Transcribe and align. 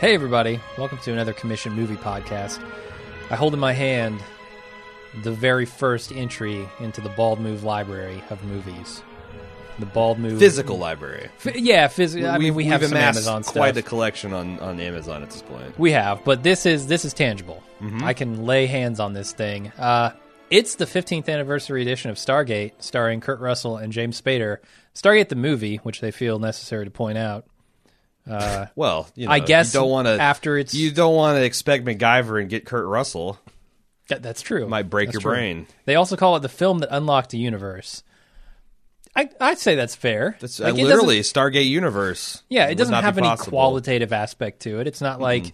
Hey, 0.00 0.14
everybody. 0.14 0.60
Welcome 0.78 0.98
to 0.98 1.12
another 1.12 1.32
Commission 1.32 1.72
Movie 1.72 1.96
Podcast. 1.96 2.62
I 3.30 3.34
hold 3.34 3.52
in 3.52 3.58
my 3.58 3.72
hand 3.72 4.22
the 5.24 5.32
very 5.32 5.66
first 5.66 6.12
entry 6.12 6.68
into 6.78 7.00
the 7.00 7.08
Bald 7.08 7.40
Move 7.40 7.64
library 7.64 8.22
of 8.30 8.44
movies. 8.44 9.02
The 9.80 9.86
Bald 9.86 10.20
Move. 10.20 10.38
Physical 10.38 10.78
library. 10.78 11.30
F- 11.44 11.56
yeah, 11.56 11.88
physical. 11.88 12.30
I 12.30 12.38
mean, 12.38 12.54
we 12.54 12.66
have 12.66 12.82
some 12.84 12.92
amassed 12.92 13.18
Amazon 13.18 13.42
stuff. 13.42 13.54
Quite 13.54 13.76
a 13.76 13.82
collection 13.82 14.32
on, 14.32 14.60
on 14.60 14.78
Amazon 14.78 15.24
at 15.24 15.30
this 15.30 15.42
point. 15.42 15.76
We 15.80 15.90
have, 15.90 16.22
but 16.22 16.44
this 16.44 16.64
is 16.64 16.86
this 16.86 17.04
is 17.04 17.12
tangible. 17.12 17.60
Mm-hmm. 17.80 18.04
I 18.04 18.12
can 18.12 18.44
lay 18.44 18.66
hands 18.66 19.00
on 19.00 19.14
this 19.14 19.32
thing. 19.32 19.72
Uh, 19.76 20.10
it's 20.48 20.76
the 20.76 20.86
15th 20.86 21.28
anniversary 21.28 21.82
edition 21.82 22.12
of 22.12 22.18
Stargate, 22.18 22.74
starring 22.78 23.20
Kurt 23.20 23.40
Russell 23.40 23.76
and 23.76 23.92
James 23.92 24.20
Spader. 24.20 24.58
Stargate 24.94 25.28
the 25.28 25.34
movie, 25.34 25.78
which 25.78 26.00
they 26.00 26.12
feel 26.12 26.38
necessary 26.38 26.84
to 26.84 26.90
point 26.92 27.18
out. 27.18 27.46
Well, 28.76 29.08
you 29.14 29.26
know, 29.26 29.32
I 29.32 29.38
guess 29.40 29.72
you 29.74 29.80
don't 29.80 29.90
want 29.90 30.06
to 30.06 30.20
after 30.20 30.56
it's- 30.56 30.74
you 30.74 30.90
don't 30.90 31.14
want 31.14 31.36
to 31.38 31.44
expect 31.44 31.84
MacGyver 31.84 32.40
and 32.40 32.48
get 32.50 32.64
Kurt 32.64 32.86
Russell. 32.86 33.38
That, 34.08 34.22
that's 34.22 34.40
true. 34.42 34.62
It 34.64 34.68
Might 34.68 34.88
break 34.88 35.08
That's 35.08 35.14
your 35.14 35.20
true. 35.20 35.32
brain. 35.32 35.66
They 35.84 35.94
also 35.94 36.16
call 36.16 36.36
it 36.36 36.40
the 36.40 36.48
film 36.48 36.78
that 36.78 36.88
unlocked 36.90 37.30
the 37.30 37.38
universe. 37.38 38.02
I 39.16 39.28
I'd 39.40 39.58
say 39.58 39.74
that's 39.74 39.94
fair. 39.96 40.36
That's 40.40 40.60
Like, 40.60 40.68
uh, 40.68 40.76
doesn't- 40.76 40.86
literally 40.86 41.20
Stargate 41.20 41.68
universe. 41.68 42.42
Yeah, 42.48 42.68
it 42.68 42.76
doesn't 42.76 42.94
have 42.94 43.18
any 43.18 43.26
possible. 43.26 43.50
qualitative 43.50 44.12
aspect 44.12 44.60
to 44.60 44.80
it. 44.80 44.86
It's 44.86 45.00
not 45.00 45.20
like 45.20 45.52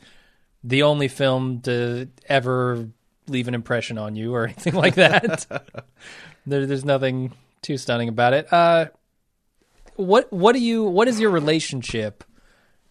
the 0.62 0.82
only 0.84 1.08
film 1.08 1.60
to 1.62 2.08
ever 2.28 2.88
leave 3.26 3.48
an 3.48 3.54
impression 3.54 3.96
on 3.98 4.16
you 4.16 4.34
or 4.34 4.44
anything 4.48 4.74
like 4.74 4.94
that. 4.96 5.46
there, 6.46 6.66
there's 6.66 6.84
nothing 6.84 7.32
too 7.62 7.76
stunning 7.78 8.08
about 8.08 8.34
it. 8.34 8.52
Uh, 8.52 8.86
what 9.96 10.32
what 10.32 10.52
do 10.52 10.58
you 10.60 10.84
what 10.84 11.08
is 11.08 11.18
your 11.20 11.30
relationship 11.30 12.22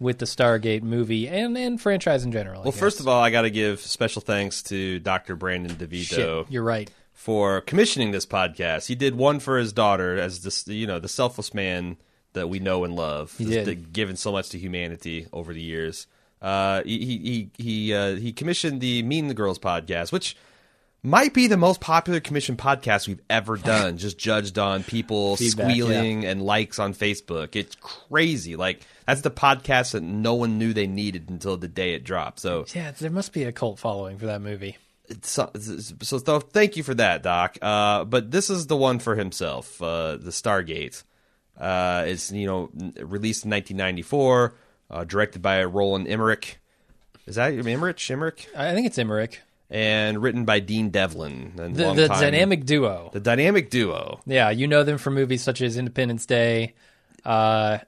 with 0.04 0.20
the 0.20 0.26
Stargate 0.26 0.84
movie 0.84 1.28
and 1.28 1.58
and 1.58 1.82
franchise 1.82 2.24
in 2.24 2.32
general? 2.32 2.62
I 2.62 2.64
Well, 2.66 2.72
guess? 2.72 2.80
first 2.80 3.00
of 3.00 3.08
all, 3.08 3.22
I 3.24 3.32
got 3.32 3.42
to 3.44 3.50
give 3.50 3.80
special 3.80 4.22
thanks 4.22 4.62
to 4.64 5.00
Dr. 5.00 5.36
Brandon 5.36 5.76
DeVito 5.76 6.04
shit, 6.44 6.46
you're 6.52 6.62
right. 6.64 6.92
for 7.14 7.62
commissioning 7.62 8.12
this 8.12 8.26
podcast. 8.26 8.88
He 8.88 8.96
did 8.96 9.16
one 9.16 9.40
for 9.40 9.58
his 9.58 9.74
daughter 9.74 10.18
as 10.20 10.44
this, 10.44 10.68
you 10.68 10.86
know, 10.86 11.00
the 11.00 11.08
selfless 11.10 11.54
man 11.54 11.98
that 12.34 12.50
we 12.50 12.60
know 12.60 12.84
and 12.84 12.96
love. 12.96 13.36
He 13.38 13.46
did. 13.46 13.94
given 13.94 14.16
so 14.16 14.32
much 14.32 14.50
to 14.50 14.60
humanity 14.60 15.28
over 15.34 15.54
the 15.54 15.62
years. 15.62 16.06
Uh, 16.42 16.84
he 16.84 17.06
he 17.06 17.18
he 17.18 17.64
he, 17.64 17.94
uh, 17.94 18.16
he 18.16 18.34
commissioned 18.34 18.82
the 18.82 19.02
Mean 19.04 19.28
the 19.30 19.34
Girls 19.34 19.58
podcast, 19.60 20.12
which 20.12 20.36
might 21.04 21.34
be 21.34 21.48
the 21.48 21.58
most 21.58 21.82
popular 21.82 22.20
commission 22.22 22.56
podcast 22.56 23.08
we've 23.08 23.22
ever 23.30 23.58
done. 23.58 23.98
just 23.98 24.18
judged 24.18 24.58
on 24.58 24.84
people 24.84 25.36
Feedback, 25.36 25.70
squealing 25.70 26.26
and 26.26 26.42
likes 26.42 26.80
on 26.80 26.94
Facebook. 26.94 27.56
It's 27.56 27.76
crazy. 27.76 28.56
Like 28.56 28.82
that's 29.06 29.22
the 29.22 29.32
podcast 29.32 29.92
that 29.92 30.02
no 30.04 30.34
one 30.34 30.58
knew 30.58 30.74
they 30.74 30.88
needed 30.88 31.30
until 31.30 31.58
the 31.58 31.68
day 31.68 31.94
it 31.94 32.04
dropped. 32.04 32.40
So 32.40 32.66
Yeah, 32.74 32.92
there 32.92 33.12
must 33.12 33.34
be 33.34 33.44
a 33.44 33.52
cult 33.52 33.80
following 33.80 34.18
for 34.18 34.26
that 34.28 34.42
movie. 34.42 34.78
so, 35.22 35.52
so, 35.60 36.18
so 36.18 36.40
thank 36.40 36.78
you 36.78 36.84
for 36.84 36.94
that, 36.96 37.22
Doc. 37.22 37.58
Uh, 37.62 38.06
but 38.06 38.32
this 38.32 38.50
is 38.50 38.68
the 38.68 38.78
one 38.78 39.00
for 39.00 39.16
himself, 39.16 39.82
uh, 39.82 40.16
the 40.16 40.32
Stargate. 40.32 41.04
Uh, 41.60 42.06
it's 42.08 42.32
you 42.32 42.48
know 42.48 42.70
released 42.74 43.46
in 43.46 43.52
1994, 43.52 44.56
uh, 44.90 45.04
directed 45.04 45.42
by 45.42 45.64
Roland 45.66 46.08
Emmerich. 46.08 46.58
Is 47.28 47.36
that 47.36 47.54
Emmerich? 47.54 48.10
Emmerich, 48.10 48.48
I 48.56 48.74
think 48.74 48.88
it's 48.88 48.98
Emmerich. 48.98 49.42
And 49.76 50.22
written 50.22 50.46
by 50.46 50.60
Dean 50.60 50.92
Devlin. 50.92 51.54
The, 51.56 51.94
the 51.96 52.08
dynamic 52.08 52.64
duo. 52.66 53.10
the 53.12 53.20
dynamic 53.20 53.72
duo. 53.72 54.20
Yeah, 54.28 54.52
you 54.52 54.68
know 54.68 54.84
them 54.84 55.00
from 55.00 55.16
movies 55.16 55.42
such 55.42 55.62
as 55.62 55.78
Independence 55.78 56.28
Day, 56.28 56.76
uh, 57.26 57.80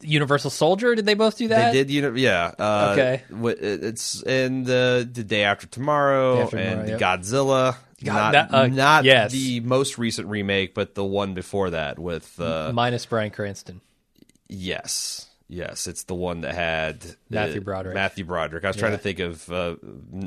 Universal 0.00 0.50
Soldier. 0.50 0.96
Did 0.96 1.06
they 1.06 1.14
both 1.14 1.38
do 1.38 1.46
that? 1.48 1.72
They 1.72 1.84
did, 1.84 2.18
yeah. 2.18 2.52
Uh, 2.58 2.96
Okay. 2.98 3.22
It's 3.30 4.22
in 4.24 4.64
the 4.64 5.08
the 5.10 5.22
day 5.22 5.44
after 5.44 5.68
tomorrow, 5.68 6.34
Day 6.36 6.42
After 6.42 6.56
and 6.58 6.70
Tomorrow, 6.70 6.88
yep. 6.88 7.00
Godzilla. 7.00 7.76
God, 8.02 8.14
not 8.14 8.32
that- 8.32 8.52
uh, 8.52 8.66
not 8.66 9.04
yes. 9.04 9.30
the 9.30 9.60
most 9.60 9.98
recent 9.98 10.26
remake, 10.26 10.74
but 10.74 10.96
the 10.96 11.04
one 11.04 11.34
before 11.34 11.70
that 11.70 12.00
with 12.00 12.40
uh, 12.40 12.72
Minus 12.74 13.06
Bryan 13.06 13.30
Cranston. 13.30 13.80
Yes, 14.48 15.28
yes, 15.52 15.86
it's 15.86 16.04
the 16.04 16.14
one 16.14 16.40
that 16.40 16.54
had 16.54 17.04
Matthew 17.30 17.60
uh, 17.60 17.64
Broderick. 17.64 17.94
Matthew 17.94 18.24
Broderick. 18.24 18.64
I 18.64 18.68
was 18.68 18.76
trying 18.76 18.92
Yeah. 18.92 18.96
to 18.96 19.02
think 19.02 19.18
of. 19.20 19.50
Uh, 19.52 19.76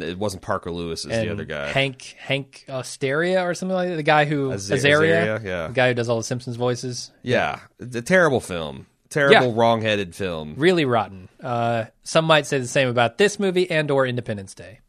it 0.02 0.18
wasn't 0.18 0.44
Parker 0.44 0.72
Lewis 0.72 1.06
as 1.06 1.22
the 1.22 1.32
other 1.32 1.46
guy. 1.46 1.72
Hank 1.72 2.16
Hank 2.20 2.66
Asteria 2.68 3.42
or 3.42 3.54
something 3.54 3.76
like 3.76 3.90
that. 3.90 3.96
The 3.96 4.04
guy 4.04 4.26
who 4.26 4.52
Az- 4.52 4.70
Azaria, 4.70 5.26
Azaria, 5.40 5.44
yeah. 5.44 5.68
the 5.68 5.74
guy 5.74 5.88
who 5.90 5.94
does 5.94 6.08
all 6.10 6.18
the 6.18 6.24
Simpsons 6.24 6.56
voices. 6.56 7.12
yeah, 7.24 7.60
it's 7.80 7.96
a 7.96 8.02
terrible 8.02 8.40
film. 8.40 8.86
Terrible, 9.10 9.48
Yeah. 9.50 9.54
wrong-headed 9.56 10.14
film. 10.16 10.56
Really 10.58 10.84
rotten. 10.84 11.30
Uh, 11.42 11.86
some 12.04 12.26
might 12.26 12.46
say 12.48 12.58
the 12.60 12.68
same 12.68 12.90
about 12.90 13.18
this 13.18 13.40
movie 13.40 13.70
and 13.72 13.90
or 13.92 14.06
Independence 14.06 14.54
Day. 14.54 14.80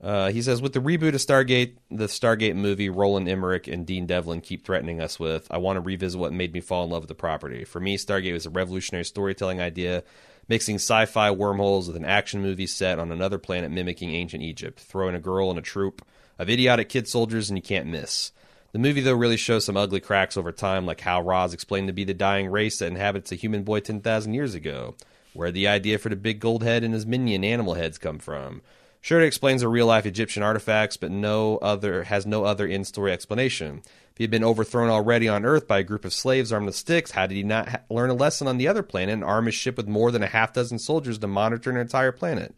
Uh, 0.00 0.30
he 0.30 0.42
says, 0.42 0.62
with 0.62 0.72
the 0.72 0.80
reboot 0.80 1.08
of 1.08 1.14
Stargate, 1.14 1.74
the 1.90 2.06
Stargate 2.06 2.54
movie, 2.54 2.88
Roland 2.88 3.28
Emmerich 3.28 3.66
and 3.66 3.84
Dean 3.84 4.06
Devlin 4.06 4.40
keep 4.40 4.64
threatening 4.64 5.00
us 5.00 5.18
with, 5.18 5.48
I 5.50 5.58
want 5.58 5.76
to 5.76 5.80
revisit 5.80 6.20
what 6.20 6.32
made 6.32 6.52
me 6.52 6.60
fall 6.60 6.84
in 6.84 6.90
love 6.90 7.02
with 7.02 7.08
the 7.08 7.16
property. 7.16 7.64
For 7.64 7.80
me, 7.80 7.96
Stargate 7.98 8.32
was 8.32 8.46
a 8.46 8.50
revolutionary 8.50 9.04
storytelling 9.04 9.60
idea, 9.60 10.04
mixing 10.48 10.76
sci-fi 10.76 11.32
wormholes 11.32 11.88
with 11.88 11.96
an 11.96 12.04
action 12.04 12.40
movie 12.40 12.68
set 12.68 13.00
on 13.00 13.10
another 13.10 13.38
planet 13.38 13.72
mimicking 13.72 14.14
ancient 14.14 14.44
Egypt. 14.44 14.78
Throw 14.78 15.08
in 15.08 15.16
a 15.16 15.20
girl 15.20 15.50
and 15.50 15.58
a 15.58 15.62
troop 15.62 16.06
of 16.38 16.48
idiotic 16.48 16.88
kid 16.88 17.08
soldiers, 17.08 17.50
and 17.50 17.58
you 17.58 17.62
can't 17.62 17.86
miss. 17.86 18.30
The 18.70 18.78
movie, 18.78 19.00
though, 19.00 19.14
really 19.14 19.36
shows 19.36 19.64
some 19.64 19.76
ugly 19.76 19.98
cracks 19.98 20.36
over 20.36 20.52
time, 20.52 20.86
like 20.86 21.00
how 21.00 21.22
Ra's 21.22 21.52
explained 21.52 21.88
to 21.88 21.92
be 21.92 22.04
the 22.04 22.14
dying 22.14 22.48
race 22.48 22.78
that 22.78 22.86
inhabits 22.86 23.32
a 23.32 23.34
human 23.34 23.64
boy 23.64 23.80
10,000 23.80 24.32
years 24.32 24.54
ago, 24.54 24.94
where 25.32 25.50
the 25.50 25.66
idea 25.66 25.98
for 25.98 26.08
the 26.08 26.16
big 26.16 26.38
gold 26.38 26.62
head 26.62 26.84
and 26.84 26.94
his 26.94 27.06
minion 27.06 27.42
animal 27.42 27.74
heads 27.74 27.98
come 27.98 28.20
from. 28.20 28.62
Sure, 29.00 29.20
it 29.20 29.26
explains 29.26 29.60
the 29.60 29.68
real 29.68 29.86
life 29.86 30.06
Egyptian 30.06 30.42
artifacts, 30.42 30.96
but 30.96 31.10
no 31.10 31.58
other 31.58 32.04
has 32.04 32.26
no 32.26 32.44
other 32.44 32.66
in 32.66 32.84
story 32.84 33.12
explanation. 33.12 33.82
If 33.84 34.18
he 34.18 34.24
had 34.24 34.30
been 34.30 34.44
overthrown 34.44 34.90
already 34.90 35.28
on 35.28 35.44
Earth 35.44 35.68
by 35.68 35.78
a 35.78 35.84
group 35.84 36.04
of 36.04 36.12
slaves 36.12 36.52
armed 36.52 36.66
with 36.66 36.74
sticks, 36.74 37.12
how 37.12 37.26
did 37.26 37.36
he 37.36 37.44
not 37.44 37.68
ha- 37.68 37.80
learn 37.88 38.10
a 38.10 38.14
lesson 38.14 38.48
on 38.48 38.58
the 38.58 38.66
other 38.66 38.82
planet 38.82 39.12
and 39.12 39.24
arm 39.24 39.46
his 39.46 39.54
ship 39.54 39.76
with 39.76 39.86
more 39.86 40.10
than 40.10 40.22
a 40.22 40.26
half 40.26 40.52
dozen 40.52 40.78
soldiers 40.78 41.18
to 41.18 41.28
monitor 41.28 41.70
an 41.70 41.76
entire 41.76 42.12
planet? 42.12 42.54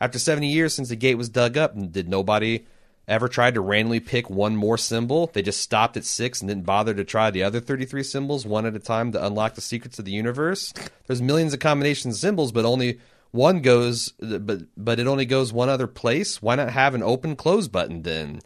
After 0.00 0.18
70 0.18 0.46
years 0.46 0.74
since 0.74 0.88
the 0.88 0.96
gate 0.96 1.16
was 1.16 1.28
dug 1.28 1.56
up, 1.56 1.74
did 1.90 2.08
nobody 2.08 2.64
ever 3.06 3.28
try 3.28 3.50
to 3.50 3.60
randomly 3.60 4.00
pick 4.00 4.30
one 4.30 4.56
more 4.56 4.78
symbol? 4.78 5.30
They 5.32 5.42
just 5.42 5.60
stopped 5.60 5.96
at 5.96 6.04
six 6.04 6.40
and 6.40 6.48
didn't 6.48 6.64
bother 6.64 6.94
to 6.94 7.04
try 7.04 7.30
the 7.30 7.42
other 7.42 7.60
33 7.60 8.02
symbols 8.02 8.46
one 8.46 8.66
at 8.66 8.76
a 8.76 8.78
time 8.78 9.12
to 9.12 9.26
unlock 9.26 9.54
the 9.54 9.60
secrets 9.60 9.98
of 9.98 10.04
the 10.04 10.12
universe? 10.12 10.72
There's 11.06 11.20
millions 11.22 11.52
of 11.52 11.60
combinations 11.60 12.14
of 12.14 12.20
symbols, 12.20 12.52
but 12.52 12.64
only 12.64 13.00
one 13.34 13.62
goes, 13.62 14.12
but 14.20 14.62
but 14.76 15.00
it 15.00 15.08
only 15.08 15.26
goes 15.26 15.52
one 15.52 15.68
other 15.68 15.88
place. 15.88 16.40
Why 16.40 16.54
not 16.54 16.70
have 16.70 16.94
an 16.94 17.02
open 17.02 17.34
close 17.34 17.66
button 17.66 18.02
then? 18.02 18.40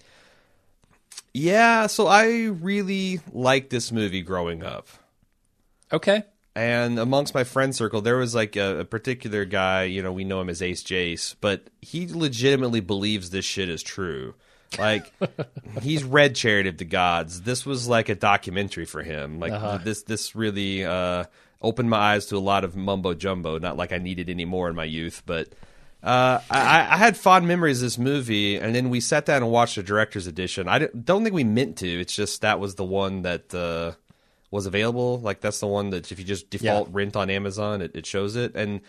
Yeah, 1.34 1.89
so 1.89 2.07
I 2.07 2.47
really 2.47 3.21
liked 3.30 3.68
this 3.68 3.92
movie 3.92 4.22
growing 4.22 4.65
up. 4.65 4.89
Okay. 5.92 6.22
And 6.54 6.98
amongst 6.98 7.34
my 7.34 7.45
friend 7.45 7.77
circle, 7.77 8.01
there 8.01 8.16
was 8.16 8.34
like 8.34 8.57
a, 8.57 8.80
a 8.80 8.84
particular 8.86 9.45
guy, 9.45 9.84
you 9.84 10.03
know, 10.03 10.10
we 10.10 10.24
know 10.24 10.41
him 10.41 10.48
as 10.48 10.62
Ace 10.62 10.83
Jace, 10.83 11.36
but 11.41 11.68
he 11.83 12.09
legitimately 12.09 12.80
believes 12.80 13.28
this 13.28 13.45
shit 13.45 13.68
is 13.68 13.83
true. 13.83 14.34
Like 14.78 15.12
he's 15.83 16.03
read 16.03 16.34
Chariot 16.34 16.66
of 16.66 16.78
the 16.78 16.86
Gods. 16.86 17.42
This 17.42 17.66
was 17.66 17.89
like 17.89 18.09
a 18.09 18.15
documentary 18.15 18.86
for 18.86 19.03
him. 19.03 19.39
Like 19.39 19.84
this 19.84 20.03
this 20.04 20.34
really 20.34 20.84
uh 20.84 21.24
opened 21.60 21.91
my 21.91 21.99
eyes 21.99 22.27
to 22.27 22.37
a 22.37 22.39
lot 22.39 22.65
of 22.65 22.77
mumbo 22.77 23.15
jumbo, 23.15 23.59
not 23.59 23.77
like 23.77 23.93
I 23.93 23.99
needed 23.99 24.28
any 24.31 24.45
more 24.45 24.69
in 24.69 24.77
my 24.77 24.84
youth, 24.84 25.22
but 25.27 25.49
uh, 26.03 26.41
I, 26.51 26.87
I 26.91 26.97
had 26.97 27.16
fond 27.16 27.49
memories 27.49 27.83
of 27.83 27.87
this 27.87 27.99
movie, 27.99 28.57
and 28.57 28.75
then 28.75 28.89
we 28.91 29.01
sat 29.01 29.27
down 29.27 29.43
and 29.43 29.51
watched 29.51 29.75
the 29.77 29.83
director's 29.83 30.27
edition. 30.28 30.69
I 30.69 30.78
don't 30.87 31.25
think 31.25 31.34
we 31.34 31.43
meant 31.45 31.78
to. 31.78 31.89
It's 32.01 32.15
just 32.15 32.43
that 32.43 32.60
was 32.60 32.77
the 32.77 32.84
one 32.84 33.22
that 33.22 33.53
uh, 33.53 33.93
was 34.53 34.66
available. 34.66 35.19
Like 35.19 35.41
that's 35.41 35.59
the 35.59 35.66
one 35.66 35.91
that 35.91 36.13
if 36.13 36.19
you 36.21 36.25
just 36.25 36.51
default 36.51 36.89
Yeah. 36.89 36.95
rent 36.97 37.16
on 37.16 37.31
Amazon, 37.31 37.83
it, 37.83 37.91
it 37.97 38.07
shows 38.07 38.37
it. 38.37 38.55
And 38.55 38.81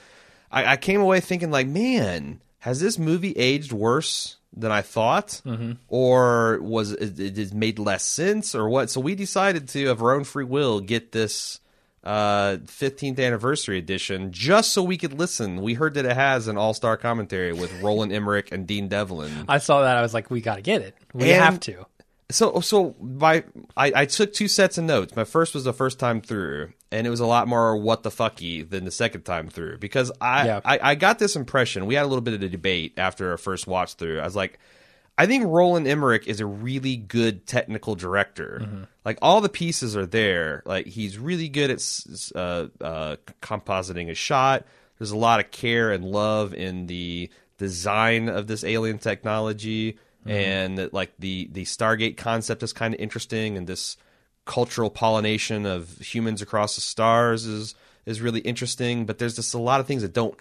I, 0.51 0.73
I 0.73 0.77
came 0.77 1.01
away 1.01 1.19
thinking 1.19 1.49
like, 1.49 1.65
man, 1.67 2.41
has 2.59 2.79
this 2.79 2.99
movie 2.99 3.31
aged 3.33 3.71
worse 3.71 4.35
than 4.55 4.71
I 4.71 4.81
thought, 4.83 5.41
or 5.87 6.59
was 6.61 6.91
it, 6.91 7.19
it 7.19 7.37
it 7.39 7.53
made 7.53 7.79
less 7.79 8.03
sense, 8.03 8.53
or 8.53 8.69
what? 8.69 8.89
So 8.89 8.99
we 8.99 9.15
decided 9.15 9.67
to, 9.69 9.85
of 9.87 10.01
our 10.01 10.13
own 10.15 10.23
free 10.25 10.43
will, 10.45 10.79
get 10.79 11.11
this 11.11 11.59
uh 12.03 12.57
15th 12.65 13.19
anniversary 13.19 13.77
edition 13.77 14.31
just 14.31 14.71
so 14.71 14.81
we 14.83 14.97
could 14.97 15.19
listen. 15.19 15.61
We 15.61 15.73
heard 15.73 15.95
that 15.95 16.05
it 16.05 16.15
has 16.15 16.47
an 16.47 16.57
all-star 16.57 16.95
commentary 16.97 17.51
with 17.53 17.71
Roland 17.81 18.13
Emmerich 18.13 18.51
and 18.51 18.65
Dean 18.65 18.87
Devlin. 18.87 19.45
I 19.49 19.57
saw 19.57 19.81
that. 19.81 19.97
I 19.97 20.01
was 20.01 20.13
like, 20.13 20.31
we 20.31 20.39
got 20.41 20.55
to 20.55 20.61
get 20.61 20.81
it. 20.81 20.95
We 21.13 21.31
And- 21.31 21.43
have 21.43 21.59
to. 21.61 21.85
So 22.31 22.59
so 22.59 22.95
my 23.01 23.43
I, 23.75 23.91
I 23.95 24.05
took 24.05 24.33
two 24.33 24.47
sets 24.47 24.77
of 24.77 24.83
notes. 24.83 25.15
My 25.15 25.23
first 25.23 25.55
was 25.55 25.63
the 25.63 25.73
first 25.73 25.97
time 25.97 26.21
through, 26.21 26.73
and 26.91 27.07
it 27.07 27.09
was 27.09 27.19
a 27.19 27.25
lot 27.25 27.47
more 27.47 27.75
what 27.75 28.03
the 28.03 28.11
fucky 28.11 28.69
than 28.69 28.85
the 28.85 28.91
second 28.91 29.23
time 29.23 29.47
through 29.49 29.79
because 29.79 30.11
I, 30.21 30.45
Yeah. 30.45 30.61
I 30.63 30.79
I 30.91 30.95
got 30.95 31.17
this 31.17 31.35
impression. 31.35 31.87
We 31.87 31.95
had 31.95 32.03
a 32.03 32.07
little 32.07 32.21
bit 32.21 32.35
of 32.35 32.43
a 32.43 32.47
debate 32.47 32.93
after 32.97 33.31
our 33.31 33.37
first 33.37 33.65
watch 33.65 33.95
through. 33.95 34.19
I 34.19 34.25
was 34.25 34.35
like, 34.35 34.59
I 35.19 35.25
think 35.25 35.43
Roland 35.47 35.85
Emmerich 35.85 36.27
is 36.27 36.39
a 36.39 36.45
really 36.45 36.95
good 36.95 37.45
technical 37.45 37.93
director. 37.93 38.87
Like 39.03 39.17
all 39.21 39.41
the 39.41 39.49
pieces 39.49 39.97
are 39.97 40.05
there. 40.05 40.63
Like 40.65 40.85
he's 40.85 41.17
really 41.17 41.49
good 41.49 41.69
at 41.71 41.99
uh, 42.35 42.67
uh, 42.79 43.15
compositing 43.41 44.09
a 44.09 44.15
shot. 44.15 44.65
There's 44.97 45.11
a 45.11 45.17
lot 45.17 45.41
of 45.41 45.51
care 45.51 45.91
and 45.91 46.05
love 46.05 46.53
in 46.53 46.87
the 46.87 47.29
design 47.57 48.29
of 48.29 48.47
this 48.47 48.63
alien 48.63 48.97
technology, 48.97 49.97
and 50.25 50.77
that, 50.77 50.93
like 50.93 51.11
the 51.19 51.49
the 51.51 51.65
Stargate 51.65 52.15
concept 52.15 52.63
is 52.63 52.71
kind 52.71 52.93
of 52.93 53.01
interesting, 53.01 53.57
and 53.57 53.67
this 53.67 53.97
cultural 54.45 54.89
pollination 54.89 55.65
of 55.65 55.97
humans 55.99 56.41
across 56.41 56.75
the 56.75 56.81
stars 56.81 57.45
is 57.45 57.75
is 58.05 58.21
really 58.21 58.39
interesting. 58.39 59.05
But 59.05 59.17
there's 59.17 59.35
just 59.35 59.53
a 59.53 59.59
lot 59.59 59.81
of 59.81 59.85
things 59.85 60.01
that 60.01 60.13
don't 60.13 60.39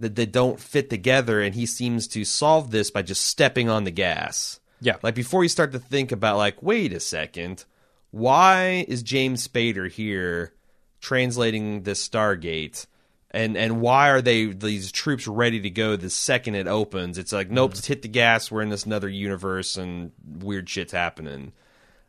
that, 0.00 0.16
that 0.16 0.32
don't 0.32 0.58
fit 0.58 0.90
together, 0.90 1.40
and 1.40 1.54
he 1.54 1.66
seems 1.66 2.08
to 2.08 2.24
solve 2.24 2.70
this 2.70 2.90
by 2.90 3.02
just 3.02 3.24
stepping 3.24 3.68
on 3.68 3.84
the 3.84 3.90
gas. 3.90 4.60
Yeah. 4.80 4.96
Like 5.02 5.14
before 5.14 5.42
you 5.42 5.48
start 5.48 5.72
to 5.72 5.78
think 5.78 6.10
about 6.10 6.38
like, 6.38 6.62
wait 6.62 6.92
a 6.92 7.00
second, 7.00 7.64
why 8.10 8.84
is 8.88 9.02
James 9.02 9.46
Spader 9.46 9.90
here 9.90 10.54
translating 11.00 11.82
this 11.82 12.06
Stargate? 12.06 12.86
And 13.30 13.56
and 13.56 13.80
why 13.80 14.08
are 14.08 14.20
they 14.20 14.46
these 14.46 14.90
troops 14.90 15.28
ready 15.28 15.60
to 15.60 15.70
go 15.70 15.94
the 15.94 16.10
second 16.10 16.56
it 16.56 16.66
opens? 16.66 17.16
It's 17.16 17.32
like, 17.32 17.50
nope, 17.50 17.74
just 17.74 17.86
hit 17.86 18.02
the 18.02 18.08
gas, 18.08 18.50
we're 18.50 18.62
in 18.62 18.70
this 18.70 18.86
another 18.86 19.08
universe 19.08 19.76
and 19.76 20.10
weird 20.26 20.68
shit's 20.68 20.92
happening. 20.92 21.52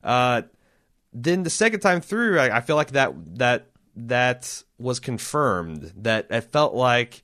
Uh 0.04 0.44
then 1.14 1.44
the 1.44 1.50
second 1.50 1.82
time 1.82 2.02
through, 2.02 2.40
I, 2.40 2.58
I 2.58 2.62
feel 2.62 2.78
like 2.78 2.92
that 2.92 3.14
that 3.38 3.68
that 3.96 4.64
was 4.80 5.00
confirmed. 5.00 5.92
That 5.98 6.28
I 6.32 6.40
felt 6.40 6.74
like 6.74 7.24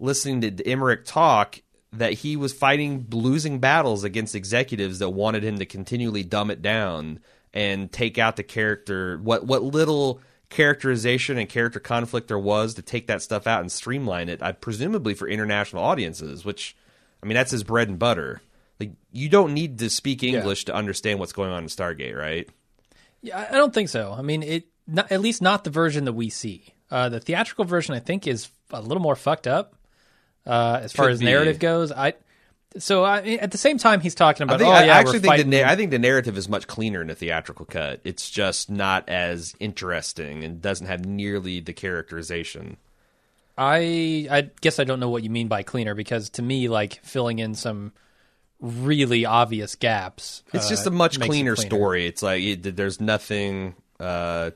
listening 0.00 0.40
to 0.40 0.66
Emmerich 0.66 1.04
talk 1.04 1.60
that 1.92 2.12
he 2.12 2.36
was 2.36 2.52
fighting 2.52 3.06
losing 3.10 3.58
battles 3.58 4.04
against 4.04 4.34
executives 4.34 5.00
that 5.00 5.10
wanted 5.10 5.42
him 5.42 5.58
to 5.58 5.66
continually 5.66 6.22
dumb 6.22 6.50
it 6.50 6.62
down 6.62 7.20
and 7.52 7.90
take 7.90 8.16
out 8.16 8.36
the 8.36 8.42
character 8.42 9.18
what 9.18 9.44
what 9.44 9.62
little 9.62 10.20
characterization 10.50 11.38
and 11.38 11.48
character 11.48 11.80
conflict 11.80 12.28
there 12.28 12.38
was 12.38 12.74
to 12.74 12.82
take 12.82 13.06
that 13.06 13.22
stuff 13.22 13.46
out 13.46 13.60
and 13.60 13.70
streamline 13.70 14.28
it. 14.28 14.42
I 14.42 14.52
presumably 14.52 15.14
for 15.14 15.28
international 15.28 15.82
audiences, 15.82 16.44
which 16.44 16.76
I 17.22 17.26
mean 17.26 17.34
that's 17.34 17.50
his 17.50 17.64
bread 17.64 17.88
and 17.88 17.98
butter. 17.98 18.40
Like 18.78 18.92
you 19.12 19.28
don't 19.28 19.52
need 19.52 19.78
to 19.80 19.90
speak 19.90 20.22
English 20.22 20.64
to 20.66 20.74
understand 20.74 21.18
what's 21.18 21.32
going 21.32 21.50
on 21.50 21.64
in 21.64 21.68
Stargate, 21.68 22.16
right? 22.16 22.48
Yeah, 23.20 23.38
I 23.38 23.54
I 23.54 23.58
don't 23.58 23.74
think 23.74 23.88
so. 23.88 24.14
I 24.16 24.22
mean, 24.22 24.42
it 24.42 24.68
not, 24.86 25.10
at 25.10 25.20
least 25.20 25.42
not 25.42 25.64
the 25.64 25.70
version 25.70 26.04
that 26.04 26.12
we 26.12 26.30
see. 26.30 26.74
Uh, 26.90 27.08
the 27.08 27.20
theatrical 27.20 27.64
version, 27.64 27.94
I 27.94 28.00
think, 28.00 28.26
is 28.26 28.48
a 28.70 28.80
little 28.80 29.02
more 29.02 29.14
fucked 29.14 29.46
up 29.46 29.76
uh, 30.46 30.80
as 30.82 30.92
far 30.92 31.06
Could 31.06 31.12
as 31.14 31.18
be. 31.20 31.26
narrative 31.26 31.58
goes. 31.58 31.92
I 31.92 32.14
so 32.78 33.04
I, 33.04 33.20
at 33.22 33.50
the 33.50 33.58
same 33.58 33.78
time 33.78 34.00
he's 34.00 34.14
talking 34.14 34.44
I, 34.44 34.44
about. 34.44 34.58
think, 34.60 34.68
oh 34.68 34.72
I 34.72 34.84
yeah, 34.84 34.94
actually 34.94 35.18
think 35.18 35.22
the 35.22 35.28
fighting. 35.28 35.54
I 35.54 35.76
think 35.76 35.90
the 35.90 35.98
narrative 35.98 36.38
is 36.38 36.48
much 36.48 36.66
cleaner 36.66 37.00
in 37.00 37.08
the 37.08 37.14
theatrical 37.14 37.66
cut. 37.66 38.00
It's 38.04 38.30
just 38.30 38.70
not 38.70 39.08
as 39.08 39.54
interesting 39.58 40.44
and 40.44 40.62
doesn't 40.62 40.86
have 40.86 41.04
nearly 41.04 41.60
the 41.60 41.72
characterization. 41.72 42.76
I 43.58 44.28
I 44.30 44.50
guess 44.60 44.78
I 44.78 44.84
don't 44.84 45.00
know 45.00 45.10
what 45.10 45.24
you 45.24 45.30
mean 45.30 45.48
by 45.48 45.62
cleaner 45.62 45.94
because 45.94 46.30
to 46.30 46.42
me, 46.42 46.68
like 46.68 47.00
filling 47.04 47.40
in 47.40 47.54
some 47.54 47.92
really 48.60 49.24
obvious 49.24 49.74
gaps. 49.74 50.42
It's 50.52 50.66
uh, 50.66 50.70
just 50.70 50.86
a 50.86 50.90
much 50.90 51.16
it 51.16 51.22
cleaner, 51.22 51.56
cleaner. 51.56 51.68
story. 51.68 52.06
It's 52.06 52.22
like 52.22 52.42
it, 52.42 52.76
there's 52.76 53.00
nothing. 53.00 53.74
Uh, 53.98 54.52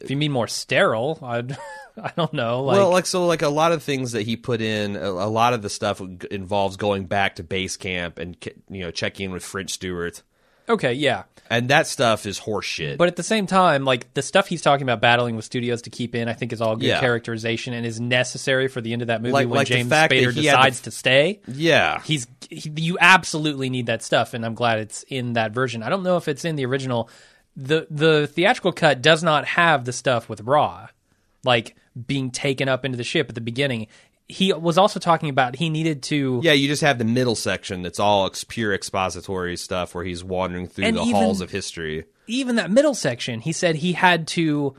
If 0.00 0.10
you 0.10 0.16
mean 0.16 0.32
more 0.32 0.46
sterile, 0.48 1.18
I'd 1.22 1.56
I 2.02 2.12
don't 2.16 2.32
know. 2.34 2.62
Like, 2.62 2.76
well, 2.76 2.90
like 2.90 3.06
so, 3.06 3.26
like 3.26 3.42
a 3.42 3.48
lot 3.48 3.72
of 3.72 3.82
things 3.82 4.12
that 4.12 4.22
he 4.22 4.36
put 4.36 4.60
in, 4.60 4.96
a, 4.96 5.08
a 5.10 5.28
lot 5.30 5.54
of 5.54 5.62
the 5.62 5.70
stuff 5.70 6.00
involves 6.30 6.76
going 6.76 7.06
back 7.06 7.36
to 7.36 7.42
base 7.42 7.76
camp 7.78 8.18
and 8.18 8.36
you 8.68 8.80
know 8.82 8.90
checking 8.90 9.26
in 9.26 9.32
with 9.32 9.42
French 9.42 9.70
Stewart, 9.72 10.22
okay, 10.68 10.92
yeah. 10.92 11.22
and 11.48 11.70
that 11.70 11.86
stuff 11.86 12.26
is 12.26 12.38
horseshit. 12.38 12.98
But 12.98 13.08
at 13.08 13.16
the 13.16 13.22
same 13.22 13.46
time, 13.46 13.84
like 13.86 14.12
the 14.12 14.20
stuff 14.20 14.46
he's 14.46 14.60
talking 14.60 14.82
about 14.82 15.00
battling 15.00 15.36
with 15.36 15.46
studios 15.46 15.80
to 15.82 15.90
keep 15.90 16.14
in, 16.14 16.28
I 16.28 16.34
think 16.34 16.52
is 16.52 16.60
all 16.60 16.76
good 16.76 16.84
Yeah. 16.88 17.00
characterization 17.00 17.72
and 17.72 17.86
is 17.86 17.98
necessary 17.98 18.68
for 18.68 18.82
the 18.82 18.92
end 18.92 19.00
of 19.00 19.08
that 19.08 19.22
movie 19.22 19.32
Like- 19.32 19.48
when 19.48 19.56
like 19.58 19.66
James 19.68 19.90
Spader 19.90 20.10
he 20.10 20.24
had 20.24 20.34
the 20.34 20.42
decides 20.42 20.80
to 20.82 20.90
stay. 20.90 21.40
yeah, 21.48 22.02
He's 22.02 22.26
he, 22.50 22.70
you 22.76 22.98
absolutely 23.00 23.70
need 23.70 23.86
that 23.86 24.02
stuff, 24.02 24.34
and 24.34 24.44
I'm 24.44 24.54
glad 24.54 24.80
it's 24.80 25.02
in 25.08 25.32
that 25.32 25.52
version. 25.52 25.82
I 25.82 25.88
don't 25.88 26.02
know 26.02 26.18
if 26.18 26.28
it's 26.28 26.44
in 26.44 26.56
the 26.56 26.66
original. 26.66 27.08
The 27.56 27.86
The 27.90 28.26
theatrical 28.26 28.72
cut 28.72 29.02
does 29.02 29.22
not 29.22 29.44
have 29.46 29.84
the 29.84 29.92
stuff 29.92 30.28
with 30.28 30.40
Ra, 30.42 30.88
like 31.44 31.76
being 32.06 32.30
taken 32.30 32.68
up 32.68 32.84
into 32.84 32.96
the 32.98 33.04
ship 33.04 33.28
at 33.28 33.34
the 33.34 33.40
beginning. 33.40 33.86
He 34.28 34.52
was 34.52 34.76
also 34.76 34.98
talking 34.98 35.28
about 35.28 35.56
he 35.56 35.70
needed 35.70 36.02
to 36.04 36.40
yeah, 36.42 36.52
you 36.52 36.66
just 36.68 36.82
have 36.82 36.98
the 36.98 37.04
middle 37.04 37.36
section 37.36 37.82
that's 37.82 38.00
all 38.00 38.26
ex- 38.26 38.42
pure 38.44 38.74
expository 38.74 39.56
stuff 39.56 39.94
where 39.94 40.04
he's 40.04 40.24
wandering 40.24 40.66
through 40.66 40.84
And 40.86 40.96
the 40.96 41.02
even- 41.02 41.14
halls 41.14 41.40
of 41.40 41.50
history. 41.52 42.04
even 42.26 42.56
that 42.56 42.70
middle 42.70 42.94
section, 42.94 43.40
he 43.40 43.52
said 43.52 43.76
he 43.76 43.92
had 43.92 44.26
to 44.28 44.74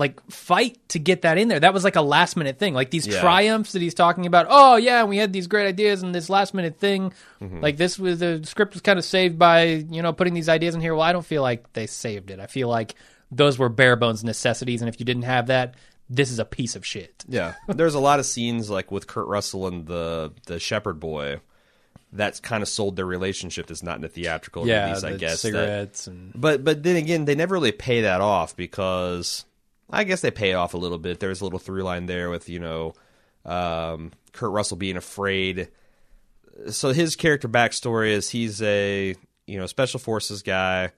like 0.00 0.20
fight 0.30 0.78
to 0.88 0.98
get 0.98 1.22
that 1.22 1.38
in 1.38 1.46
there. 1.46 1.60
That 1.60 1.72
was 1.72 1.84
like 1.84 1.94
a 1.94 2.02
last 2.02 2.36
minute 2.36 2.58
thing. 2.58 2.74
Like 2.74 2.90
these 2.90 3.06
Yeah. 3.06 3.20
triumphs 3.20 3.72
that 3.72 3.82
he's 3.82 3.94
talking 3.94 4.26
about. 4.26 4.46
Oh 4.48 4.74
yeah, 4.76 5.04
we 5.04 5.16
had 5.18 5.32
these 5.32 5.46
great 5.46 5.68
ideas 5.68 6.02
and 6.02 6.12
this 6.12 6.28
last 6.28 6.54
minute 6.54 6.78
thing. 6.78 7.12
Mm-hmm. 7.40 7.60
Like 7.60 7.76
this 7.76 7.98
was 7.98 8.18
the 8.18 8.40
script 8.44 8.72
was 8.74 8.82
kind 8.82 8.98
of 8.98 9.04
saved 9.04 9.38
by, 9.38 9.64
you 9.64 10.02
know, 10.02 10.12
putting 10.12 10.34
these 10.34 10.48
ideas 10.48 10.74
in 10.74 10.80
here. 10.80 10.94
Well, 10.94 11.02
I 11.04 11.12
don't 11.12 11.24
feel 11.24 11.42
like 11.42 11.72
they 11.74 11.86
saved 11.86 12.32
it. 12.32 12.40
I 12.40 12.46
feel 12.46 12.68
like 12.68 12.96
those 13.30 13.58
were 13.58 13.68
bare 13.68 13.94
bones 13.94 14.24
necessities 14.24 14.82
and 14.82 14.88
if 14.88 14.98
you 14.98 15.06
didn't 15.06 15.22
have 15.22 15.46
that, 15.46 15.76
this 16.08 16.32
is 16.32 16.40
a 16.40 16.44
piece 16.44 16.74
of 16.74 16.84
shit. 16.84 17.24
Yeah, 17.28 17.54
there's 17.68 17.94
a 17.94 18.00
lot 18.00 18.18
of 18.18 18.26
scenes 18.26 18.68
like 18.68 18.90
with 18.90 19.06
Kurt 19.06 19.28
Russell 19.28 19.68
and 19.68 19.86
the 19.86 20.32
the 20.46 20.58
Shepherd 20.58 20.98
boy. 20.98 21.40
That's 22.12 22.40
kind 22.40 22.60
of 22.60 22.68
sold 22.68 22.96
their 22.96 23.06
relationship 23.06 23.66
that's 23.68 23.84
not 23.84 23.94
in 23.94 24.00
the 24.02 24.08
theatrical 24.08 24.66
Yeah, 24.66 24.86
release, 24.86 25.04
I 25.04 25.12
the 25.12 25.18
guess. 25.18 25.30
that- 25.30 25.38
cigarettes 25.38 26.06
and 26.08 26.32
But 26.34 26.64
but 26.64 26.82
then 26.82 26.96
again, 26.96 27.24
they 27.24 27.36
never 27.36 27.54
really 27.54 27.70
pay 27.70 28.00
that 28.00 28.20
off 28.20 28.56
because 28.56 29.44
I 29.92 30.04
guess 30.04 30.20
they 30.20 30.30
pay 30.30 30.54
off 30.54 30.74
a 30.74 30.78
little 30.78 30.98
bit. 30.98 31.20
There's 31.20 31.40
a 31.40 31.44
little 31.44 31.58
through 31.58 31.82
line 31.82 32.06
there 32.06 32.30
with 32.30 32.48
you 32.48 32.60
know 32.60 32.94
um, 33.44 34.12
Kurt 34.32 34.50
Russell 34.50 34.76
being 34.76 34.96
afraid. 34.96 35.68
So 36.70 36.92
his 36.92 37.16
character 37.16 37.48
backstory 37.48 38.10
is 38.10 38.30
he's 38.30 38.62
a 38.62 39.14
you 39.46 39.58
know 39.58 39.66
special 39.66 40.00
forces 40.00 40.42
guy, 40.42 40.92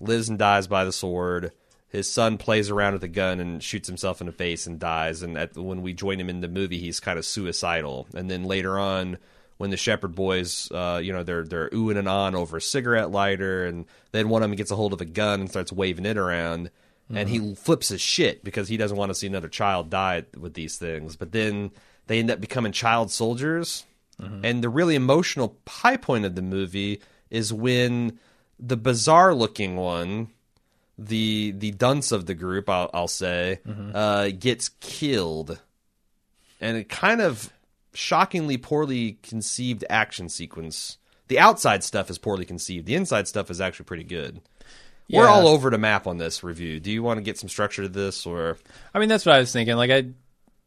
lives 0.00 0.28
and 0.28 0.38
dies 0.38 0.66
by 0.66 0.84
the 0.84 0.92
sword. 0.92 1.52
His 1.88 2.10
son 2.10 2.38
plays 2.38 2.70
around 2.70 2.94
with 2.94 3.04
a 3.04 3.08
gun 3.08 3.38
and 3.38 3.62
shoots 3.62 3.86
himself 3.86 4.22
in 4.22 4.26
the 4.26 4.32
face 4.32 4.66
and 4.66 4.80
dies. 4.80 5.20
And 5.20 5.36
at, 5.36 5.58
when 5.58 5.82
we 5.82 5.92
join 5.92 6.18
him 6.18 6.30
in 6.30 6.40
the 6.40 6.48
movie, 6.48 6.78
he's 6.78 7.00
kind 7.00 7.18
of 7.18 7.26
suicidal. 7.26 8.06
And 8.14 8.30
then 8.30 8.44
later 8.44 8.78
on, 8.78 9.18
when 9.58 9.68
the 9.68 9.76
Shepherd 9.76 10.14
boys, 10.14 10.72
uh, 10.72 11.00
you 11.02 11.12
know, 11.12 11.22
they're 11.22 11.44
they're 11.44 11.68
oohing 11.68 11.98
and 11.98 12.08
on 12.08 12.34
over 12.34 12.56
a 12.56 12.62
cigarette 12.62 13.10
lighter, 13.10 13.66
and 13.66 13.84
then 14.12 14.28
one 14.30 14.42
of 14.42 14.48
them 14.48 14.56
gets 14.56 14.70
a 14.70 14.76
hold 14.76 14.94
of 14.94 15.00
a 15.02 15.04
gun 15.04 15.40
and 15.40 15.50
starts 15.50 15.70
waving 15.70 16.06
it 16.06 16.16
around, 16.16 16.70
and 17.16 17.28
he 17.28 17.38
mm-hmm. 17.38 17.54
flips 17.54 17.88
his 17.88 18.00
shit 18.00 18.44
because 18.44 18.68
he 18.68 18.76
doesn't 18.76 18.96
want 18.96 19.10
to 19.10 19.14
see 19.14 19.26
another 19.26 19.48
child 19.48 19.90
die 19.90 20.24
with 20.36 20.54
these 20.54 20.76
things. 20.76 21.16
But 21.16 21.32
then 21.32 21.70
they 22.06 22.18
end 22.18 22.30
up 22.30 22.40
becoming 22.40 22.72
child 22.72 23.10
soldiers, 23.10 23.84
mm-hmm. 24.20 24.44
and 24.44 24.62
the 24.62 24.68
really 24.68 24.94
emotional 24.94 25.56
high 25.68 25.96
point 25.96 26.24
of 26.24 26.34
the 26.34 26.42
movie 26.42 27.00
is 27.30 27.52
when 27.52 28.18
the 28.58 28.76
bizarre 28.76 29.34
looking 29.34 29.76
one 29.76 30.28
the 30.98 31.52
the 31.52 31.70
dunce 31.72 32.12
of 32.12 32.26
the 32.26 32.34
group, 32.34 32.68
I'll, 32.68 32.90
I'll 32.92 33.08
say, 33.08 33.60
mm-hmm. 33.66 33.94
uh, 33.94 34.28
gets 34.38 34.68
killed, 34.80 35.60
and 36.60 36.76
it 36.76 36.88
kind 36.88 37.20
of 37.20 37.52
shockingly 37.94 38.56
poorly 38.56 39.18
conceived 39.22 39.84
action 39.90 40.28
sequence. 40.28 40.98
The 41.28 41.38
outside 41.38 41.82
stuff 41.82 42.10
is 42.10 42.18
poorly 42.18 42.44
conceived. 42.44 42.86
The 42.86 42.94
inside 42.94 43.26
stuff 43.26 43.50
is 43.50 43.60
actually 43.60 43.86
pretty 43.86 44.04
good. 44.04 44.40
We're 45.10 45.26
all 45.28 45.46
over 45.48 45.68
the 45.70 45.78
map 45.78 46.06
on 46.06 46.18
this 46.18 46.42
review. 46.42 46.80
Do 46.80 46.90
you 46.90 47.02
want 47.02 47.18
to 47.18 47.22
get 47.22 47.38
some 47.38 47.48
structure 47.48 47.82
to 47.82 47.88
this, 47.88 48.24
or 48.26 48.56
I 48.94 48.98
mean 48.98 49.08
that's 49.08 49.26
what 49.26 49.34
I 49.34 49.38
was 49.38 49.52
thinking. 49.52 49.76
Like 49.76 49.90
I 49.90 50.06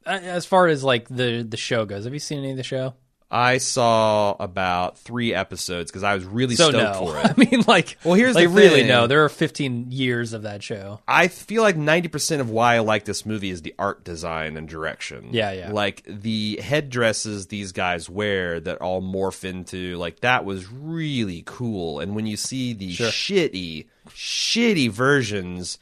I- 0.05 0.19
as 0.19 0.45
far 0.45 0.67
as 0.67 0.83
like 0.83 1.07
the 1.09 1.43
the 1.47 1.57
show 1.57 1.85
goes, 1.85 2.03
have 2.05 2.13
you 2.13 2.19
seen 2.19 2.39
any 2.39 2.51
of 2.51 2.57
the 2.57 2.63
show? 2.63 2.93
I 3.31 3.57
saw 3.57 4.35
about 4.39 4.99
three 4.99 5.33
episodes 5.33 5.91
because 5.91 6.03
I 6.03 6.13
was 6.13 6.23
really 6.25 6.55
So 6.55 6.69
stoked 6.69 6.99
no, 6.99 7.05
for 7.07 7.17
it. 7.19 7.25
I 7.25 7.33
mean, 7.37 7.63
like, 7.67 7.97
Well, 8.03 8.13
here's 8.13 8.35
like 8.35 8.47
the 8.47 8.53
really 8.53 8.79
thing. 8.81 8.87
no. 8.87 9.07
There 9.07 9.25
are 9.25 9.29
15 9.29 9.91
years 9.91 10.31
of 10.33 10.43
that 10.43 10.61
show. 10.63 11.01
I 11.07 11.27
feel 11.27 11.63
like 11.63 11.75
ninety 11.75 12.07
percent 12.07 12.39
of 12.41 12.49
why 12.49 12.75
I 12.75 12.79
like 12.79 13.05
this 13.05 13.25
movie 13.25 13.49
is 13.49 13.61
the 13.63 13.73
art 13.79 14.03
design 14.03 14.57
and 14.57 14.69
direction. 14.69 15.29
Yeah, 15.31 15.51
yeah. 15.51 15.71
Like 15.71 16.03
the 16.07 16.59
headdresses 16.61 17.47
these 17.47 17.71
guys 17.71 18.09
wear 18.09 18.59
that 18.59 18.77
all 18.77 19.01
morph 19.01 19.43
into 19.43 19.97
like 19.97 20.19
that 20.21 20.45
was 20.45 20.69
really 20.71 21.41
cool. 21.45 21.99
And 21.99 22.15
when 22.15 22.27
you 22.27 22.37
see 22.37 22.73
the 22.73 22.95
shitty, 22.95 23.87
shitty 24.09 24.89
versions, 24.91 25.77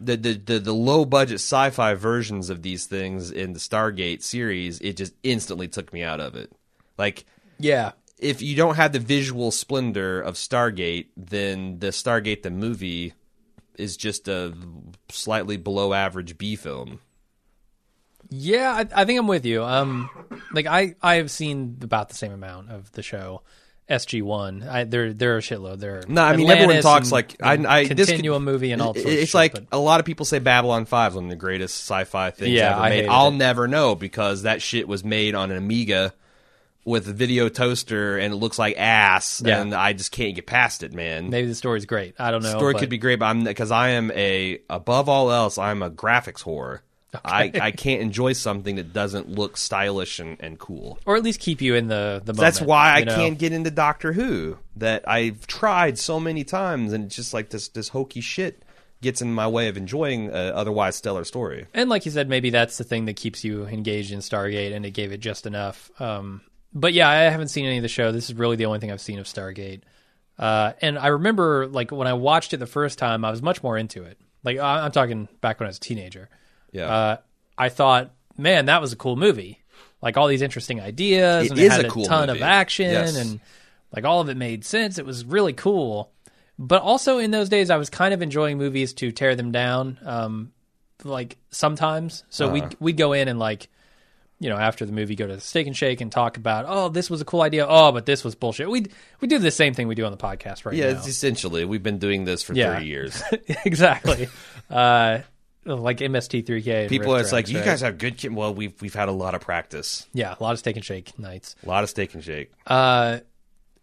the 0.00 0.16
the 0.16 0.32
the, 0.34 0.58
the 0.58 0.72
low 0.74 1.04
budget 1.04 1.36
sci-fi 1.36 1.94
versions 1.94 2.50
of 2.50 2.62
these 2.62 2.86
things 2.86 3.30
in 3.30 3.52
the 3.52 3.58
Stargate 3.60 4.22
series, 4.22 4.80
it 4.80 4.96
just 4.96 5.12
instantly 5.22 5.68
took 5.68 5.92
me 5.92 6.02
out 6.02 6.20
of 6.20 6.34
it. 6.34 6.50
Like 6.98 7.24
Yeah, 7.58 7.92
if 8.18 8.42
you 8.42 8.56
don't 8.56 8.74
have 8.74 8.92
the 8.92 8.98
visual 8.98 9.50
splendor 9.50 10.20
of 10.20 10.34
Stargate, 10.34 11.06
then 11.16 11.78
the 11.78 11.88
Stargate 11.88 12.42
the 12.42 12.50
movie 12.50 13.14
is 13.76 13.96
just 13.96 14.26
a 14.28 14.52
slightly 15.08 15.56
below 15.56 15.92
average 15.94 16.36
B 16.36 16.56
film. 16.56 16.98
yeah. 18.30 18.72
I, 18.72 19.02
I 19.02 19.04
think 19.04 19.18
I'm 19.18 19.26
with 19.28 19.46
you. 19.46 19.62
Um, 19.64 20.10
like 20.52 20.66
I 20.66 20.94
I 21.02 21.14
have 21.16 21.30
seen 21.30 21.78
about 21.82 22.08
the 22.08 22.14
same 22.14 22.32
amount 22.32 22.70
of 22.70 22.90
the 22.92 23.02
show, 23.02 23.42
SG 23.88 24.22
One. 24.22 24.62
I, 24.64 24.84
they're 24.84 25.12
they're 25.12 25.38
a 25.38 25.40
shitload. 25.40 25.78
There. 25.78 25.98
Are 25.98 26.02
No, 26.08 26.22
I 26.22 26.36
mean 26.36 26.50
everyone 26.50 26.82
talks 26.82 27.06
and- 27.06 27.12
like 27.12 27.36
I, 27.42 27.54
and 27.54 27.66
I 27.66 27.80
this 27.84 27.88
could- 27.88 28.06
Continuum 28.16 28.44
movie 28.44 28.72
and 28.72 28.82
all. 28.82 28.94
sorts 28.94 29.06
of 29.08 29.12
It's 29.14 29.34
like 29.34 29.54
a 29.72 29.78
lot 29.78 30.00
of 30.00 30.06
people 30.06 30.26
say 30.26 30.38
Babylon 30.40 30.84
Five 30.84 31.12
is 31.12 31.16
one 31.16 31.24
of 31.24 31.30
the 31.30 31.36
greatest 31.36 31.76
sci-fi 31.88 32.30
things 32.32 32.50
Yeah, 32.50 32.72
ever 32.72 32.80
I 32.80 32.88
made. 32.90 33.06
I'll 33.08 33.28
it. 33.28 33.34
never 33.36 33.68
know 33.68 33.94
because 33.94 34.42
that 34.42 34.60
shit 34.60 34.88
was 34.88 35.04
made 35.04 35.34
on 35.34 35.50
an 35.50 35.56
Amiga 35.56 36.12
with 36.88 37.06
a 37.08 37.12
video 37.12 37.48
toaster 37.48 38.16
and 38.18 38.32
it 38.32 38.36
looks 38.36 38.58
like 38.58 38.76
ass, 38.78 39.42
Yeah. 39.44 39.60
and 39.60 39.74
I 39.74 39.92
just 39.92 40.10
can't 40.12 40.34
get 40.34 40.46
past 40.46 40.82
it, 40.82 40.92
man. 40.92 41.30
maybe 41.30 41.46
the 41.48 41.54
story's 41.54 41.84
great. 41.86 42.14
I 42.18 42.30
don't 42.30 42.42
know. 42.42 42.50
The 42.52 42.58
story 42.58 42.72
but- 42.74 42.80
could 42.80 42.88
be 42.88 42.98
great, 42.98 43.18
but 43.18 43.26
I'm 43.26 43.44
because 43.44 43.70
I 43.70 43.90
am 43.90 44.10
a 44.12 44.60
above 44.70 45.08
all 45.08 45.30
else, 45.30 45.58
I'm 45.58 45.82
a 45.82 45.90
graphics 45.90 46.42
whore. 46.42 46.80
I, 47.24 47.50
I 47.58 47.70
can't 47.70 48.02
enjoy 48.02 48.34
something 48.34 48.76
that 48.76 48.92
doesn't 48.92 49.30
look 49.30 49.56
stylish 49.56 50.18
and, 50.18 50.36
and 50.40 50.58
cool. 50.58 50.98
or 51.06 51.16
at 51.16 51.22
least 51.22 51.40
keep 51.40 51.62
you 51.62 51.74
in 51.74 51.88
the 51.88 52.20
the. 52.22 52.34
Moment, 52.34 52.38
That's 52.38 52.60
why 52.60 52.92
I 52.96 53.04
know? 53.04 53.14
can't 53.14 53.38
get 53.38 53.52
into 53.54 53.70
Doctor 53.70 54.12
Who. 54.12 54.58
That 54.76 55.08
I've 55.08 55.46
tried 55.46 55.98
so 55.98 56.20
many 56.20 56.44
times, 56.44 56.92
and 56.92 57.04
it's 57.06 57.16
just 57.16 57.32
like 57.32 57.48
this 57.48 57.68
this 57.68 57.88
hokey 57.88 58.20
shit 58.20 58.62
gets 59.00 59.22
in 59.22 59.32
my 59.32 59.46
way 59.48 59.68
of 59.68 59.78
enjoying 59.78 60.28
a 60.28 60.32
otherwise 60.54 60.96
stellar 60.96 61.24
story. 61.24 61.66
And 61.72 61.88
like 61.88 62.04
you 62.04 62.10
said, 62.10 62.28
maybe 62.28 62.50
that's 62.50 62.76
the 62.76 62.84
thing 62.84 63.06
that 63.06 63.16
keeps 63.16 63.42
you 63.42 63.64
engaged 63.64 64.12
in 64.12 64.18
Stargate, 64.18 64.74
and 64.76 64.84
it 64.84 64.90
gave 64.90 65.10
it 65.10 65.20
just 65.20 65.46
enough. 65.46 65.90
Um, 66.00 66.42
but 66.74 66.92
yeah, 66.92 67.08
I 67.08 67.14
haven't 67.30 67.48
seen 67.48 67.64
any 67.66 67.76
of 67.78 67.82
the 67.82 67.88
show. 67.88 68.12
This 68.12 68.28
is 68.30 68.34
really 68.36 68.56
the 68.56 68.66
only 68.66 68.78
thing 68.78 68.90
I've 68.92 69.00
seen 69.00 69.18
of 69.18 69.26
Stargate. 69.26 69.82
Uh, 70.38 70.72
and 70.80 70.98
I 70.98 71.08
remember, 71.08 71.66
like 71.66 71.90
when 71.90 72.06
I 72.06 72.12
watched 72.12 72.52
it 72.54 72.58
the 72.58 72.66
first 72.66 72.98
time, 72.98 73.24
I 73.24 73.30
was 73.30 73.42
much 73.42 73.62
more 73.62 73.76
into 73.76 74.04
it. 74.04 74.18
Like 74.44 74.58
I- 74.58 74.84
I'm 74.84 74.92
talking 74.92 75.28
back 75.40 75.58
when 75.58 75.66
I 75.66 75.70
was 75.70 75.78
a 75.78 75.80
teenager. 75.80 76.28
Yeah, 76.72 76.86
Uh, 76.88 77.16
I 77.56 77.68
thought, 77.70 78.10
man, 78.36 78.66
that 78.66 78.80
was 78.80 78.92
a 78.92 78.96
cool 78.96 79.16
movie. 79.16 79.60
Like 80.00 80.16
all 80.16 80.28
these 80.28 80.42
interesting 80.42 80.80
ideas, 80.80 81.46
It 81.46 81.50
and 81.52 81.58
is 81.60 81.66
it 81.66 81.72
had 81.72 81.84
a 81.86 81.88
cool 81.88 82.04
ton 82.04 82.28
movie. 82.28 82.38
of 82.38 82.42
action, 82.42 82.90
Yes. 82.90 83.16
and 83.16 83.40
like 83.94 84.04
all 84.04 84.20
of 84.20 84.28
it 84.28 84.36
made 84.36 84.64
sense. 84.64 84.98
It 84.98 85.06
was 85.06 85.24
really 85.24 85.52
cool. 85.54 86.12
But 86.56 86.82
also 86.82 87.18
in 87.18 87.30
those 87.32 87.48
days, 87.48 87.70
I 87.70 87.76
was 87.76 87.90
kind 87.90 88.12
of 88.14 88.20
enjoying 88.22 88.58
movies 88.58 88.92
to 88.94 89.10
tear 89.10 89.34
them 89.34 89.50
down. 89.50 89.98
Um, 90.04 90.52
like 91.04 91.36
sometimes, 91.50 92.22
so 92.30 92.48
we 92.50 92.60
Uh-huh. 92.60 92.68
would 92.70 92.80
we'd 92.80 92.96
go 92.96 93.12
in 93.12 93.26
and 93.28 93.38
like, 93.40 93.68
you 94.40 94.48
know, 94.48 94.56
after 94.56 94.86
the 94.86 94.92
movie, 94.92 95.16
go 95.16 95.26
to 95.26 95.34
the 95.34 95.40
Steak 95.40 95.66
and 95.66 95.76
Shake 95.76 96.00
and 96.00 96.12
talk 96.12 96.36
about, 96.36 96.64
oh, 96.68 96.88
this 96.88 97.10
was 97.10 97.20
a 97.20 97.24
cool 97.24 97.42
idea. 97.42 97.66
Oh, 97.68 97.90
but 97.92 98.06
this 98.06 98.22
was 98.22 98.34
bullshit. 98.34 98.70
We 98.70 98.86
we 99.20 99.26
do 99.28 99.38
the 99.38 99.50
same 99.50 99.74
thing 99.74 99.88
we 99.88 99.94
do 99.94 100.04
on 100.04 100.12
the 100.12 100.18
podcast 100.18 100.64
right 100.64 100.74
yeah. 100.74 100.92
now. 100.92 100.98
It's 100.98 101.08
essentially 101.08 101.64
we've 101.64 101.82
been 101.82 101.98
doing 101.98 102.24
this 102.24 102.42
for 102.42 102.54
Yeah. 102.54 102.74
thirty 102.74 102.86
years. 102.86 103.22
exactly. 103.64 104.28
Uh, 104.70 105.20
like 105.64 105.98
MST3K. 105.98 106.80
and 106.82 106.88
People, 106.88 107.16
it's 107.16 107.32
like 107.32 107.44
Tracks, 107.46 107.50
you 107.52 107.58
right? 107.58 107.64
guys 107.66 107.80
have 107.82 107.98
good. 107.98 108.16
ki- 108.16 108.28
Well, 108.30 108.54
we've 108.54 108.80
we've 108.80 108.94
had 108.94 109.08
a 109.08 109.12
lot 109.12 109.34
of 109.34 109.40
practice, 109.40 110.06
Yeah, 110.14 110.34
a 110.38 110.42
lot 110.42 110.52
of 110.52 110.58
steak 110.58 110.76
and 110.76 110.84
shake 110.84 111.18
nights. 111.18 111.56
a 111.64 111.68
lot 111.68 111.82
of 111.82 111.90
steak 111.90 112.14
and 112.14 112.22
shake. 112.24 112.52
Uh, 112.66 113.18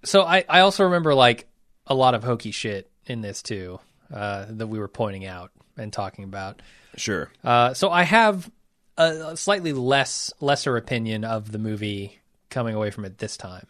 so 0.04 0.24
I, 0.24 0.46
I 0.48 0.62
also 0.62 0.86
remember 0.86 1.14
like 1.14 1.48
a 1.88 1.94
lot 1.96 2.16
of 2.16 2.24
hokey 2.24 2.52
shit 2.52 2.90
in 3.06 3.22
this 3.22 3.42
too 3.44 3.80
uh, 4.14 4.46
that 4.50 4.68
we 4.68 4.80
were 4.80 4.88
pointing 4.88 5.26
out 5.26 5.52
and 5.78 5.92
talking 5.92 6.24
about. 6.24 6.62
Sure. 6.96 7.30
Uh, 7.44 7.74
so 7.74 7.90
I 7.92 8.04
have 8.04 8.50
a, 8.98 9.38
slightly 9.38 9.74
less 9.74 10.34
lesser 10.40 10.78
opinion 10.78 11.24
of 11.24 11.52
the 11.52 11.58
movie 11.58 12.20
coming 12.50 12.76
away 12.76 12.92
from 12.92 13.06
it 13.06 13.18
this 13.18 13.38
time. 13.38 13.68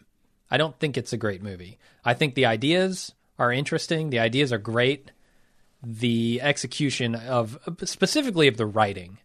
I 0.50 0.56
don't 0.56 0.78
think 0.78 0.96
it's 0.96 1.12
a 1.12 1.16
great 1.16 1.42
movie. 1.42 1.78
I 2.04 2.14
think 2.14 2.34
the 2.34 2.46
ideas 2.46 3.12
are 3.38 3.52
interesting. 3.52 4.10
The 4.10 4.20
ideas 4.20 4.52
are 4.52 4.58
great. 4.58 5.10
The 5.82 6.40
execution 6.40 7.14
of 7.14 7.58
specifically 7.84 8.48
of 8.48 8.56
the 8.56 8.66
writing, 8.66 9.18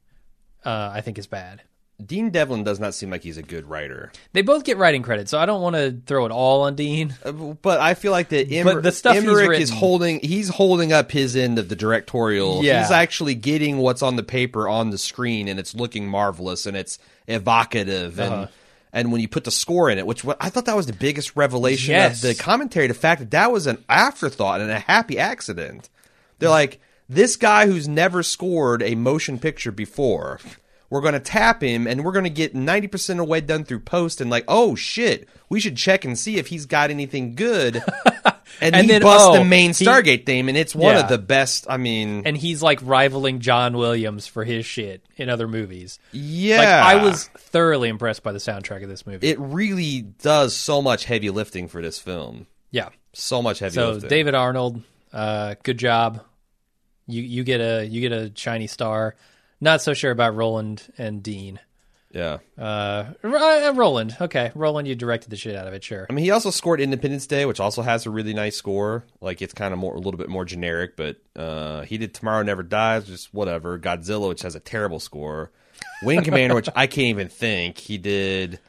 uh, 0.65 0.91
I 0.93 1.01
think 1.01 1.17
is 1.17 1.27
bad. 1.27 1.61
Dean 2.07 2.29
Devlin 2.29 2.63
does 2.63 2.79
not 2.79 2.93
seem 2.93 3.09
like 3.09 3.23
he's 3.23 3.37
a 3.37 3.43
good 3.43 3.69
writer. 3.69 4.11
They 4.33 4.41
both 4.41 4.63
get 4.63 4.77
writing 4.77 5.03
credit, 5.03 5.29
so 5.29 5.37
I 5.39 5.45
don't 5.45 5.61
want 5.61 5.75
to 5.75 5.97
throw 6.05 6.25
it 6.25 6.31
all 6.31 6.63
on 6.63 6.75
Dean. 6.75 7.15
Uh, 7.23 7.31
But 7.31 7.79
I 7.79 7.93
feel 7.93 8.11
like 8.11 8.29
that 8.29 8.51
Emmer- 8.51 8.81
the 8.81 8.91
stuff 8.91 9.15
Emmerich 9.15 9.59
is 9.59 9.69
holding 9.69 10.19
he's 10.21 10.49
holding 10.49 10.91
up 10.93 11.11
his 11.11 11.35
end 11.35 11.59
of 11.59 11.69
the 11.69 11.75
directorial. 11.75 12.63
Yeah. 12.63 12.81
He's 12.81 12.91
actually 12.91 13.35
getting 13.35 13.77
what's 13.77 14.01
on 14.01 14.15
the 14.15 14.23
paper 14.23 14.67
on 14.67 14.89
the 14.89 14.97
screen 14.97 15.47
and 15.47 15.59
it's 15.59 15.75
looking 15.75 16.07
marvelous 16.07 16.65
and 16.65 16.75
it's 16.77 16.97
evocative 17.27 18.19
and 18.19 18.33
Uh-huh. 18.33 18.47
and 18.93 19.11
when 19.11 19.21
you 19.21 19.27
put 19.27 19.43
the 19.45 19.51
score 19.51 19.89
in 19.89 19.97
it, 19.97 20.05
which 20.05 20.23
what, 20.23 20.37
I 20.39 20.49
thought 20.49 20.65
that 20.65 20.75
was 20.75 20.85
the 20.87 20.93
biggest 20.93 21.35
revelation 21.35 21.91
Yes. 21.93 22.23
of 22.23 22.29
the 22.29 22.35
commentary, 22.35 22.87
the 22.87 22.93
fact 22.93 23.19
that 23.19 23.31
that 23.31 23.51
was 23.51 23.67
an 23.67 23.83
afterthought 23.89 24.61
and 24.61 24.69
a 24.71 24.79
happy 24.79 25.17
accident. 25.17 25.89
They're 26.39 26.49
like 26.49 26.79
this 27.07 27.35
guy 27.35 27.67
who's 27.67 27.87
never 27.87 28.23
scored 28.23 28.81
a 28.83 28.95
motion 28.95 29.37
picture 29.39 29.71
before. 29.71 30.39
We're 30.91 31.01
going 31.01 31.13
to 31.15 31.19
tap 31.19 31.63
him 31.63 31.87
and 31.87 32.05
we're 32.05 32.11
going 32.11 32.25
to 32.25 32.29
get 32.29 32.53
90% 32.53 33.09
of 33.11 33.17
the 33.17 33.23
way 33.23 33.41
done 33.41 33.63
through 33.63 33.79
post 33.79 34.21
and 34.21 34.29
like, 34.29 34.43
oh 34.47 34.75
shit, 34.75 35.27
we 35.49 35.59
should 35.59 35.75
check 35.77 36.05
and 36.05 36.19
see 36.19 36.37
if 36.37 36.47
he's 36.47 36.67
got 36.67 36.91
anything 36.91 37.33
good. 37.33 37.81
And, 38.59 38.75
And 38.75 38.85
he 38.85 38.91
then, 38.91 39.01
busts 39.01 39.27
oh, 39.29 39.33
the 39.39 39.45
main 39.45 39.69
he- 39.73 39.85
Stargate 39.85 40.25
theme 40.25 40.49
and 40.49 40.57
it's 40.57 40.75
one 40.75 40.93
Yeah. 40.95 41.03
of 41.03 41.09
the 41.09 41.17
best. 41.17 41.65
I 41.69 41.77
mean, 41.77 42.23
and 42.27 42.37
he's 42.37 42.61
like 42.61 42.79
rivaling 42.83 43.39
John 43.39 43.75
Williams 43.77 44.27
for 44.27 44.43
his 44.43 44.65
shit 44.65 45.03
in 45.15 45.29
other 45.29 45.47
movies. 45.47 45.97
yeah. 46.11 46.57
Like 46.59 46.67
I 46.67 47.03
was 47.03 47.27
thoroughly 47.29 47.87
impressed 47.89 48.21
by 48.23 48.33
the 48.33 48.39
soundtrack 48.39 48.83
of 48.83 48.89
this 48.89 49.07
movie. 49.07 49.25
It 49.29 49.39
really 49.39 50.01
does 50.01 50.53
so 50.55 50.81
much 50.81 51.05
heavy 51.05 51.29
lifting 51.31 51.69
for 51.69 51.81
this 51.81 51.97
film. 51.97 52.45
yeah. 52.71 52.89
So 53.13 53.41
much 53.41 53.59
heavy 53.59 53.73
So 53.75 53.91
lifting. 53.93 54.09
David 54.09 54.35
Arnold, 54.35 54.81
uh, 55.13 55.55
good 55.63 55.77
job. 55.79 56.21
You 57.07 57.21
you 57.23 57.43
get 57.43 57.61
a 57.61 57.85
you 57.85 58.01
get 58.01 58.11
a 58.11 58.31
shiny 58.35 58.67
star. 58.67 59.15
Not 59.61 59.81
so 59.81 59.93
sure 59.93 60.11
about 60.11 60.35
Roland 60.35 60.91
and 60.97 61.21
Dean. 61.21 61.59
yeah. 62.11 62.39
Uh, 62.57 63.05
uh, 63.23 63.73
Roland, 63.75 64.17
okay, 64.19 64.51
Roland, 64.55 64.87
you 64.87 64.95
directed 64.95 65.29
the 65.29 65.37
shit 65.37 65.55
out 65.55 65.67
of 65.67 65.73
it, 65.73 65.83
sure. 65.83 66.07
I 66.09 66.13
mean, 66.13 66.25
he 66.25 66.31
also 66.31 66.49
scored 66.49 66.81
Independence 66.81 67.27
Day, 67.27 67.45
which 67.45 67.59
also 67.59 67.81
has 67.83 68.05
a 68.05 68.09
really 68.09 68.33
nice 68.33 68.57
score. 68.57 69.05
Like 69.21 69.41
it's 69.41 69.53
kind 69.53 69.71
of 69.71 69.79
more 69.79 69.93
a 69.93 69.99
little 69.99 70.17
bit 70.17 70.27
more 70.29 70.43
generic, 70.43 70.97
but 70.97 71.17
uh, 71.35 71.81
he 71.83 71.97
did 71.97 72.13
Tomorrow 72.13 72.43
Never 72.43 72.63
Dies, 72.63 73.05
just 73.05 73.33
whatever. 73.33 73.77
Godzilla, 73.79 74.27
which 74.27 74.41
has 74.41 74.55
a 74.55 74.59
terrible 74.59 74.99
score. 74.99 75.51
Wing 76.03 76.23
Commander, 76.23 76.55
which 76.55 76.69
I 76.75 76.87
can't 76.87 77.07
even 77.07 77.29
think. 77.29 77.77
He 77.77 77.97
did 77.97 78.59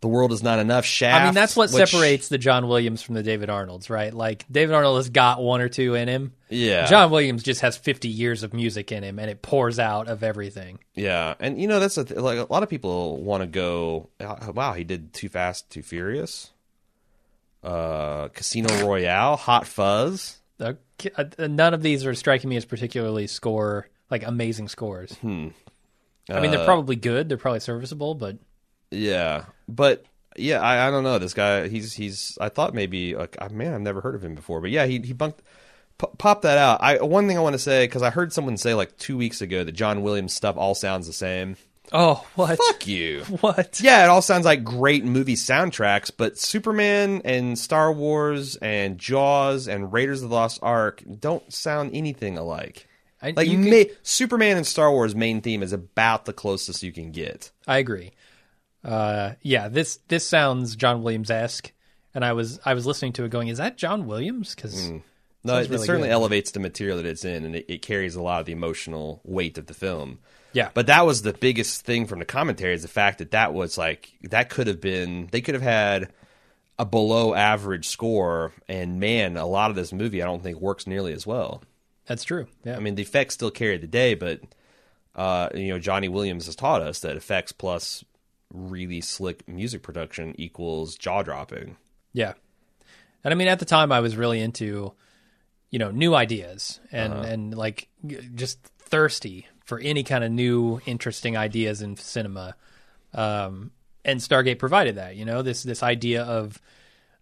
The 0.00 0.08
World 0.08 0.32
Is 0.32 0.42
Not 0.44 0.58
Enough. 0.60 0.84
Shaft. 0.84 1.20
I 1.22 1.24
mean, 1.24 1.34
that's 1.34 1.56
what 1.56 1.70
which- 1.72 1.90
separates 1.90 2.28
the 2.28 2.38
John 2.38 2.68
Williams 2.68 3.02
from 3.02 3.14
the 3.16 3.22
David 3.22 3.50
Arnolds, 3.50 3.90
right? 3.90 4.14
Like 4.14 4.44
David 4.50 4.74
Arnold 4.74 4.98
has 4.98 5.08
got 5.10 5.42
one 5.42 5.60
or 5.60 5.68
two 5.68 5.94
in 5.94 6.06
him. 6.08 6.32
Yeah, 6.50 6.86
John 6.86 7.10
Williams 7.10 7.42
just 7.42 7.60
has 7.62 7.76
50 7.76 8.08
years 8.08 8.42
of 8.42 8.54
music 8.54 8.90
in 8.92 9.02
him 9.02 9.18
and 9.18 9.28
it 9.28 9.42
pours 9.42 9.78
out 9.78 10.08
of 10.08 10.22
everything. 10.22 10.78
Yeah, 10.94 11.34
and 11.40 11.60
you 11.60 11.66
know 11.68 11.80
that's 11.80 11.98
a 11.98 12.04
th- 12.04 12.18
like 12.20 12.38
a 12.38 12.46
lot 12.52 12.62
of 12.62 12.68
people 12.68 13.22
want 13.22 13.42
to 13.42 13.46
go. 13.46 14.08
"Oh, 14.20 14.52
Wow, 14.52 14.72
he 14.72 14.84
did 14.84 15.12
Too 15.12 15.28
Fast, 15.28 15.68
Too 15.68 15.82
Furious, 15.82 16.50
uh, 17.62 18.28
Casino 18.28 18.68
Royale, 18.86 19.36
Hot 19.36 19.66
Fuzz. 19.66 20.38
Uh, 20.60 20.74
uh, 21.16 21.24
none 21.48 21.74
of 21.74 21.82
these 21.82 22.04
are 22.06 22.14
striking 22.14 22.50
me 22.50 22.56
as 22.56 22.64
particularly 22.64 23.26
score 23.26 23.88
like 24.10 24.22
amazing 24.26 24.68
scores. 24.68 25.12
Hmm. 25.20 25.48
I 26.30 26.40
mean, 26.40 26.50
they're 26.50 26.60
Uh, 26.60 26.64
probably 26.66 26.96
good, 26.96 27.28
they're 27.28 27.38
probably 27.38 27.60
serviceable, 27.60 28.14
but 28.14 28.36
Yeah, 28.90 29.44
but 29.68 30.04
yeah, 30.36 30.60
I, 30.60 30.88
I 30.88 30.90
don't 30.90 31.04
know 31.04 31.18
this 31.18 31.34
guy. 31.34 31.68
He's 31.68 31.92
he's. 31.92 32.36
I 32.40 32.48
thought 32.48 32.74
maybe 32.74 33.14
like 33.14 33.36
man, 33.52 33.74
I've 33.74 33.80
never 33.80 34.00
heard 34.00 34.14
of 34.14 34.24
him 34.24 34.34
before, 34.34 34.60
but 34.60 34.70
yeah, 34.70 34.86
he 34.86 34.98
he 35.00 35.12
bunked. 35.12 35.42
P- 35.98 36.06
pop 36.16 36.42
that 36.42 36.58
out. 36.58 36.80
I 36.82 37.02
one 37.02 37.26
thing 37.26 37.36
I 37.36 37.40
want 37.40 37.54
to 37.54 37.58
say 37.58 37.84
because 37.86 38.02
I 38.02 38.10
heard 38.10 38.32
someone 38.32 38.56
say 38.56 38.74
like 38.74 38.96
two 38.98 39.16
weeks 39.16 39.40
ago 39.40 39.64
that 39.64 39.72
John 39.72 40.02
Williams 40.02 40.32
stuff 40.32 40.56
all 40.56 40.74
sounds 40.76 41.06
the 41.08 41.12
same. 41.12 41.56
oh, 41.92 42.24
what? 42.36 42.56
Fuck 42.58 42.86
you. 42.86 43.22
What? 43.40 43.80
Yeah, 43.80 44.04
it 44.04 44.08
all 44.08 44.22
sounds 44.22 44.44
like 44.44 44.62
great 44.62 45.04
movie 45.04 45.34
soundtracks, 45.34 46.12
but 46.16 46.38
Superman 46.38 47.22
and 47.24 47.58
Star 47.58 47.92
Wars 47.92 48.54
and 48.56 48.96
Jaws 48.98 49.66
and 49.66 49.92
Raiders 49.92 50.22
of 50.22 50.28
the 50.28 50.34
Lost 50.36 50.60
Ark 50.62 51.02
don't 51.18 51.50
sound 51.52 51.90
anything 51.94 52.38
alike. 52.38 52.86
I, 53.20 53.32
Like 53.34 53.48
you 53.48 53.58
could- 53.64 53.88
ma- 53.88 53.94
Superman 54.04 54.56
and 54.58 54.66
Star 54.66 54.92
Wars 54.92 55.16
main 55.16 55.40
theme 55.40 55.62
is 55.64 55.72
about 55.72 56.26
the 56.26 56.32
closest 56.32 56.82
you 56.84 56.92
can 56.92 57.10
get. 57.10 57.50
I 57.66 57.78
agree. 57.78 58.12
Uh, 58.84 59.34
yeah, 59.42 59.68
this 59.68 59.98
this 60.08 60.26
sounds 60.26 60.76
John 60.76 61.02
Williams 61.02 61.30
esque, 61.30 61.72
and 62.14 62.24
I 62.24 62.32
was 62.32 62.60
I 62.64 62.74
was 62.74 62.86
listening 62.86 63.12
to 63.14 63.24
it 63.24 63.30
going, 63.30 63.48
is 63.48 63.58
that 63.58 63.76
John 63.76 64.06
Williams? 64.06 64.54
Because 64.54 64.90
No, 64.90 65.02
Sounds 65.54 65.66
it, 65.66 65.70
really 65.70 65.86
certainly 65.86 66.08
good. 66.08 66.14
elevates 66.14 66.50
the 66.52 66.60
material 66.60 66.96
that 66.98 67.06
it's 67.06 67.24
in, 67.24 67.44
and 67.44 67.56
it, 67.56 67.66
it 67.68 67.82
carries 67.82 68.14
a 68.14 68.22
lot 68.22 68.40
of 68.40 68.46
the 68.46 68.52
emotional 68.52 69.20
weight 69.24 69.56
of 69.58 69.66
the 69.66 69.74
film. 69.74 70.18
yeah, 70.52 70.70
But 70.74 70.86
that 70.86 71.06
was 71.06 71.22
the 71.22 71.32
biggest 71.32 71.84
thing 71.84 72.06
from 72.06 72.18
the 72.18 72.24
commentary 72.24 72.74
is 72.74 72.82
the 72.82 72.88
fact 72.88 73.18
that 73.18 73.30
that 73.32 73.52
was 73.54 73.76
like 73.78 74.10
that 74.24 74.48
could 74.50 74.66
have 74.66 74.80
been 74.80 75.28
they 75.32 75.40
could 75.40 75.54
have 75.54 75.62
had 75.62 76.12
a 76.78 76.84
below 76.84 77.34
average 77.34 77.88
score, 77.88 78.52
and 78.68 79.00
man, 79.00 79.36
a 79.36 79.46
lot 79.46 79.70
of 79.70 79.76
this 79.76 79.92
movie 79.92 80.22
I 80.22 80.26
don't 80.26 80.42
think 80.42 80.60
works 80.60 80.86
nearly 80.86 81.12
as 81.12 81.26
well. 81.26 81.62
that's 82.06 82.22
true. 82.24 82.46
Yeah, 82.64 82.76
I 82.76 82.80
mean, 82.80 82.94
the 82.94 83.02
effects 83.02 83.34
still 83.34 83.50
carry 83.50 83.76
the 83.76 83.86
day, 83.88 84.14
but 84.14 84.40
uh, 85.16 85.48
you 85.54 85.68
know, 85.68 85.78
Johnny 85.80 86.08
Williams 86.08 86.46
has 86.46 86.54
taught 86.54 86.80
us 86.82 87.00
that 87.00 87.16
effects 87.16 87.50
plus 87.50 88.04
really 88.52 89.00
slick 89.00 89.46
music 89.48 89.82
production 89.82 90.34
equals 90.38 90.96
jaw 90.96 91.22
dropping. 91.22 91.76
Yeah. 92.12 92.34
And 93.24 93.32
I 93.32 93.36
mean, 93.36 93.48
at 93.48 93.58
the 93.58 93.64
time, 93.64 93.92
I 93.92 94.00
was 94.00 94.16
really 94.16 94.40
into, 94.40 94.92
you 95.70 95.78
know, 95.78 95.90
new 95.90 96.14
ideas 96.14 96.80
and, 96.92 97.12
Uh-huh. 97.12 97.22
and 97.22 97.54
like 97.56 97.88
just 98.34 98.58
thirsty 98.78 99.46
for 99.64 99.78
any 99.80 100.02
kind 100.02 100.24
of 100.24 100.30
new, 100.30 100.80
interesting 100.86 101.36
ideas 101.36 101.82
in 101.82 101.96
cinema. 101.96 102.56
Um, 103.12 103.72
and 104.04 104.20
Stargate 104.20 104.58
provided 104.58 104.96
that, 104.96 105.16
you 105.16 105.24
know, 105.24 105.42
this, 105.42 105.62
this 105.62 105.82
idea 105.82 106.22
of 106.22 106.60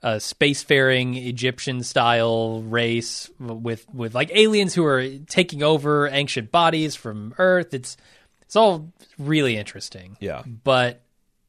a 0.02 0.16
spacefaring 0.16 1.26
Egyptian 1.26 1.82
style 1.82 2.62
race 2.62 3.30
with 3.40 3.86
with 3.92 4.14
like 4.14 4.30
aliens 4.32 4.74
who 4.74 4.84
are 4.84 5.08
taking 5.26 5.62
over 5.62 6.06
ancient 6.06 6.52
bodies 6.52 6.94
from 6.94 7.34
Earth. 7.38 7.72
It's 7.72 7.96
it's 8.42 8.54
all 8.54 8.92
really 9.18 9.56
interesting. 9.56 10.16
Yeah. 10.20 10.42
But 10.44 11.00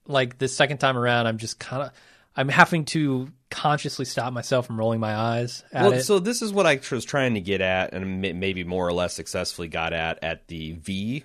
like 0.08 0.38
the 0.38 0.48
second 0.48 0.78
time 0.80 0.98
around, 0.98 1.28
I'm 1.28 1.38
just 1.38 1.60
kind 1.60 1.84
of 1.84 1.92
I'm 2.36 2.50
having 2.50 2.86
to 2.86 3.32
consciously 3.50 4.06
stop 4.06 4.32
myself 4.34 4.68
from 4.68 4.78
rolling 4.78 5.00
my 5.00 5.16
eyes 5.16 5.64
at 5.72 5.84
Well, 5.84 5.94
it. 5.94 6.04
so 6.04 6.20
this 6.20 6.42
is 6.42 6.52
what 6.54 6.66
I 6.68 6.80
was 6.92 7.06
trying 7.06 7.34
to 7.36 7.42
get 7.42 7.62
at, 7.62 7.94
and 7.94 8.22
maybe 8.22 8.64
more 8.64 8.88
or 8.88 8.94
less 8.94 9.14
successfully 9.14 9.68
got 9.68 9.94
at 9.94 10.24
at 10.24 10.48
the 10.48 10.74
V 10.74 11.24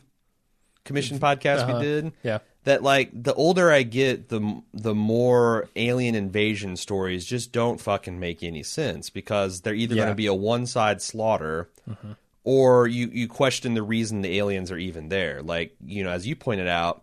Commission 0.85 1.19
podcast 1.19 1.67
we 1.67 1.73
uh-huh. 1.75 1.83
did. 1.83 2.13
yeah. 2.23 2.39
That 2.65 2.83
like 2.83 3.11
the 3.13 3.35
older 3.35 3.73
I 3.73 3.83
get, 3.83 4.29
the 4.29 4.63
the 4.73 4.95
more 4.95 5.69
alien 5.75 6.15
invasion 6.15 6.77
stories 6.77 7.25
just 7.27 7.51
don't 7.51 7.81
fucking 7.81 8.21
make 8.21 8.43
any 8.45 8.63
sense 8.63 9.11
because 9.11 9.61
they're 9.63 9.75
either 9.75 9.97
Yeah. 9.97 10.03
going 10.03 10.13
to 10.13 10.17
be 10.17 10.27
a 10.27 10.35
one 10.35 10.67
side 10.67 11.03
slaughter, 11.03 11.69
mm-hmm. 11.91 12.13
or 12.45 12.87
you 12.87 13.09
you 13.13 13.27
question 13.27 13.75
the 13.75 13.83
reason 13.83 14.23
the 14.23 14.39
aliens 14.39 14.71
are 14.71 14.79
even 14.79 15.09
there. 15.09 15.43
Like 15.43 15.75
you 15.85 16.05
know, 16.05 16.11
as 16.11 16.25
you 16.27 16.37
pointed 16.37 16.69
out, 16.69 17.03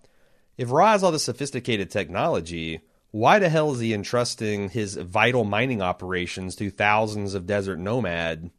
if 0.60 0.70
Ra 0.72 0.92
has 0.92 1.04
all 1.04 1.12
this 1.12 1.24
sophisticated 1.24 1.90
technology, 1.90 2.82
why 3.12 3.40
the 3.40 3.50
hell 3.50 3.74
is 3.74 3.80
he 3.80 3.94
entrusting 3.94 4.70
his 4.70 4.96
vital 4.96 5.44
mining 5.44 5.82
operations 5.82 6.56
to 6.58 6.70
thousands 6.70 7.34
of 7.34 7.48
desert 7.48 7.80
nomad 7.80 8.52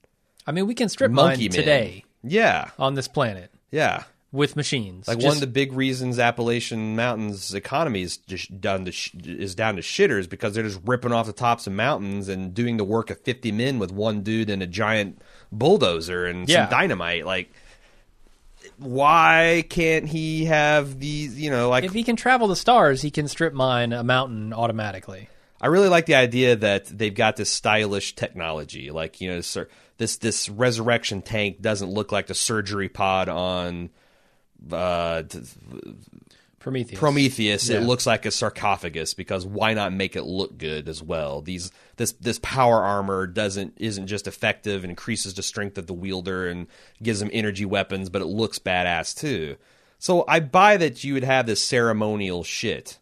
I 0.46 0.52
mean, 0.52 0.66
we 0.66 0.74
can 0.74 0.88
strip 0.88 1.12
monkey 1.12 1.42
mine 1.48 1.50
men? 1.50 1.60
today 1.60 2.04
Yeah, 2.24 2.70
on 2.78 2.94
this 2.94 3.06
planet 3.06 3.52
yeah. 3.70 4.04
with 4.32 4.56
machines. 4.56 5.06
Like 5.06 5.18
Just- 5.18 5.26
one 5.26 5.36
of 5.36 5.40
the 5.40 5.46
big 5.46 5.72
reasons 5.72 6.18
Appalachian 6.18 6.96
Mountains 6.96 7.54
economy 7.54 8.02
is 8.02 8.16
just 8.16 8.60
done 8.60 8.84
to 8.86 8.92
sh- 8.92 9.14
is 9.22 9.54
down 9.54 9.76
to 9.76 9.82
shitters 9.82 10.28
because 10.28 10.54
they're 10.54 10.64
just 10.64 10.80
ripping 10.84 11.12
off 11.12 11.26
the 11.26 11.32
tops 11.32 11.66
of 11.68 11.72
mountains 11.74 12.28
and 12.28 12.54
doing 12.54 12.76
the 12.78 12.84
work 12.84 13.10
of 13.10 13.20
fifty 13.20 13.52
men 13.52 13.78
with 13.78 13.92
one 13.92 14.22
dude 14.22 14.50
and 14.50 14.62
a 14.62 14.66
giant 14.66 15.20
bulldozer 15.52 16.26
and 16.26 16.48
Yeah. 16.48 16.64
some 16.64 16.70
dynamite. 16.78 17.26
Like, 17.26 17.52
why 18.80 19.64
can't 19.68 20.06
he 20.06 20.46
have 20.46 20.98
these? 20.98 21.38
You 21.38 21.50
know, 21.50 21.68
like 21.68 21.84
if 21.84 21.92
he 21.92 22.02
can 22.02 22.16
travel 22.16 22.48
the 22.48 22.56
stars, 22.56 23.02
he 23.02 23.10
can 23.10 23.28
strip 23.28 23.52
mine 23.52 23.92
a 23.92 24.02
mountain 24.02 24.52
automatically. 24.52 25.28
I 25.60 25.66
really 25.66 25.88
like 25.88 26.06
the 26.06 26.14
idea 26.14 26.56
that 26.56 26.86
they've 26.86 27.14
got 27.14 27.36
this 27.36 27.50
stylish 27.50 28.14
technology. 28.14 28.90
Like 28.90 29.20
you 29.20 29.30
know, 29.30 29.40
sir, 29.42 29.68
this 29.98 30.16
this 30.16 30.48
resurrection 30.48 31.20
tank 31.20 31.60
doesn't 31.60 31.90
look 31.90 32.10
like 32.10 32.26
the 32.28 32.34
surgery 32.34 32.88
pod 32.88 33.28
on 33.28 33.90
uh, 34.72 35.22
Prometheus. 36.58 36.98
Prometheus. 36.98 37.68
It 37.70 37.80
looks 37.80 38.06
like 38.06 38.26
a 38.26 38.30
sarcophagus 38.30 39.14
because 39.14 39.46
why 39.46 39.74
not 39.74 39.92
make 39.92 40.14
it 40.14 40.24
look 40.24 40.56
good 40.58 40.88
as 40.88 41.02
well? 41.02 41.40
These 41.40 41.72
this 42.00 42.12
this 42.12 42.38
power 42.38 42.82
armor 42.82 43.26
doesn't 43.26 43.74
isn't 43.76 44.06
just 44.06 44.26
effective 44.26 44.82
and 44.82 44.90
increases 44.90 45.34
the 45.34 45.42
strength 45.42 45.76
of 45.76 45.86
the 45.86 45.92
wielder 45.92 46.48
and 46.48 46.66
gives 47.02 47.20
them 47.20 47.30
energy 47.32 47.66
weapons, 47.66 48.08
but 48.08 48.22
it 48.22 48.26
looks 48.26 48.58
badass 48.58 49.14
too. 49.14 49.56
So 49.98 50.24
I 50.26 50.40
buy 50.40 50.78
that 50.78 51.04
you 51.04 51.12
would 51.14 51.24
have 51.24 51.44
this 51.44 51.62
ceremonial 51.62 52.42
shit, 52.42 52.98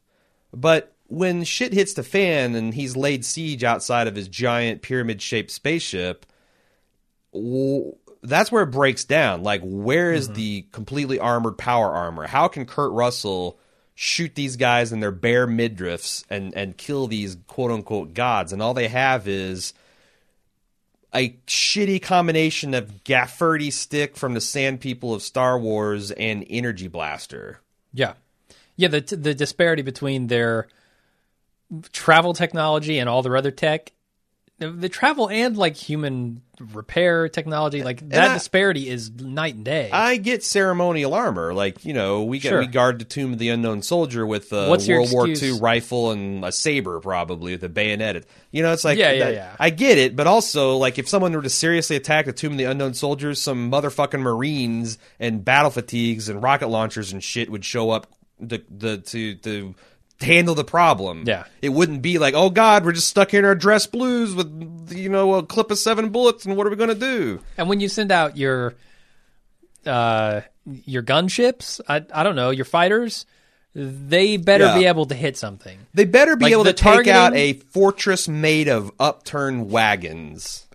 but 0.53 0.92
when 1.07 1.44
shit 1.44 1.73
hits 1.73 1.94
the 1.94 2.03
fan 2.03 2.57
and 2.57 2.75
he's 2.75 2.96
laid 2.96 3.25
siege 3.25 3.62
outside 3.62 4.09
of 4.09 4.16
his 4.16 4.27
giant 4.27 4.83
pyramid 4.83 5.23
shaped 5.23 5.53
spaceship, 5.53 6.27
w- 7.33 7.94
that's 8.23 8.51
where 8.51 8.64
it 8.64 8.73
breaks 8.73 9.05
down. 9.05 9.44
Like, 9.44 9.62
where 9.62 10.12
is 10.12 10.27
mm-hmm. 10.27 10.35
the 10.35 10.66
completely 10.73 11.20
armored 11.20 11.57
power 11.57 11.88
armor? 11.88 12.27
How 12.27 12.49
can 12.49 12.66
Kurt 12.66 12.92
Russell 12.92 13.61
shoot 14.01 14.37
these 14.37 14.55
guys 14.55 14.93
in 14.93 15.01
their 15.01 15.11
bare 15.11 15.49
midriffs 15.49 16.25
and 16.31 16.55
and 16.55 16.77
kill 16.77 17.09
these 17.09 17.37
quote 17.49 17.73
unquote 17.73 18.15
gods? 18.15 18.53
And 18.53 18.63
all 18.63 18.75
they 18.75 18.87
have 18.87 19.27
is 19.27 19.75
a 21.13 21.31
shitty 21.49 22.01
combination 22.01 22.75
of 22.75 23.03
Gafferty 23.03 23.73
stick 23.73 24.17
from 24.17 24.35
the 24.35 24.41
Sand 24.41 24.81
People 24.81 25.15
of 25.15 25.23
Star 25.23 25.59
Wars 25.59 26.13
and 26.13 26.47
Energy 26.49 26.87
Blaster. 26.87 27.61
Yeah, 27.93 28.15
yeah. 28.77 28.89
The 28.89 29.01
the 29.01 29.35
disparity 29.35 29.83
between 29.83 30.29
their 30.29 30.69
travel 31.93 32.35
technology 32.35 33.01
and 33.01 33.09
all 33.09 33.23
their 33.23 33.37
other 33.37 33.51
tech, 33.51 33.93
the, 34.59 34.71
the 34.71 34.88
travel 34.88 35.29
and 35.31 35.57
like 35.57 35.77
human 35.77 36.42
repair 36.73 37.29
technology, 37.29 37.83
like 37.85 38.09
that 38.09 38.31
I- 38.31 38.35
disparity 38.35 38.88
is 38.88 39.11
night 39.12 39.55
and 39.55 39.64
day. 39.64 39.90
I 39.92 40.16
get 40.16 40.42
ceremonial 40.42 41.14
armor, 41.14 41.55
like 41.55 41.85
you 41.85 41.92
know, 41.94 42.25
we 42.25 42.40
get 42.40 42.49
Sure. 42.51 42.59
we 42.61 42.66
guard 42.66 42.99
the 42.99 43.05
tomb 43.05 43.33
of 43.33 43.38
the 43.38 43.51
unknown 43.51 43.83
soldier 43.83 44.27
with 44.27 44.53
a 44.53 44.68
What's 44.68 44.88
World 44.88 45.12
War? 45.12 45.29
II 45.29 45.61
rifle 45.61 46.11
and 46.11 46.44
a 46.44 46.51
saber, 46.51 46.99
probably 47.01 47.53
with 47.53 47.62
a 47.62 47.68
bayonet. 47.68 48.25
You 48.51 48.62
know, 48.64 48.73
it's 48.73 48.85
like 48.85 48.99
Yeah, 48.99 49.12
yeah, 49.12 49.25
that- 49.27 49.35
yeah. 49.35 49.57
I 49.61 49.71
get 49.71 49.99
it, 49.99 50.16
but 50.16 50.27
also 50.27 50.77
like 50.77 50.99
if 50.99 51.09
someone 51.09 51.33
were 51.33 51.42
to 51.42 51.51
seriously 51.51 51.94
attack 51.97 52.27
the 52.27 52.33
tomb 52.33 52.53
of 52.53 52.59
the 52.59 52.64
unknown 52.64 52.94
soldiers, 52.94 53.40
some 53.40 53.71
motherfucking 53.71 54.21
Marines 54.21 54.99
and 55.21 55.44
battle 55.44 55.71
fatigues 55.71 56.29
and 56.29 56.42
rocket 56.42 56.68
launchers 56.68 57.12
and 57.12 57.23
shit 57.23 57.49
would 57.51 57.64
show 57.64 57.90
up 57.90 58.09
the 58.40 58.64
the 58.71 58.99
to 58.99 59.35
to 59.37 59.75
handle 60.20 60.54
the 60.54 60.64
problem. 60.64 61.24
Yeah. 61.26 61.44
it 61.62 61.68
wouldn't 61.70 62.02
be 62.02 62.18
like, 62.18 62.35
oh 62.35 62.50
God, 62.50 62.85
we're 62.85 62.92
just 62.92 63.09
stuck 63.09 63.31
here 63.31 63.40
in 63.40 63.46
our 63.46 63.54
dress 63.54 63.87
blues 63.87 64.35
with 64.35 64.92
you 64.92 65.09
know 65.09 65.35
a 65.35 65.42
clip 65.44 65.70
of 65.70 65.78
seven 65.78 66.09
bullets, 66.11 66.44
and 66.44 66.57
what 66.57 66.66
are 66.66 66.70
we 66.70 66.76
gonna 66.76 66.94
do? 66.94 67.40
and 67.57 67.68
when 67.68 67.81
you 67.81 67.88
send 67.88 68.11
out 68.12 68.37
your 68.37 68.74
uh 69.87 70.40
your 70.85 71.02
gunships, 71.02 71.81
I 71.88 72.04
I 72.12 72.22
don't 72.22 72.37
know, 72.37 72.50
your 72.50 72.64
fighters, 72.64 73.26
they 73.74 74.37
better 74.37 74.64
Yeah. 74.64 74.78
be 74.78 74.85
able 74.87 75.07
to 75.07 75.14
hit 75.14 75.37
something. 75.37 75.78
They 75.94 76.04
better 76.04 76.37
be 76.37 76.46
Like 76.46 76.52
able 76.52 76.64
to 76.64 76.72
take 76.72 77.07
out 77.07 77.35
a 77.35 77.54
fortress 77.54 78.28
made 78.28 78.68
of 78.68 78.90
upturned 78.98 79.70
wagons. 79.70 80.66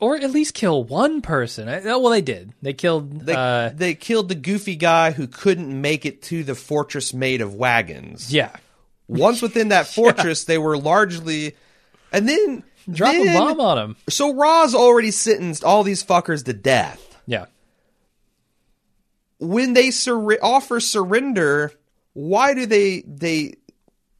Or 0.00 0.16
at 0.16 0.30
least 0.30 0.54
kill 0.54 0.84
one 0.84 1.20
person. 1.22 1.68
I, 1.68 1.82
oh, 1.82 1.98
well, 1.98 2.12
they 2.12 2.20
did. 2.20 2.52
They 2.62 2.72
killed. 2.72 3.20
They, 3.26 3.34
uh, 3.34 3.70
they 3.74 3.94
killed 3.94 4.28
the 4.28 4.36
goofy 4.36 4.76
guy 4.76 5.10
who 5.10 5.26
couldn't 5.26 5.80
make 5.80 6.06
it 6.06 6.22
to 6.22 6.44
the 6.44 6.54
fortress 6.54 7.12
made 7.12 7.40
of 7.40 7.54
wagons. 7.54 8.32
yeah. 8.32 8.54
Once 9.08 9.40
within 9.42 9.68
that 9.68 9.86
fortress, 9.94 10.44
they 10.44 10.58
were 10.58 10.76
largely. 10.78 11.56
And 12.12 12.28
then. 12.28 12.62
Drop 12.90 13.12
then- 13.12 13.34
a 13.36 13.38
bomb 13.38 13.60
on 13.60 13.76
them. 13.76 13.96
So 14.08 14.32
Ra's 14.34 14.74
already 14.74 15.10
sentenced 15.10 15.64
all 15.64 15.82
these 15.82 16.04
fuckers 16.04 16.44
to 16.44 16.52
death. 16.52 17.20
Yeah. 17.26 17.46
When 19.40 19.72
they 19.72 19.90
sur- 19.90 20.38
offer 20.42 20.80
surrender, 20.80 21.72
why 22.12 22.54
do 22.54 22.66
they 22.66 23.02
they 23.02 23.54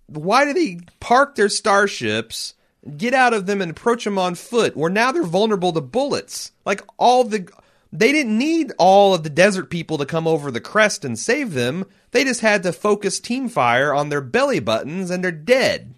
why 0.06 0.44
do 0.44 0.52
they 0.52 0.80
park 1.00 1.34
their 1.34 1.48
starships, 1.48 2.54
get 2.96 3.14
out 3.14 3.34
of 3.34 3.46
them, 3.46 3.60
and 3.60 3.70
approach 3.70 4.04
them 4.04 4.18
on 4.18 4.34
foot? 4.34 4.76
Where 4.76 4.90
now 4.90 5.12
they're 5.12 5.22
vulnerable 5.24 5.72
to 5.72 5.80
bullets. 5.80 6.52
Like 6.64 6.82
all 6.96 7.24
the 7.24 7.48
they 7.92 8.12
didn't 8.12 8.36
need 8.36 8.72
all 8.78 9.14
of 9.14 9.22
the 9.22 9.30
desert 9.30 9.70
people 9.70 9.98
to 9.98 10.06
come 10.06 10.26
over 10.26 10.50
the 10.50 10.60
crest 10.60 11.04
and 11.04 11.18
save 11.18 11.54
them. 11.54 11.86
They 12.10 12.22
just 12.24 12.40
had 12.42 12.62
to 12.64 12.72
focus 12.72 13.18
team 13.20 13.48
fire 13.48 13.94
on 13.94 14.08
their 14.08 14.20
belly 14.20 14.60
buttons, 14.60 15.10
and 15.10 15.22
they're 15.24 15.30
dead. 15.32 15.94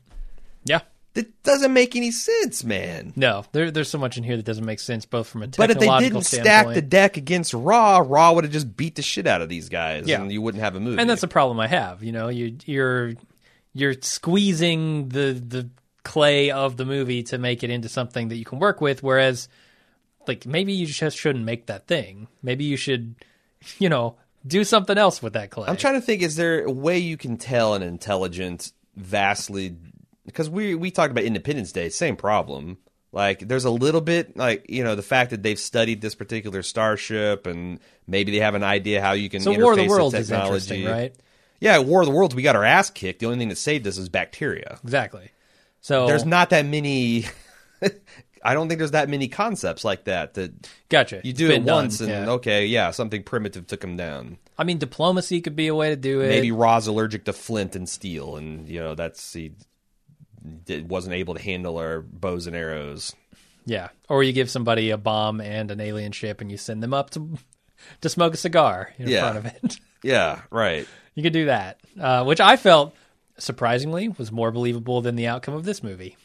Yeah. 0.65 0.81
That 1.15 1.43
doesn't 1.43 1.73
make 1.73 1.97
any 1.97 2.13
sense, 2.13 2.63
man. 2.63 3.13
No, 3.17 3.45
there, 3.51 3.73
there's 3.73 3.89
so 3.91 3.99
much 3.99 4.17
in 4.17 4.23
here 4.23 4.37
that 4.37 4.45
doesn't 4.47 4.65
make 4.65 4.79
sense, 4.79 5.05
both 5.07 5.27
from 5.27 5.43
a 5.43 5.49
But 5.49 5.73
if 5.73 5.81
they 5.81 5.89
didn't 5.99 6.23
stack 6.23 6.73
the 6.73 6.81
deck 6.83 7.17
against 7.17 7.53
Ra, 7.53 7.99
Ra 7.99 8.31
would 8.33 8.45
have 8.45 8.53
just 8.53 8.77
beat 8.77 8.95
the 8.95 9.03
shit 9.03 9.27
out 9.27 9.43
of 9.43 9.49
these 9.49 9.69
guys, 9.69 10.07
Yeah. 10.07 10.23
and 10.23 10.31
you 10.31 10.41
wouldn't 10.41 10.63
have 10.63 10.77
a 10.77 10.81
movie. 10.81 11.01
and 11.01 11.11
that's 11.11 11.25
a 11.25 11.29
problem 11.29 11.59
I 11.59 11.67
have. 11.67 12.05
You 12.05 12.13
know, 12.13 12.29
you 12.29 12.57
you're 12.65 13.15
you're 13.75 13.95
squeezing 14.01 15.09
the 15.09 15.33
the 15.45 15.69
clay 16.03 16.51
of 16.51 16.77
the 16.77 16.85
movie 16.85 17.23
to 17.25 17.39
make 17.39 17.63
it 17.63 17.71
into 17.71 17.89
something 17.89 18.29
that 18.29 18.37
you 18.37 18.45
can 18.45 18.59
work 18.59 18.81
with. 18.81 19.03
Whereas, 19.03 19.49
like 20.27 20.47
maybe 20.47 20.73
you 20.73 20.87
just 20.87 21.17
shouldn't 21.17 21.45
make 21.45 21.67
that 21.67 21.87
thing. 21.87 22.29
Maybe 22.43 22.65
you 22.65 22.77
should, 22.77 23.15
you 23.79 23.89
know, 23.89 24.17
do 24.47 24.65
something 24.65 24.97
else 24.97 25.23
with 25.23 25.35
that 25.35 25.51
clay. 25.51 25.69
I'm 25.69 25.77
trying 25.77 25.95
to 25.95 26.01
think: 26.01 26.23
is 26.23 26.37
there 26.37 26.65
a 26.65 26.71
way 26.71 26.99
you 26.99 27.17
can 27.17 27.37
tell 27.37 27.75
an 27.75 27.83
intelligent, 27.83 28.73
vastly? 28.97 29.77
Because 30.27 30.49
we 30.49 30.75
we 30.75 30.91
talked 30.91 31.11
about 31.11 31.25
Independence 31.25 31.73
Day, 31.73 31.89
same 31.89 32.17
problem. 32.17 32.79
Like, 33.13 33.41
there's 33.41 33.65
a 33.65 33.71
little 33.71 34.01
bit 34.01 34.37
like 34.37 34.67
you 34.69 34.85
know 34.85 34.95
the 34.95 35.03
fact 35.03 35.31
that 35.31 35.43
they've 35.43 35.59
studied 35.59 36.01
this 36.01 36.15
particular 36.15 36.63
starship, 36.63 37.47
and 37.47 37.81
maybe 38.07 38.31
they 38.31 38.39
have 38.39 38.55
an 38.55 38.63
idea 38.63 39.01
how 39.01 39.13
you 39.13 39.29
can. 39.29 39.41
so 39.41 39.53
interface 39.53 39.63
War 39.63 39.73
of 39.73 39.79
the 39.79 39.89
Worlds 39.89 40.15
is 40.15 40.29
technology. 40.29 40.53
interesting, 40.53 40.85
right? 40.85 41.15
Yeah, 41.61 41.79
War 41.79 42.01
of 42.01 42.07
the 42.07 42.13
Worlds, 42.15 42.35
we 42.35 42.43
got 42.43 42.57
our 42.57 42.65
ass 42.65 42.89
kicked. 42.89 43.21
The 43.21 43.27
only 43.27 43.39
thing 43.39 43.49
that 43.51 43.59
saved 43.59 43.87
us 43.87 43.99
is 43.99 44.09
bacteria. 44.09 44.79
Exactly. 44.83 45.31
So 45.81 46.07
There's 46.07 46.25
not 46.27 46.51
that 46.51 46.67
many. 46.67 47.25
I 48.43 48.55
don't 48.55 48.69
think 48.69 48.79
there's 48.79 48.93
that 48.93 49.09
many 49.11 49.29
concepts 49.29 49.85
like 49.85 50.05
that 50.05 50.35
that 50.35 50.53
gotcha. 50.89 51.21
You 51.23 51.33
do 51.35 51.51
it 51.51 51.65
done, 51.65 51.75
once, 51.75 52.01
and 52.01 52.09
yeah. 52.09 52.31
okay, 52.33 52.67
yeah, 52.67 52.91
something 52.91 53.23
primitive 53.23 53.67
took 53.67 53.85
him 53.85 53.97
down. 53.97 54.39
I 54.57 54.65
mean, 54.65 54.79
diplomacy 54.79 55.41
could 55.43 55.57
be 55.57 55.67
a 55.69 55.75
way 55.75 55.91
to 55.91 55.97
do 55.97 56.21
it. 56.23 56.29
Maybe 56.29 56.51
Ra's 56.51 56.87
allergic 56.87 57.25
to 57.27 57.33
flint 57.35 57.77
and 57.77 57.87
steel, 57.89 58.37
and 58.37 58.67
you 58.69 58.81
know 58.81 58.95
that's 58.95 59.33
he 59.35 59.53
did, 60.65 60.89
wasn't 60.91 61.15
able 61.15 61.35
to 61.35 61.43
handle 61.43 61.77
our 61.77 62.01
bows 62.01 62.47
and 62.47 62.57
arrows. 62.57 63.15
Yeah, 63.67 63.89
or 64.09 64.23
you 64.23 64.33
give 64.33 64.49
somebody 64.51 64.89
a 64.91 64.97
bomb 64.97 65.41
and 65.43 65.71
an 65.71 65.81
alien 65.81 66.13
ship, 66.13 66.41
and 66.41 66.51
you 66.51 66.57
send 66.57 66.83
them 66.83 66.95
up 66.95 67.11
to 67.11 67.37
to 68.01 68.09
smoke 68.09 68.33
a 68.35 68.39
cigar 68.39 68.91
in 68.99 69.09
Yeah. 69.09 69.21
front 69.33 69.39
of 69.39 69.47
it. 69.47 69.77
Yeah, 70.03 70.41
right. 70.51 70.89
you 71.15 71.23
could 71.23 71.35
do 71.35 71.45
that, 71.47 71.79
uh, 72.01 72.25
which 72.25 72.41
I 72.41 72.57
felt 72.57 72.95
surprisingly 73.41 74.09
was 74.09 74.31
more 74.31 74.51
believable 74.51 75.01
than 75.01 75.17
the 75.17 75.27
outcome 75.27 75.55
of 75.55 75.65
this 75.65 75.83
movie. 75.83 76.17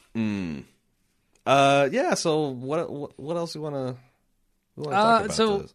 Uh, 1.45 1.89
yeah. 1.91 2.13
So 2.15 2.47
what 2.49 2.89
what, 2.91 3.19
what 3.19 3.37
else 3.37 3.55
you 3.55 3.61
want 3.61 3.75
to 3.75 4.83
talk 4.83 4.93
Uh, 4.93 5.23
about? 5.25 5.33
so- 5.33 5.57
this? 5.59 5.73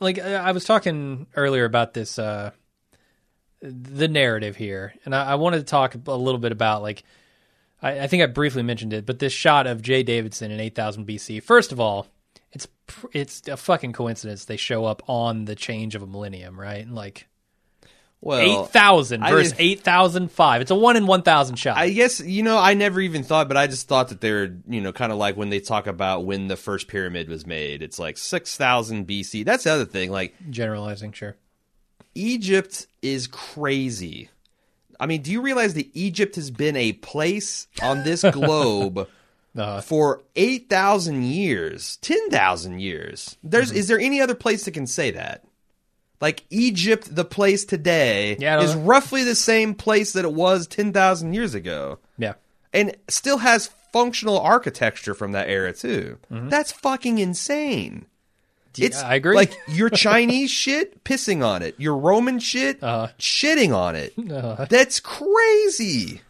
like 0.00 0.18
I 0.18 0.34
I 0.34 0.52
was 0.52 0.64
talking 0.64 1.26
earlier 1.34 1.64
about 1.64 1.94
this 1.94 2.18
uh 2.18 2.50
the 3.62 4.08
narrative 4.08 4.54
here 4.56 4.92
and 5.04 5.14
I, 5.14 5.32
I 5.32 5.34
wanted 5.36 5.58
to 5.58 5.64
talk 5.64 5.94
a 5.94 6.12
little 6.12 6.38
bit 6.38 6.52
about 6.52 6.82
like 6.82 7.02
I, 7.82 8.00
I 8.00 8.06
think 8.06 8.22
I 8.22 8.26
briefly 8.26 8.62
mentioned 8.62 8.92
it 8.92 9.06
but 9.06 9.18
this 9.18 9.32
shot 9.32 9.66
of 9.66 9.80
Jaye 9.80 10.04
Davidson 10.04 10.50
in 10.50 10.60
8000 10.60 11.06
BC 11.06 11.42
first 11.42 11.72
of 11.72 11.80
all 11.80 12.06
it's 12.52 12.68
it's 13.12 13.48
a 13.48 13.56
fucking 13.56 13.94
coincidence 13.94 14.44
they 14.44 14.58
show 14.58 14.84
up 14.84 15.02
on 15.08 15.46
the 15.46 15.54
change 15.54 15.94
of 15.94 16.02
a 16.02 16.06
millennium 16.06 16.60
right 16.60 16.84
and 16.84 16.94
like 16.94 17.26
well, 18.20 18.64
8000 18.66 19.20
versus 19.20 19.52
didn't- 19.52 19.60
8005 19.60 20.60
it's 20.62 20.70
a 20.70 20.74
1 20.74 20.96
in 20.96 21.06
1000 21.06 21.56
shot 21.56 21.76
I 21.76 21.90
guess 21.90 22.18
you 22.20 22.42
know 22.42 22.58
I 22.58 22.74
never 22.74 23.00
even 23.00 23.22
thought, 23.22 23.46
but 23.48 23.56
I 23.56 23.66
just 23.66 23.86
thought 23.88 24.08
that 24.08 24.20
they're 24.20 24.56
you 24.68 24.80
know 24.80 24.92
kind 24.92 25.12
of 25.12 25.18
like 25.18 25.36
when 25.36 25.50
they 25.50 25.60
talk 25.60 25.86
about 25.86 26.24
when 26.24 26.48
the 26.48 26.56
first 26.56 26.88
pyramid 26.88 27.28
was 27.28 27.46
made. 27.46 27.82
It's 27.82 27.98
like 27.98 28.16
six 28.16 28.56
thousand 28.56 29.06
BC. 29.06 29.44
That's 29.44 29.64
the 29.64 29.70
other 29.72 29.84
thing. 29.84 30.10
Like 30.10 30.34
generalizing 30.50 31.12
sure 31.12 31.36
Egypt 32.14 32.86
is 33.02 33.26
crazy. 33.26 34.30
I 34.98 35.06
mean, 35.06 35.20
do 35.22 35.30
you 35.30 35.42
realize 35.42 35.74
that 35.74 35.88
Egypt 35.94 36.36
has 36.36 36.50
been 36.50 36.76
a 36.76 36.92
place 36.94 37.66
on 37.82 38.02
this 38.04 38.22
globe 38.32 39.06
uh, 39.56 39.80
for 39.82 40.22
eight 40.34 40.70
thousand 40.70 41.24
years, 41.24 41.98
ten 41.98 42.30
thousand 42.30 42.80
years? 42.80 43.36
There's 43.44 43.68
Mm-hmm. 43.68 43.76
is 43.78 43.88
there 43.88 43.98
any 44.00 44.20
other 44.22 44.34
place 44.34 44.64
that 44.64 44.70
can 44.72 44.86
say 44.86 45.10
that? 45.12 45.44
Like 46.20 46.44
Egypt, 46.50 47.14
the 47.14 47.24
place 47.24 47.64
today, 47.64 48.36
Yeah, 48.40 48.60
is 48.60 48.74
know. 48.74 48.82
roughly 48.82 49.22
the 49.24 49.34
same 49.34 49.74
place 49.74 50.12
that 50.12 50.24
it 50.24 50.32
was 50.32 50.66
ten 50.66 50.92
thousand 50.92 51.34
years 51.34 51.54
ago 51.54 51.98
yeah 52.18 52.34
and 52.72 52.96
still 53.08 53.38
has 53.38 53.70
functional 53.92 54.38
architecture 54.40 55.14
from 55.14 55.32
that 55.32 55.48
era 55.48 55.72
too. 55.72 56.18
Mm-hmm. 56.32 56.48
That's 56.48 56.72
fucking 56.72 57.18
insane. 57.18 58.06
It's 58.78 59.02
I 59.02 59.14
agree. 59.14 59.34
Like 59.36 59.56
your 59.68 59.88
Chinese 60.06 60.50
shit, 60.50 61.02
pissing 61.02 61.42
on 61.42 61.62
it. 61.62 61.74
Your 61.78 61.96
Roman 61.96 62.38
shit, 62.38 62.82
Uh-huh. 62.82 63.08
shitting 63.18 63.74
on 63.74 63.96
it. 63.96 64.12
Uh, 64.30 64.66
That's 64.66 65.00
crazy. 65.00 66.20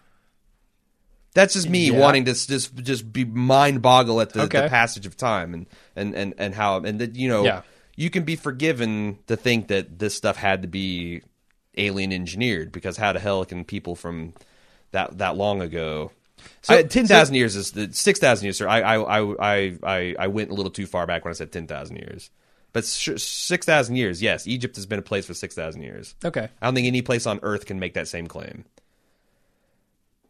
That's 1.35 1.55
just 1.55 1.69
me 1.69 1.91
Yeah. 1.91 1.99
wanting 1.99 2.25
to 2.27 2.33
just 2.35 2.75
just 2.77 3.13
be 3.13 3.25
mind 3.25 3.83
boggle 3.83 4.21
at 4.21 4.31
the, 4.31 4.43
the 4.47 4.69
passage 4.69 5.07
of 5.07 5.17
time 5.17 5.53
and 5.55 5.67
and 5.95 6.15
and 6.15 6.35
and 6.39 6.55
how 6.55 6.79
and 6.79 7.01
that 7.01 7.17
you 7.17 7.29
know 7.29 7.45
Yeah. 7.45 7.63
You 7.97 8.11
can 8.11 8.23
be 8.23 8.37
forgiven 8.37 9.19
to 9.27 9.37
think 9.37 9.69
that 9.69 9.99
this 9.99 10.15
stuff 10.15 10.37
had 10.37 10.63
to 10.63 10.69
be 10.69 11.23
alien 11.77 12.13
engineered 12.13 12.73
because 12.73 12.97
how 12.97 13.13
the 13.13 13.19
hell 13.19 13.45
can 13.45 13.65
people 13.65 13.97
from 13.97 14.33
that 14.93 15.19
that 15.19 15.37
long 15.37 15.61
ago 15.61 16.13
I, 16.69 16.83
ten 16.83 17.07
thousand 17.07 17.35
years 17.35 17.57
is 17.57 17.73
the 17.73 17.93
six 17.93 18.21
thousand 18.21 18.45
years. 18.45 18.59
Sir, 18.59 18.69
I, 18.69 18.81
I 18.81 19.21
I 19.21 19.35
I 19.41 19.79
I 19.83 20.15
I 20.19 20.27
went 20.29 20.51
a 20.51 20.55
little 20.55 20.71
too 20.71 20.87
far 20.87 21.07
back 21.07 21.25
when 21.25 21.31
I 21.31 21.35
said 21.35 21.51
ten 21.51 21.67
thousand 21.67 21.97
years, 21.97 22.31
but 22.73 22.85
sh- 22.85 23.11
six 23.17 23.67
thousand 23.67 23.97
years. 23.97 24.23
Yes, 24.23 24.47
Egypt 24.47 24.77
has 24.77 24.87
been 24.87 24.99
a 24.99 25.03
place 25.03 25.27
for 25.27 25.35
six 25.35 25.55
thousand 25.55 25.83
years. 25.83 26.15
okay 26.25 26.49
I 26.61 26.67
don't 26.67 26.75
think 26.75 26.87
any 26.87 27.03
place 27.03 27.27
on 27.27 27.41
Earth 27.43 27.67
can 27.67 27.79
make 27.81 27.95
that 27.95 28.09
same 28.09 28.27
claim. 28.27 28.65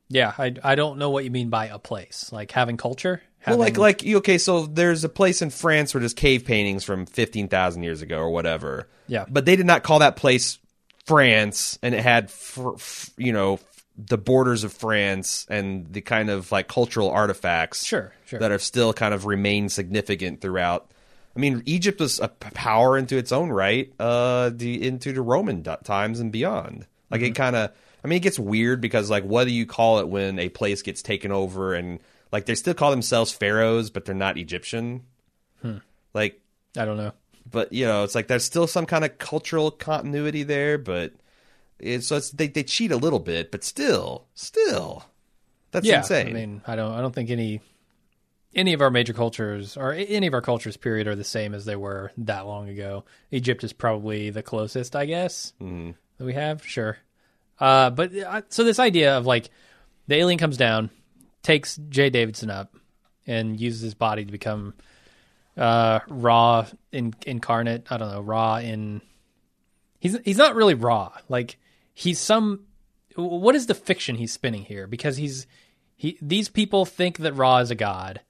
Yeah 0.08 0.32
I, 0.38 0.54
I 0.62 0.74
don't 0.74 0.98
know 0.98 1.10
what 1.10 1.24
you 1.24 1.30
mean 1.30 1.48
by 1.50 1.66
a 1.66 1.78
place 1.78 2.30
like 2.32 2.50
having 2.52 2.76
culture 2.76 3.22
Well, 3.46 3.56
like 3.58 3.76
like 3.78 4.02
you- 4.02 4.18
okay, 4.18 4.38
so 4.38 4.66
there's 4.66 5.04
a 5.04 5.08
place 5.08 5.40
in 5.42 5.50
France 5.50 5.94
where 5.94 6.00
there's 6.00 6.14
cave 6.14 6.44
paintings 6.44 6.84
from 6.84 7.06
fifteen 7.06 7.48
thousand 7.48 7.82
years 7.84 8.02
ago 8.02 8.18
or 8.18 8.30
whatever. 8.30 8.88
Yeah. 9.08 9.24
but 9.28 9.44
they 9.44 9.54
did 9.56 9.66
not 9.66 9.82
call 9.84 10.00
that 10.00 10.16
place 10.16 10.58
France, 11.04 11.78
and 11.82 11.94
it 11.94 12.02
had 12.02 12.30
fr- 12.30 12.74
f- 12.74 13.10
you 13.16 13.32
know 13.32 13.60
the 13.96 14.18
borders 14.18 14.64
of 14.64 14.72
France 14.72 15.46
and 15.48 15.86
the 15.92 16.00
kind 16.00 16.28
of 16.28 16.50
like 16.52 16.66
cultural 16.68 17.08
artifacts. 17.10 17.84
Sure, 17.86 18.12
sure. 18.26 18.40
that 18.40 18.50
have 18.50 18.62
still 18.62 18.92
kind 18.92 19.14
of 19.14 19.24
remained 19.26 19.70
significant 19.72 20.40
throughout. 20.40 20.90
I 21.34 21.38
mean, 21.38 21.62
Egypt 21.66 22.00
was 22.00 22.18
a 22.18 22.28
power 22.28 22.98
into 22.98 23.16
its 23.16 23.30
own 23.30 23.50
right, 23.50 23.92
uh, 24.00 24.50
the 24.52 24.86
into 24.86 25.12
the 25.12 25.22
Roman 25.22 25.62
times 25.62 26.18
and 26.20 26.32
beyond. 26.32 26.86
Like 27.10 27.20
Mm-hmm. 27.20 27.26
it 27.30 27.34
kind 27.36 27.54
of, 27.56 27.70
I 28.06 28.08
mean, 28.08 28.18
it 28.18 28.22
gets 28.22 28.38
weird 28.38 28.80
because 28.80 29.10
like, 29.10 29.24
what 29.24 29.44
do 29.44 29.50
you 29.52 29.66
call 29.66 29.98
it 29.98 30.08
when 30.08 30.38
a 30.38 30.48
place 30.48 30.82
gets 30.82 31.02
taken 31.02 31.32
over 31.32 31.74
and 31.74 31.98
like 32.32 32.46
they 32.46 32.54
still 32.54 32.74
call 32.74 32.90
themselves 32.90 33.32
pharaohs, 33.32 33.90
but 33.90 34.04
they're 34.04 34.14
not 34.14 34.38
Egyptian. 34.38 35.02
Hmm. 35.60 35.78
Like, 36.14 36.40
I 36.76 36.84
don't 36.84 36.96
know 36.96 37.12
but 37.50 37.72
you 37.72 37.86
know, 37.86 38.04
it's 38.04 38.14
like 38.14 38.26
there's 38.26 38.44
still 38.44 38.66
some 38.66 38.86
kind 38.86 39.04
of 39.04 39.18
cultural 39.18 39.70
continuity 39.70 40.42
there, 40.42 40.78
but 40.78 41.12
it's 41.78 42.08
so 42.08 42.16
it's, 42.16 42.30
they 42.30 42.48
they 42.48 42.62
cheat 42.62 42.92
a 42.92 42.96
little 42.96 43.20
bit, 43.20 43.50
but 43.50 43.64
still, 43.64 44.26
still, 44.34 45.04
that's 45.70 45.86
yeah, 45.86 45.98
insane. 45.98 46.28
I 46.28 46.32
mean, 46.32 46.62
I 46.66 46.76
don't, 46.76 46.92
I 46.92 47.00
don't 47.00 47.14
think 47.14 47.30
any, 47.30 47.60
any 48.54 48.72
of 48.72 48.80
our 48.80 48.90
major 48.90 49.12
cultures 49.12 49.76
or 49.76 49.92
any 49.92 50.26
of 50.26 50.34
our 50.34 50.40
cultures 50.40 50.76
period 50.76 51.06
are 51.06 51.14
the 51.14 51.24
same 51.24 51.54
as 51.54 51.64
they 51.64 51.76
were 51.76 52.12
that 52.18 52.46
long 52.46 52.68
ago. 52.68 53.04
Egypt 53.30 53.62
is 53.62 53.72
probably 53.72 54.30
the 54.30 54.42
closest, 54.42 54.96
I 54.96 55.06
guess, 55.06 55.52
Mm-hmm. 55.60 55.92
that 56.18 56.24
we 56.24 56.34
have. 56.34 56.66
Sure, 56.66 56.98
uh, 57.60 57.90
but 57.90 58.14
uh, 58.14 58.42
so 58.48 58.64
this 58.64 58.78
idea 58.78 59.16
of 59.16 59.26
like 59.26 59.50
the 60.06 60.16
alien 60.16 60.38
comes 60.38 60.56
down, 60.56 60.90
takes 61.42 61.78
Jaye 61.78 62.12
Davidson 62.12 62.50
up, 62.50 62.76
and 63.26 63.60
uses 63.60 63.80
his 63.80 63.94
body 63.94 64.24
to 64.24 64.32
become 64.32 64.74
uh, 65.56 66.00
raw 66.08 66.66
in, 66.92 67.14
incarnate. 67.26 67.86
I 67.90 67.96
don't 67.96 68.10
know, 68.10 68.20
raw 68.20 68.56
in. 68.56 69.00
He's 69.98 70.18
he's 70.24 70.38
not 70.38 70.54
really 70.54 70.74
Ra. 70.74 71.12
Like 71.28 71.58
he's 71.94 72.20
some. 72.20 72.64
What 73.14 73.54
is 73.54 73.66
the 73.66 73.74
fiction 73.74 74.16
he's 74.16 74.32
spinning 74.32 74.62
here? 74.62 74.86
Because 74.86 75.16
he's 75.16 75.46
he. 75.96 76.18
These 76.20 76.48
people 76.48 76.84
think 76.84 77.18
that 77.18 77.32
Ra 77.32 77.58
is 77.58 77.70
a 77.70 77.74
god. 77.74 78.20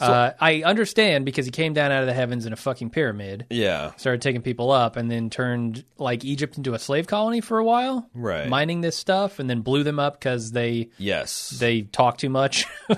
Uh, 0.00 0.32
I 0.40 0.62
understand 0.62 1.24
because 1.24 1.46
he 1.46 1.52
came 1.52 1.72
down 1.72 1.92
out 1.92 2.02
of 2.02 2.06
the 2.06 2.12
heavens 2.12 2.46
in 2.46 2.52
a 2.52 2.56
fucking 2.56 2.90
pyramid, 2.90 3.46
yeah, 3.50 3.92
started 3.96 4.22
taking 4.22 4.42
people 4.42 4.70
up, 4.70 4.96
and 4.96 5.10
then 5.10 5.30
turned 5.30 5.84
like 5.98 6.24
Egypt 6.24 6.56
into 6.56 6.74
a 6.74 6.78
slave 6.78 7.06
colony 7.06 7.40
for 7.40 7.58
a 7.58 7.64
while, 7.64 8.08
Right. 8.14 8.48
Mining 8.48 8.80
this 8.80 8.96
stuff, 8.96 9.38
and 9.38 9.48
then 9.48 9.60
blew 9.60 9.82
them 9.84 9.98
up 9.98 10.14
because 10.14 10.52
they 10.52 10.90
yes, 10.98 11.50
they 11.50 11.82
talked 11.82 12.20
too 12.20 12.30
much. 12.30 12.66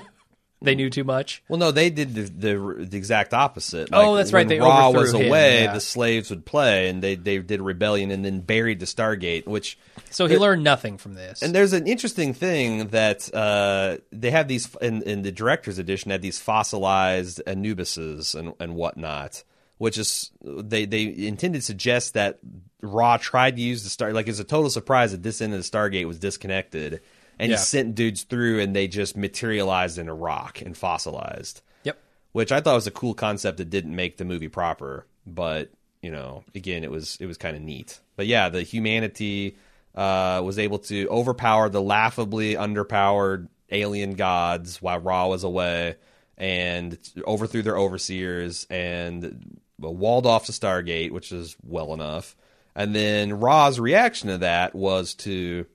they 0.61 0.75
knew 0.75 0.89
too 0.89 1.03
much. 1.03 1.43
Well, 1.47 1.59
no, 1.59 1.71
they 1.71 1.89
did 1.89 2.15
the 2.15 2.23
the, 2.23 2.85
the 2.85 2.97
exact 2.97 3.33
opposite. 3.33 3.89
Oh, 3.93 4.15
that's 4.15 4.33
right, 4.33 4.47
they 4.47 4.59
Ra 4.59 4.89
was 4.89 5.13
him, 5.13 5.27
away, 5.27 5.63
yeah. 5.63 5.73
the 5.73 5.79
slaves 5.79 6.29
would 6.29 6.45
play, 6.45 6.89
and 6.89 7.01
they 7.01 7.15
they 7.15 7.37
did 7.37 7.61
rebellion, 7.61 8.11
and 8.11 8.25
then 8.25 8.41
buried 8.41 8.79
the 8.79 8.85
Stargate. 8.85 9.45
Which 9.45 9.77
So 10.09 10.27
he 10.27 10.37
learned 10.37 10.63
nothing 10.63 10.97
from 10.97 11.13
this. 11.13 11.41
and 11.41 11.53
there's 11.53 11.73
an 11.73 11.85
interesting 11.87 12.33
thing 12.33 12.87
that 12.87 13.33
uh, 13.33 13.97
they 14.11 14.31
have 14.31 14.47
these 14.47 14.73
in, 14.81 15.03
in 15.03 15.21
the 15.21 15.31
director's 15.31 15.77
edition 15.77 16.11
had 16.11 16.21
these 16.21 16.39
fossilized 16.39 17.41
Anubises 17.45 18.33
and 18.33 18.53
and 18.59 18.75
whatnot, 18.75 19.43
which 19.77 19.97
is 19.97 20.31
they 20.43 20.85
they 20.85 21.03
intended 21.03 21.59
to 21.59 21.65
suggest 21.65 22.15
that 22.15 22.39
Ra 22.81 23.17
tried 23.17 23.55
to 23.57 23.61
use 23.61 23.83
the 23.83 23.89
star 23.89 24.11
like 24.13 24.27
it's 24.27 24.39
a 24.39 24.43
total 24.43 24.69
surprise 24.69 25.11
that 25.11 25.23
this 25.23 25.41
end 25.41 25.53
of 25.53 25.59
the 25.59 25.77
Stargate 25.77 26.07
was 26.07 26.19
disconnected, 26.19 27.01
and 27.39 27.51
Yeah. 27.51 27.57
he 27.57 27.63
sent 27.63 27.95
dudes 27.95 28.23
through, 28.23 28.59
and 28.59 28.75
they 28.75 28.87
just 28.87 29.15
materialized 29.17 29.97
in 29.97 30.09
a 30.09 30.13
rock 30.13 30.61
and 30.61 30.75
fossilized 30.75 31.61
yep. 31.83 31.97
which 32.31 32.51
I 32.51 32.61
thought 32.61 32.75
was 32.75 32.87
a 32.87 32.91
cool 32.91 33.13
concept 33.13 33.57
that 33.57 33.69
didn't 33.69 33.95
make 33.95 34.17
the 34.17 34.25
movie 34.25 34.49
proper, 34.49 35.05
but 35.25 35.69
you 36.01 36.11
know, 36.11 36.43
again, 36.53 36.83
it 36.83 36.91
was 36.91 37.17
it 37.19 37.25
was 37.25 37.37
kind 37.37 37.55
of 37.55 37.61
neat. 37.63 37.99
But 38.15 38.27
yeah, 38.27 38.49
the 38.49 38.61
humanity 38.61 39.57
uh, 39.95 40.41
was 40.43 40.59
able 40.59 40.79
to 40.79 41.07
overpower 41.09 41.69
the 41.69 41.81
laughably 41.81 42.53
underpowered 42.53 43.47
alien 43.71 44.13
gods 44.13 44.81
while 44.81 44.99
Ra 44.99 45.27
was 45.27 45.43
away, 45.43 45.95
and 46.37 46.97
overthrew 47.25 47.63
their 47.63 47.77
overseers 47.77 48.67
and 48.69 49.59
walled 49.79 50.25
off 50.27 50.45
the 50.47 50.53
Stargate, 50.53 51.11
which 51.11 51.31
is 51.31 51.55
well 51.63 51.93
enough. 51.93 52.35
And 52.75 52.95
then 52.95 53.39
Ra's 53.39 53.79
reaction 53.79 54.29
to 54.29 54.37
that 54.39 54.75
was 54.75 55.15
to 55.15 55.65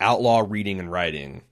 outlaw 0.00 0.44
reading 0.46 0.78
and 0.80 0.90
writing. 0.90 1.42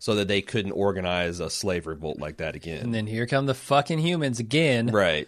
So 0.00 0.14
that 0.14 0.28
they 0.28 0.42
couldn't 0.42 0.72
organize 0.72 1.40
a 1.40 1.50
slave 1.50 1.88
revolt 1.88 2.20
like 2.20 2.36
that 2.36 2.54
again. 2.54 2.82
And 2.84 2.94
then 2.94 3.08
here 3.08 3.26
come 3.26 3.46
the 3.46 3.54
fucking 3.54 3.98
humans 3.98 4.38
again. 4.38 4.86
Right. 4.92 5.26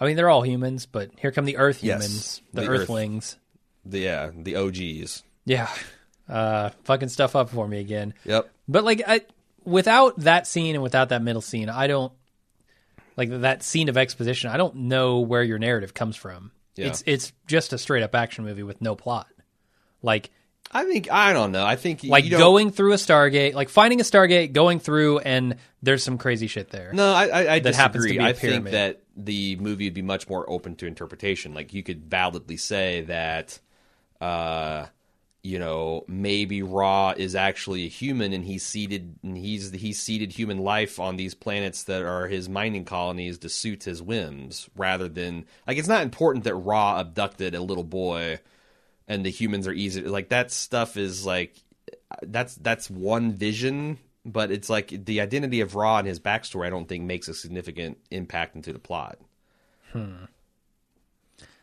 I 0.00 0.06
mean, 0.06 0.16
they're 0.16 0.30
all 0.30 0.40
humans, 0.42 0.86
but 0.86 1.10
here 1.18 1.30
come 1.32 1.44
the 1.44 1.58
Earth 1.58 1.82
Yes, 1.82 2.02
humans, 2.02 2.42
the, 2.52 2.62
the 2.62 2.68
Earth. 2.68 2.80
Earthlings. 2.82 3.36
The 3.84 3.98
yeah, 4.00 4.30
the 4.34 4.56
OGs. 4.56 5.22
Yeah, 5.44 5.68
uh, 6.28 6.70
fucking 6.84 7.08
stuff 7.08 7.36
up 7.36 7.50
for 7.50 7.68
me 7.68 7.78
again. 7.78 8.14
Yep. 8.24 8.50
But 8.66 8.84
like, 8.84 9.02
I, 9.06 9.20
without 9.64 10.18
that 10.20 10.46
scene 10.46 10.74
and 10.74 10.82
without 10.82 11.10
that 11.10 11.22
middle 11.22 11.42
scene, 11.42 11.68
I 11.68 11.86
don't 11.86 12.12
like 13.16 13.30
that 13.42 13.62
scene 13.62 13.88
of 13.88 13.96
exposition. 13.96 14.50
I 14.50 14.56
don't 14.56 14.76
know 14.76 15.20
where 15.20 15.42
your 15.42 15.58
narrative 15.58 15.94
comes 15.94 16.16
from. 16.16 16.52
Yeah. 16.74 16.88
It's 16.88 17.02
it's 17.06 17.32
just 17.46 17.72
a 17.72 17.78
straight 17.78 18.02
up 18.02 18.14
action 18.14 18.44
movie 18.44 18.62
with 18.62 18.80
no 18.80 18.96
plot. 18.96 19.28
Like 20.02 20.30
I 20.70 20.84
think 20.84 21.10
I 21.10 21.32
don't 21.32 21.52
know. 21.52 21.64
I 21.64 21.76
think 21.76 22.04
like 22.04 22.28
going 22.28 22.70
through 22.70 22.92
a 22.92 22.96
Stargate, 22.96 23.54
like 23.54 23.68
finding 23.68 24.00
a 24.00 24.04
Stargate, 24.04 24.52
going 24.52 24.80
through, 24.80 25.20
and 25.20 25.56
there's 25.82 26.02
some 26.02 26.18
crazy 26.18 26.46
shit 26.46 26.70
there. 26.70 26.92
No, 26.92 27.12
I 27.12 27.26
I, 27.26 27.52
I 27.54 27.58
that 27.60 27.74
happens 27.74 28.06
to 28.06 28.10
be 28.10 28.18
a 28.18 28.24
I 28.24 28.32
think 28.32 28.70
that 28.70 29.02
the 29.16 29.56
movie 29.56 29.86
would 29.86 29.94
be 29.94 30.02
much 30.02 30.28
more 30.28 30.48
open 30.50 30.76
to 30.76 30.86
interpretation. 30.86 31.54
Like 31.54 31.72
you 31.72 31.82
could 31.82 32.04
validly 32.10 32.56
say 32.56 33.02
that, 33.02 33.58
uh, 34.20 34.86
you 35.42 35.58
know, 35.58 36.04
maybe 36.08 36.62
Ra 36.62 37.14
is 37.16 37.34
actually 37.34 37.84
a 37.84 37.88
human 37.88 38.32
and 38.32 38.44
he's 38.44 38.64
seeded 38.64 39.16
and 39.22 39.36
he's 39.38 39.70
he's 39.70 40.00
seeded 40.00 40.32
human 40.32 40.58
life 40.58 40.98
on 40.98 41.16
these 41.16 41.34
planets 41.34 41.84
that 41.84 42.02
are 42.02 42.26
his 42.26 42.48
mining 42.48 42.84
colonies 42.84 43.38
to 43.38 43.48
suit 43.48 43.84
his 43.84 44.02
whims, 44.02 44.68
rather 44.76 45.08
than 45.08 45.46
like 45.66 45.78
it's 45.78 45.88
not 45.88 46.02
important 46.02 46.44
that 46.44 46.54
Ra 46.56 46.98
abducted 46.98 47.54
a 47.54 47.62
little 47.62 47.84
boy 47.84 48.40
and 49.08 49.24
the 49.24 49.30
humans 49.30 49.66
are 49.66 49.72
easy 49.72 50.02
like 50.02 50.28
that 50.30 50.50
stuff 50.50 50.96
is 50.96 51.24
like 51.26 51.54
that's 52.22 52.54
that's 52.56 52.90
one 52.90 53.32
vision 53.32 53.98
but 54.24 54.50
it's 54.50 54.68
like 54.68 54.88
the 55.04 55.20
identity 55.20 55.60
of 55.60 55.76
Ra 55.76 55.98
and 55.98 56.08
his 56.08 56.18
backstory 56.18 56.66
I 56.66 56.70
don't 56.70 56.88
think 56.88 57.04
makes 57.04 57.28
a 57.28 57.34
significant 57.34 57.98
impact 58.10 58.56
into 58.56 58.72
the 58.72 58.80
plot. 58.80 59.18
Hmm. 59.92 60.24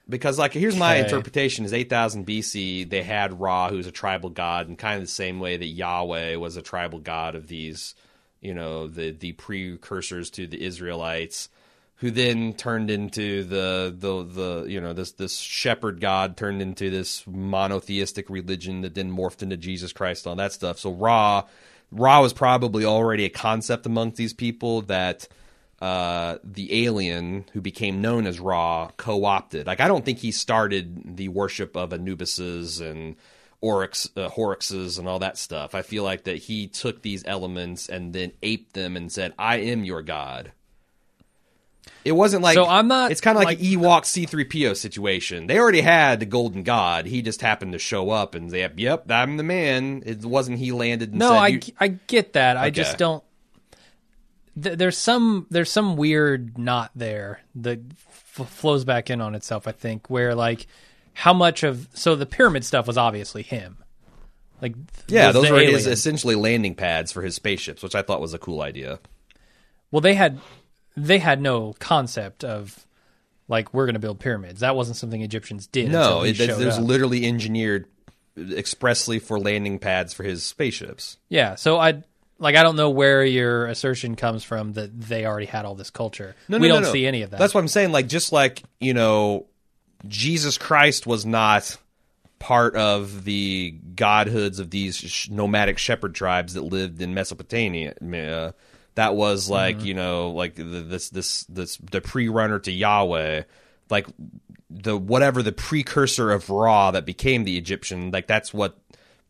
Because 0.08 0.38
like 0.39 0.53
here's 0.53 0.75
my 0.75 0.95
Okay. 0.95 0.99
interpretation 0.99 1.65
is 1.65 1.73
8000 1.73 2.25
BC 2.25 2.89
they 2.89 3.03
had 3.03 3.39
Ra 3.39 3.69
who's 3.69 3.88
a 3.88 3.91
tribal 3.91 4.29
god 4.29 4.67
and 4.67 4.77
kind 4.77 4.95
of 4.95 5.03
the 5.03 5.12
same 5.12 5.39
way 5.39 5.58
that 5.58 5.65
Yahweh 5.65 6.36
was 6.36 6.58
a 6.58 6.62
tribal 6.62 6.99
god 6.99 7.36
of 7.36 7.47
these 7.47 7.95
you 8.41 8.53
know 8.53 8.88
the 8.88 9.12
the 9.12 9.32
precursors 9.34 10.29
to 10.32 10.47
the 10.47 10.62
Israelites 10.62 11.49
who 12.03 12.11
then 12.11 12.51
turned 12.51 12.91
into 12.91 13.45
the 13.45 13.95
the 13.97 14.23
the 14.25 14.65
you 14.67 14.81
know 14.81 14.91
this 14.91 15.13
this 15.13 15.37
shepherd 15.37 16.01
god 16.01 16.35
turned 16.35 16.61
into 16.61 16.89
this 16.89 17.25
monotheistic 17.25 18.29
religion 18.29 18.81
that 18.81 18.93
then 18.93 19.09
morphed 19.09 19.41
into 19.41 19.55
Jesus 19.55 19.93
Christ 19.93 20.27
all 20.27 20.35
that 20.35 20.51
stuff. 20.51 20.77
So 20.77 20.91
Ra 20.91 21.43
Ra 21.93 22.19
was 22.19 22.33
probably 22.33 22.83
already 22.83 23.23
a 23.23 23.29
concept 23.29 23.85
amongst 23.85 24.17
these 24.17 24.33
people 24.33 24.81
that 24.81 25.29
uh, 25.81 26.39
the 26.43 26.85
alien 26.85 27.45
who 27.53 27.61
became 27.61 28.01
known 28.01 28.27
as 28.27 28.37
Ra 28.37 28.89
co-opted. 28.97 29.65
Like 29.65 29.79
I 29.79 29.87
don't 29.87 30.03
think 30.03 30.17
he 30.19 30.33
started 30.33 31.15
the 31.15 31.29
worship 31.29 31.77
of 31.77 31.91
Anubises 31.91 32.81
and 32.81 33.15
Oryx, 33.61 34.09
uh, 34.17 34.27
Horuxes 34.27 34.99
and 34.99 35.07
all 35.07 35.19
that 35.19 35.37
stuff. 35.37 35.73
I 35.73 35.83
feel 35.83 36.03
like 36.03 36.25
that 36.25 36.35
he 36.35 36.67
took 36.67 37.01
these 37.01 37.23
elements 37.25 37.87
and 37.87 38.11
then 38.11 38.33
aped 38.41 38.73
them 38.73 38.97
and 38.97 39.09
said, 39.09 39.33
"I 39.39 39.59
am 39.59 39.85
your 39.85 40.01
god." 40.01 40.51
It 42.06 42.12
wasn't 42.13 42.43
like 42.43 42.56
So 42.56 42.65
I'm 42.65 42.88
not, 42.88 43.12
It's 43.12 43.22
kind 43.22 43.38
of 43.38 43.43
like, 43.43 43.60
like- 43.60 43.65
an 43.65 43.80
Ewok 43.80 44.06
C-3PO 44.06 44.76
situation. 44.76 45.48
They 45.48 45.58
already 45.58 45.82
had 45.82 46.19
the 46.19 46.26
Golden 46.26 46.63
God. 46.63 47.06
He 47.06 47.22
just 47.22 47.41
happened 47.41 47.72
to 47.74 47.80
show 47.80 48.10
up 48.10 48.36
and 48.36 48.50
they, 48.50 48.69
yep, 48.76 49.10
I'm 49.10 49.38
the 49.38 49.43
man. 49.43 50.04
It 50.06 50.24
wasn't 50.26 50.58
he 50.60 50.72
landed 50.72 51.12
and 51.12 51.19
No, 51.19 51.30
said, 51.30 51.74
I, 51.80 51.86
I 51.86 51.88
get 51.88 52.34
that. 52.34 52.58
I 52.58 52.69
just 52.69 52.98
don't. 52.98 53.24
Th- 54.62 54.78
there's 54.78 54.98
some 54.98 55.48
there's 55.50 55.72
some 55.72 55.96
weird 55.96 56.58
knot 56.58 56.91
there 56.93 57.39
that 57.56 57.80
f- 58.08 58.48
flows 58.50 58.86
back 58.86 59.10
in 59.10 59.19
on 59.19 59.34
itself. 59.34 59.67
I 59.67 59.72
think 59.72 60.10
where 60.10 60.36
like 60.36 60.67
how 61.13 61.34
much 61.34 61.63
of 61.63 61.88
so 61.93 62.15
the 62.15 62.26
pyramid 62.28 62.63
stuff 62.63 62.86
was 62.86 62.98
obviously 62.98 63.41
him. 63.41 63.78
Like 64.62 64.76
Yeah, 65.08 65.32
those 65.32 65.50
were 65.50 65.60
his 65.60 65.88
essentially 65.88 66.36
landing 66.36 66.76
pads 66.76 67.12
for 67.12 67.24
his 67.24 67.34
spaceships, 67.36 67.82
which 67.82 67.96
I 67.96 68.04
thought 68.04 68.22
was 68.22 68.34
a 68.36 68.39
cool 68.39 68.62
idea. 68.62 69.00
Well, 69.89 70.02
they 70.02 70.13
had 70.13 70.39
they 70.95 71.19
had 71.19 71.41
no 71.41 71.73
concept 71.79 72.43
of 72.43 72.86
like 73.47 73.73
we're 73.73 73.86
going 73.86 73.95
to 73.95 73.99
build 73.99 74.19
pyramids. 74.19 74.62
That 74.62 74.75
wasn't 74.75 74.97
something 74.97 75.21
Egyptians 75.21 75.67
did. 75.67 75.91
No, 75.91 76.23
he 76.23 76.32
it, 76.32 76.58
was 76.58 76.77
up. 76.77 76.84
literally 76.84 77.25
engineered 77.25 77.88
expressly 78.38 79.19
for 79.19 79.39
landing 79.39 79.79
pads 79.79 80.13
for 80.13 80.23
his 80.23 80.43
spaceships. 80.43 81.17
yeah. 81.29 81.56
So 81.56 81.77
I 81.77 82.03
like 82.39 82.56
I 82.56 82.63
don't 82.63 82.75
know 82.75 82.89
where 82.89 83.23
your 83.23 83.67
assertion 83.67 84.15
comes 84.15 84.43
from 84.43 84.73
that 84.73 84.99
they 84.99 85.25
already 85.25 85.45
had 85.45 85.65
all 85.65 85.75
this 85.75 85.89
culture. 85.89 86.36
No, 86.47 86.58
we 86.58 86.67
no, 86.67 86.75
no, 86.75 86.79
don't 86.82 86.89
no. 86.89 86.93
see 86.93 87.06
any 87.06 87.21
of 87.21 87.32
that. 87.32 87.39
That's 87.39 87.53
what 87.53 87.62
I'm 87.62 87.67
saying. 87.67 87.91
Like, 87.91 88.08
just 88.08 88.32
like 88.32 88.63
you 88.79 88.93
know, 88.93 89.45
Jesus 90.08 90.58
Christ 90.58 91.06
was 91.06 91.25
not 91.25 91.77
part 92.39 92.75
of 92.75 93.23
the 93.23 93.71
godhoods 93.95 94.60
of 94.60 94.69
these 94.69 94.97
sh- 94.97 95.29
nomadic 95.29 95.77
shepherd 95.77 96.13
tribes 96.13 96.56
that 96.56 96.62
lived 96.62 97.01
in 97.01 97.13
Mesopotamia. 97.13 97.93
That 98.95 99.15
was 99.15 99.49
like 99.49 99.77
Mm-hmm. 99.77 99.86
you 99.88 99.93
know, 99.93 100.32
like 100.32 100.56
the, 100.56 100.63
this 100.63 101.10
this 101.10 101.43
this 101.45 101.77
the 101.77 102.01
pre-runner 102.01 102.60
to 102.60 102.71
Yahweh, 102.71 103.43
like 103.89 104.08
the 104.69 104.97
whatever 104.97 105.41
the 105.43 105.51
precursor 105.51 106.32
of 106.32 106.49
Ra 106.49 106.91
that 106.91 107.06
became 107.06 107.43
the 107.43 107.58
Egyptian. 107.58 108.12
Like 108.12 108.27
that's 108.27 108.53
what 108.53 108.77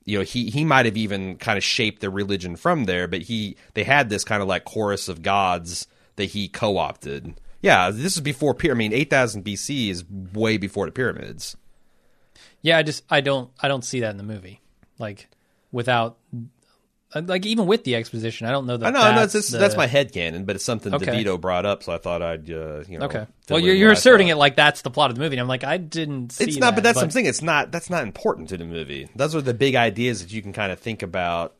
you 0.05 0.17
know 0.17 0.23
he 0.23 0.49
he 0.49 0.65
might 0.65 0.85
have 0.85 0.97
even 0.97 1.37
kind 1.37 1.57
of 1.57 1.63
shaped 1.63 2.01
the 2.01 2.09
religion 2.09 2.57
from 2.57 2.83
there 2.83 3.07
but 3.07 3.21
he 3.21 3.55
they 3.73 3.85
had 3.85 4.09
this 4.09 4.25
kind 4.25 4.41
of 4.41 4.49
like 4.49 4.65
chorus 4.65 5.07
of 5.07 5.21
gods 5.21 5.87
that 6.17 6.25
he 6.25 6.49
co-opted 6.49 7.39
yeah 7.61 7.89
this 7.89 8.15
is 8.17 8.19
before 8.21 8.53
i 8.69 8.73
mean 8.73 8.91
8000 8.91 9.45
bc 9.45 9.89
is 9.89 10.03
way 10.33 10.57
before 10.57 10.87
the 10.87 10.91
pyramids 10.91 11.55
Yeah, 12.61 12.77
I 12.77 12.83
just 12.83 13.05
I 13.09 13.21
don't 13.21 13.49
I 13.61 13.69
don't 13.69 13.85
see 13.85 14.01
that 14.01 14.11
in 14.11 14.17
the 14.17 14.23
movie. 14.23 14.59
Like 14.99 15.29
without 15.71 16.17
like 17.21 17.45
even 17.45 17.65
with 17.67 17.83
the 17.83 17.95
exposition, 17.95 18.47
I 18.47 18.51
don't 18.51 18.65
know 18.65 18.77
that. 18.77 18.85
i 18.87 18.89
know 18.91 19.19
that's, 19.19 19.33
that's, 19.33 19.49
the- 19.49 19.57
that's 19.57 19.75
my 19.77 19.87
head 19.87 20.11
canon 20.11 20.45
but 20.45 20.55
it's 20.55 20.65
something 20.65 20.93
Okay. 20.93 21.05
devito 21.05 21.39
brought 21.39 21.65
up 21.65 21.83
so 21.83 21.91
i 21.93 21.97
thought 21.97 22.21
i'd 22.21 22.49
uh, 22.49 22.83
you 22.87 22.97
know 22.99 23.05
Okay. 23.05 23.25
Well, 23.49 23.59
you're 23.59 23.75
you're 23.75 23.91
asserting 23.91 24.29
it 24.29 24.35
like 24.35 24.55
that's 24.55 24.81
the 24.83 24.89
plot 24.89 25.09
of 25.11 25.17
the 25.17 25.21
movie. 25.21 25.35
And 25.35 25.41
I'm 25.41 25.47
like, 25.47 25.63
I 25.65 25.77
didn't 25.77 26.31
see 26.31 26.45
it's 26.45 26.57
not 26.57 26.71
that, 26.71 26.75
but 26.75 26.83
that's 26.83 26.99
something 26.99 27.25
it's 27.25 27.41
not 27.41 27.71
that's 27.71 27.89
not 27.89 28.03
important 28.03 28.49
to 28.49 28.57
the 28.57 28.65
movie 28.65 29.09
those 29.15 29.35
are 29.35 29.41
the 29.41 29.53
big 29.53 29.75
ideas 29.75 30.21
that 30.23 30.31
you 30.33 30.41
can 30.41 30.53
kind 30.53 30.71
of 30.71 30.79
think 30.79 31.03
about 31.03 31.55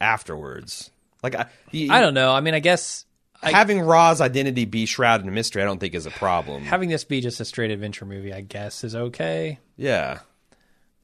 afterwards 0.00 0.90
like 1.22 1.34
i, 1.34 1.46
you- 1.70 1.92
I 1.92 2.00
don't 2.00 2.14
know. 2.14 2.32
I 2.32 2.40
mean, 2.40 2.54
I 2.54 2.60
guess 2.60 3.04
I, 3.42 3.50
having 3.52 3.80
ra's 3.80 4.20
identity 4.20 4.64
be 4.64 4.86
shrouded 4.86 5.26
in 5.26 5.32
mystery 5.34 5.62
i 5.62 5.64
don't 5.64 5.78
think 5.78 5.94
is 5.94 6.06
a 6.06 6.10
problem 6.10 6.62
having 6.62 6.88
this 6.88 7.04
be 7.04 7.20
just 7.20 7.40
a 7.40 7.44
straight 7.44 7.70
adventure 7.70 8.04
movie, 8.06 8.32
I 8.32 8.40
guess, 8.40 8.84
is 8.84 8.94
okay. 8.94 9.58
yeah 9.76 10.20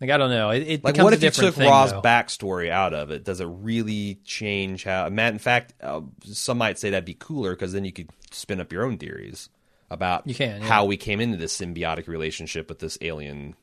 Like 0.00 0.10
I 0.10 0.16
don't 0.18 0.30
know. 0.30 0.50
It, 0.50 0.58
it 0.68 0.84
Like, 0.84 0.98
what 0.98 1.12
if 1.14 1.22
you 1.22 1.30
took 1.30 1.54
thing, 1.54 1.70
Ra's 1.70 1.90
though. 1.90 2.02
backstory 2.02 2.70
out 2.70 2.92
of 2.92 3.10
it? 3.10 3.24
Does 3.24 3.40
it 3.40 3.46
really 3.48 4.18
change 4.24 4.84
how? 4.84 5.08
Matt, 5.08 5.32
in 5.32 5.38
fact, 5.38 5.72
uh, 5.82 6.02
some 6.24 6.58
might 6.58 6.78
say 6.78 6.90
that'd 6.90 7.04
be 7.06 7.16
cooler 7.18 7.50
because 7.52 7.72
then 7.72 7.84
you 7.84 7.92
could 7.92 8.10
spin 8.30 8.60
up 8.60 8.72
your 8.72 8.84
own 8.84 8.98
theories 8.98 9.48
about 9.90 10.26
You 10.26 10.34
can, 10.34 10.60
yeah. 10.60 10.66
how 10.66 10.84
we 10.84 10.96
came 10.98 11.20
into 11.20 11.36
this 11.38 11.58
symbiotic 11.58 12.08
relationship 12.08 12.68
with 12.68 12.78
this 12.80 12.98
alien, 13.00 13.54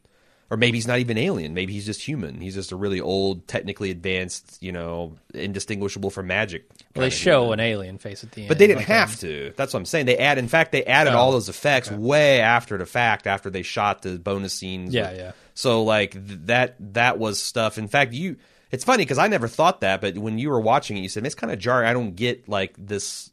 or 0.49 0.57
maybe 0.57 0.77
he's 0.77 0.87
not 0.87 0.97
even 0.99 1.17
alien. 1.19 1.53
Maybe 1.53 1.73
he's 1.73 1.85
just 1.85 2.01
human. 2.01 2.41
He's 2.41 2.55
just 2.55 2.71
a 2.71 2.75
really 2.75 2.99
old, 3.01 3.47
technically 3.47 3.91
advanced, 3.91 4.57
you 4.59 4.71
know, 4.71 5.15
indistinguishable 5.35 6.09
from 6.09 6.25
magic. 6.27 6.65
Well, 6.95 7.03
they 7.03 7.09
show 7.11 7.43
human. 7.43 7.59
an 7.59 7.65
alien 7.67 7.97
face 7.99 8.23
at 8.23 8.31
the 8.31 8.41
end, 8.41 8.47
But 8.47 8.57
they 8.57 8.65
didn't 8.65 8.77
like, 8.79 8.87
have 8.87 9.09
um, 9.09 9.15
to. 9.17 9.53
That's 9.55 9.73
what 9.73 9.79
I'm 9.81 9.85
saying. 9.85 10.07
They 10.07 10.17
add, 10.17 10.37
in 10.39 10.47
fact, 10.47 10.71
they 10.71 10.83
added 10.85 11.13
Oh, 11.13 11.17
all 11.17 11.31
those 11.31 11.49
effects 11.49 11.91
way 11.91 12.39
after 12.39 12.77
the 12.79 12.85
fact, 12.87 13.27
after 13.27 13.49
they 13.51 13.61
shot 13.61 14.01
the 14.01 14.17
bonus 14.17 14.53
scenes. 14.53 14.93
Yeah, 14.95 15.11
with- 15.11 15.19
yeah. 15.19 15.31
So 15.53 15.83
like 15.83 16.11
th- 16.11 16.39
that 16.45 16.75
that 16.93 17.19
was 17.19 17.41
stuff. 17.41 17.77
In 17.77 17.87
fact, 17.87 18.13
you. 18.13 18.37
It's 18.71 18.83
funny 18.83 19.03
because 19.03 19.19
I 19.19 19.27
never 19.27 19.47
thought 19.47 19.81
that, 19.81 20.01
but 20.01 20.17
when 20.17 20.39
you 20.39 20.49
were 20.49 20.59
watching 20.59 20.97
it, 20.97 21.01
you 21.01 21.09
said 21.09 21.23
it's 21.27 21.35
kind 21.35 21.53
of 21.53 21.59
jarring. 21.59 21.87
I 21.87 21.93
don't 21.93 22.15
get 22.15 22.49
like 22.49 22.73
this 22.75 23.29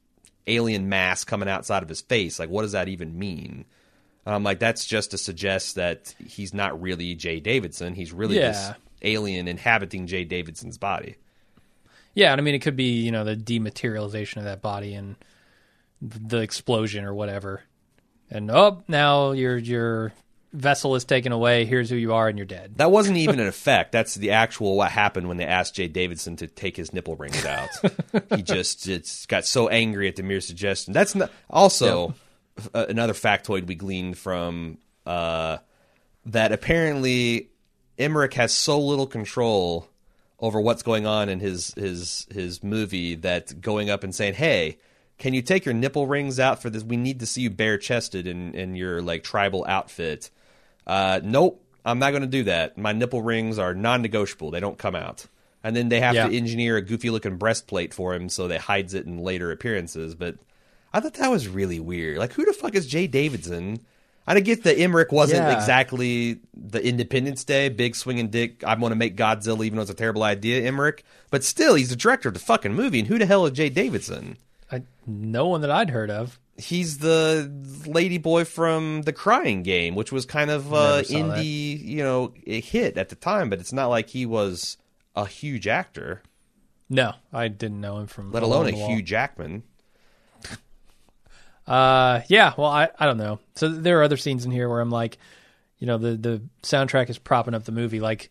alien 0.47 0.91
mask 0.91 1.27
coming 1.27 1.49
outside 1.49 1.83
of 1.83 1.89
his 1.89 2.03
face. 2.03 2.39
Like, 2.39 2.51
what 2.51 2.61
does 2.61 2.73
that 2.73 2.89
even 2.89 3.19
mean? 3.19 3.65
Um, 4.27 4.45
like 4.45 4.59
that's 4.59 4.85
just 4.85 5.13
to 5.13 5.19
suggest 5.19 5.77
that 5.77 6.15
he's 6.27 6.53
not 6.53 6.81
really 6.81 7.17
Jaye 7.17 7.43
Davidson. 7.43 7.95
He's 7.95 8.13
really 8.13 8.37
this 8.39 8.71
alien 9.03 9.49
inhabiting 9.49 10.07
Jaye 10.07 10.29
Davidson's 10.29 10.79
body. 10.79 11.17
Yeah, 12.15 12.33
and 12.33 12.41
I 12.41 12.45
mean, 12.45 12.55
it 12.55 12.61
could 12.61 12.77
be 12.77 13.01
you 13.01 13.11
know 13.13 13.25
the 13.25 13.37
dematerialization 13.37 14.39
of 14.39 14.45
that 14.45 14.61
body 14.61 14.95
and 14.95 15.17
the 16.03 16.39
explosion 16.39 17.05
or 17.05 17.15
whatever. 17.15 17.63
And 18.31 18.51
oh, 18.51 18.83
now 18.89 19.33
your 19.33 19.57
your 19.57 20.13
vessel 20.53 20.95
is 20.95 21.05
taken 21.05 21.33
away. 21.33 21.65
Here's 21.65 21.91
who 21.91 21.97
you 21.97 22.13
are, 22.13 22.29
and 22.29 22.39
you're 22.39 22.47
dead. 22.47 22.77
That 22.77 22.91
wasn't 22.91 23.19
even 23.19 23.41
an 23.41 23.47
effect. 23.47 23.93
That's 23.93 24.15
the 24.15 24.33
actual 24.33 24.77
what 24.77 24.91
happened 24.91 25.29
when 25.29 25.37
they 25.37 25.47
asked 25.47 25.77
Jaye 25.77 25.93
Davidson 25.93 26.37
to 26.37 26.47
take 26.47 26.77
his 26.77 26.93
nipple 26.93 27.17
rings 27.17 27.45
out. 27.45 27.69
he 28.35 28.43
just 28.43 28.89
it's 28.89 29.27
got 29.27 29.45
so 29.45 29.69
angry 29.69 30.09
at 30.09 30.17
the 30.17 30.23
mere 30.23 30.41
suggestion. 30.41 30.93
That's 30.93 31.15
not 31.15 31.31
also 31.49 32.15
uh, 32.75 32.87
another 32.89 33.13
factoid 33.13 33.67
we 33.67 33.75
gleaned 33.75 34.19
from 34.19 34.79
uh, 35.07 35.59
that 36.27 36.53
apparently 36.53 37.51
Emmerich 37.99 38.35
has 38.35 38.53
so 38.53 38.81
little 38.81 39.07
control 39.07 39.89
over 40.39 40.61
what's 40.61 40.83
going 40.83 41.07
on 41.07 41.29
in 41.29 41.39
his 41.39 41.75
his 41.75 42.27
his 42.31 42.63
movie 42.63 43.15
that 43.15 43.61
going 43.61 43.91
up 43.91 44.03
and 44.03 44.15
saying, 44.15 44.35
"Hey, 44.35 44.79
can 45.19 45.35
you 45.35 45.43
take 45.43 45.65
your 45.65 45.75
nipple 45.75 46.07
rings 46.07 46.41
out 46.41 46.63
for 46.63 46.71
this? 46.71 46.83
We 46.83 46.97
need 46.97 47.21
to 47.21 47.27
see 47.27 47.43
you 47.43 47.51
bare 47.51 47.79
chested 47.79 48.27
in 48.27 48.55
in 48.55 48.75
your 48.75 49.03
like 49.03 49.23
tribal 49.23 49.65
outfit." 49.69 50.31
Uh, 50.91 51.21
nope, 51.23 51.63
I'm 51.85 51.99
not 52.01 52.11
going 52.11 52.23
to 52.23 52.29
do 52.29 52.43
that. 52.45 52.77
My 52.77 52.93
nipple 52.93 53.23
rings 53.23 53.59
are 53.59 53.75
non-negotiable; 53.75 54.51
they 54.51 54.61
don't 54.61 54.77
come 54.79 54.97
out. 54.97 55.27
And 55.63 55.77
then 55.77 55.89
they 55.89 56.01
have 56.01 56.15
Yeah. 56.15 56.27
to 56.29 56.37
engineer 56.37 56.77
a 56.79 56.83
goofy-looking 56.83 57.37
breastplate 57.37 57.95
for 57.95 58.13
him 58.15 58.29
so 58.29 58.49
they 58.49 58.59
hides 58.59 58.93
it 58.95 59.07
in 59.07 59.19
later 59.19 59.53
appearances. 59.53 60.15
But 60.17 60.37
I 60.93 60.99
thought 61.01 61.15
that 61.15 61.31
was 61.31 61.47
really 61.47 61.79
weird. 61.79 62.19
Like, 62.19 62.33
who 62.33 62.45
the 62.45 62.53
fuck 62.53 62.75
is 62.75 62.91
Jaye 62.91 63.09
Davidson? 63.11 63.79
I 64.27 64.41
get 64.41 64.65
that 64.65 64.79
Emmerich 64.79 65.13
wasn't 65.13 65.43
Yeah. 65.43 65.57
exactly 65.57 66.41
the 66.57 66.85
Independence 66.85 67.45
Day 67.45 67.69
big 67.69 67.95
swinging 67.95 68.29
dick. 68.29 68.65
I 68.65 68.75
want 68.75 68.91
to 68.93 68.97
make 68.97 69.17
Godzilla, 69.17 69.65
even 69.65 69.77
though 69.77 69.83
it's 69.83 69.91
a 69.93 69.95
terrible 69.95 70.23
idea, 70.25 70.63
Emmerich. 70.67 71.05
But 71.31 71.45
still, 71.45 71.75
he's 71.77 71.91
the 71.91 71.97
director 71.97 72.29
of 72.29 72.35
the 72.35 72.41
fucking 72.41 72.75
movie. 72.75 72.99
And 73.01 73.09
who 73.09 73.19
the 73.19 73.27
hell 73.27 73.47
is 73.47 73.53
Jaye 73.53 73.73
Davidson? 73.73 74.39
I, 74.73 74.83
no 75.07 75.47
one 75.47 75.61
that 75.61 75.71
I'd 75.71 75.91
heard 75.91 76.11
of. 76.11 76.40
He's 76.61 76.99
the 76.99 77.51
lady 77.87 78.19
boy 78.19 78.45
from 78.45 79.03
the 79.03 79.13
Crying 79.13 79.63
Game, 79.63 79.95
which 79.95 80.13
was 80.13 80.27
kind 80.27 80.51
of 80.51 80.73
uh, 80.73 80.97
Never 80.97 81.05
saw 81.05 81.15
indie, 81.15 81.83
you 81.85 82.03
know, 82.03 82.33
hit 82.45 82.97
at 82.97 83.09
the 83.09 83.17
time, 83.17 83.51
but 83.51 83.59
it's 83.61 83.73
not 83.73 83.87
like 83.89 84.09
he 84.11 84.27
was 84.27 84.77
a 85.17 85.27
huge 85.27 85.67
actor, 85.67 86.23
No, 86.89 87.15
I 87.33 87.49
didn't 87.49 87.81
know 87.81 87.99
him 87.99 88.07
from. 88.07 88.31
let 88.33 88.43
alone 88.43 88.67
a 88.67 88.69
in 88.69 88.75
the 88.75 88.81
Wall. 88.81 88.91
Hugh 88.91 89.03
Jackman. 89.03 89.63
Uh, 91.67 92.23
yeah. 92.29 92.53
Well, 92.57 92.69
I 92.71 92.89
I 92.99 93.07
don't 93.07 93.19
know. 93.19 93.39
So 93.55 93.69
there 93.69 94.01
are 94.01 94.03
other 94.03 94.17
scenes 94.17 94.45
in 94.45 94.51
here 94.51 94.69
where 94.69 94.81
I'm 94.81 94.91
like, 94.91 95.19
you 95.79 95.87
know, 95.87 95.99
the 95.99 96.17
the 96.17 96.43
soundtrack 96.65 97.09
is 97.11 97.19
propping 97.19 97.55
up 97.55 97.63
the 97.65 97.71
movie, 97.73 98.01
like, 98.01 98.29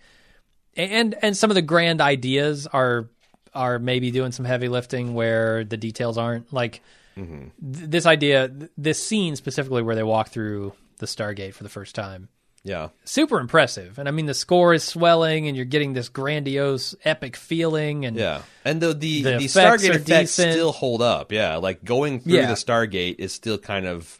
and 0.75 1.15
and 1.21 1.37
some 1.37 1.49
of 1.49 1.55
the 1.55 1.61
grand 1.61 2.01
ideas 2.01 2.67
are 2.67 3.07
are 3.53 3.79
maybe 3.79 4.11
doing 4.11 4.31
some 4.33 4.43
heavy 4.45 4.67
lifting 4.67 5.13
where 5.13 5.63
the 5.63 5.77
details 5.77 6.17
aren't 6.17 6.51
like 6.51 6.81
Mm-hmm. 7.19 7.73
th- 7.73 7.89
this 7.89 8.05
idea, 8.05 8.47
th- 8.49 8.71
this 8.77 9.03
scene 9.03 9.35
specifically 9.35 9.81
where 9.81 9.95
they 9.95 10.03
walk 10.03 10.29
through 10.29 10.73
the 10.99 11.05
Stargate 11.05 11.53
for 11.53 11.63
the 11.63 11.69
first 11.69 11.95
time. 11.95 12.29
Yeah, 12.61 12.89
Super 13.05 13.39
impressive, 13.39 13.97
and 13.99 14.09
I 14.09 14.11
mean 14.11 14.25
the 14.25 14.33
score 14.33 14.73
is 14.73 14.83
swelling, 14.83 15.47
and 15.47 15.55
you're 15.55 15.65
getting 15.65 15.93
this 15.93 16.09
grandiose, 16.09 16.93
epic 17.05 17.37
feeling, 17.37 18.05
and 18.05 18.17
yeah, 18.17 18.41
and 18.65 18.81
the 18.81 18.93
the, 18.93 19.21
The 19.23 19.29
the, 19.37 19.45
effects 19.45 19.55
Stargate 19.83 19.89
effects 19.95 20.35
decent. 20.35 20.51
still 20.53 20.71
hold 20.73 21.01
up. 21.01 21.31
Yeah, 21.31 21.55
like 21.55 21.85
going 21.85 22.19
through 22.19 22.33
Yeah. 22.33 22.47
the 22.47 22.55
Stargate 22.55 23.15
is 23.19 23.31
still 23.33 23.57
kind 23.57 23.85
of. 23.85 24.19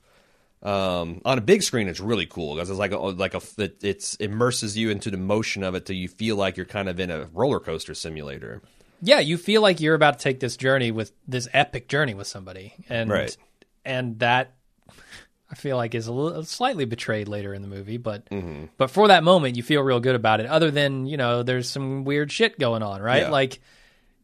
Um, 0.62 1.22
on 1.24 1.38
a 1.38 1.42
big 1.42 1.64
screen, 1.64 1.88
it's 1.88 2.02
really 2.02 2.26
cool 2.26 2.56
because 2.56 2.70
it's 2.70 2.78
like 2.80 2.92
a, 2.92 2.98
like 2.98 3.34
a 3.34 3.42
it, 3.58 3.78
it's 3.82 4.16
immerses 4.16 4.78
you 4.78 4.90
into 4.90 5.10
the 5.10 5.16
motion 5.18 5.64
of 5.64 5.74
it 5.74 5.86
till 5.86 5.96
you 5.96 6.10
feel 6.10 6.36
like 6.36 6.58
you're 6.58 6.66
kind 6.66 6.90
of 6.90 7.00
in 7.00 7.10
a 7.12 7.30
roller 7.34 7.62
coaster 7.62 7.94
simulator. 7.94 8.62
Yeah, 9.02 9.20
you 9.20 9.38
feel 9.38 9.62
like 9.62 9.80
you're 9.80 9.96
about 9.96 10.20
to 10.20 10.24
take 10.24 10.40
this 10.40 10.58
journey 10.58 10.92
with 10.92 11.12
this 11.28 11.48
epic 11.54 11.88
journey 11.88 12.14
with 12.14 12.28
somebody, 12.28 12.74
and 12.90 13.10
Right. 13.10 13.36
and 13.86 14.20
that 14.20 14.54
I 15.52 15.56
feel 15.56 15.78
like 15.78 15.96
is 15.96 16.06
a 16.08 16.12
little, 16.14 16.44
slightly 16.44 16.86
betrayed 16.86 17.28
later 17.28 17.54
in 17.56 17.62
the 17.64 17.68
movie, 17.68 17.98
but 17.98 18.30
Mm-hmm. 18.30 18.66
but 18.78 18.92
for 18.92 19.08
that 19.08 19.24
moment, 19.24 19.56
you 19.58 19.64
feel 19.64 19.82
real 19.82 20.00
good 20.00 20.16
about 20.16 20.40
it. 20.40 20.46
Other 20.46 20.70
than 20.72 21.06
you 21.08 21.18
know, 21.18 21.42
there's 21.44 21.70
some 21.70 22.04
weird 22.06 22.32
shit 22.32 22.60
going 22.60 22.84
on, 22.84 23.02
right? 23.02 23.24
Yeah. 23.24 23.30
Like. 23.30 23.60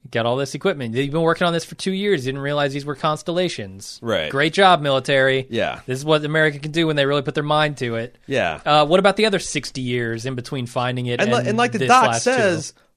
You 0.04 0.12
got 0.12 0.28
all 0.28 0.36
this 0.36 0.54
equipment. 0.54 0.94
You've 0.94 1.10
been 1.10 1.24
working 1.24 1.48
on 1.48 1.54
this 1.54 1.66
for 1.66 1.74
two 1.74 1.92
years. 1.92 2.24
You 2.28 2.32
didn't 2.32 2.44
realize 2.44 2.72
these 2.72 2.86
were 2.86 2.94
constellations. 2.94 3.98
Right. 4.04 4.30
Great 4.30 4.54
job, 4.54 4.80
military. 4.82 5.48
Yeah. 5.50 5.80
This 5.88 5.98
is 5.98 6.06
what 6.06 6.24
America 6.24 6.60
can 6.60 6.72
do 6.72 6.86
when 6.86 6.96
they 6.96 7.08
really 7.08 7.24
put 7.24 7.34
their 7.34 7.44
mind 7.44 7.78
to 7.78 7.96
it. 7.96 8.16
Yeah, 8.28 8.62
Uh, 8.64 8.86
what 8.86 9.00
about 9.00 9.16
the 9.16 9.26
other 9.26 9.40
60 9.40 9.82
years 9.82 10.28
in 10.28 10.36
between 10.36 10.68
finding 10.68 11.08
it 11.08 11.20
and, 11.22 11.34
and, 11.34 11.48
and 11.48 11.58
like 11.58 11.72
the 11.72 11.88
doc 11.88 12.06
last 12.06 12.24
two? 12.26 12.32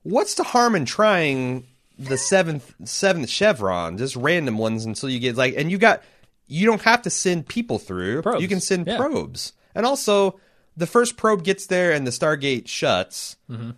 What's 0.02 0.34
the 0.34 0.44
harm 0.44 0.74
in 0.74 0.84
trying 0.84 1.66
the 1.98 2.16
seventh 2.16 2.74
seventh 2.84 3.28
chevron, 3.28 3.98
just 3.98 4.16
random 4.16 4.58
ones 4.58 4.84
until 4.84 5.08
you 5.08 5.18
get 5.18 5.36
like, 5.36 5.54
and 5.56 5.70
you 5.70 5.78
got 5.78 6.02
you 6.46 6.66
don't 6.66 6.82
have 6.82 7.02
to 7.02 7.10
send 7.10 7.48
people 7.48 7.78
through. 7.78 8.22
Probes. 8.22 8.40
You 8.42 8.48
can 8.48 8.60
send 8.60 8.86
Yeah. 8.86 8.96
probes, 8.96 9.52
and 9.74 9.84
also 9.84 10.38
the 10.76 10.86
first 10.86 11.16
probe 11.16 11.42
gets 11.42 11.66
there 11.66 11.92
and 11.92 12.06
the 12.06 12.12
Stargate 12.12 12.68
shuts. 12.68 13.36
Mm-hmm. 13.50 13.70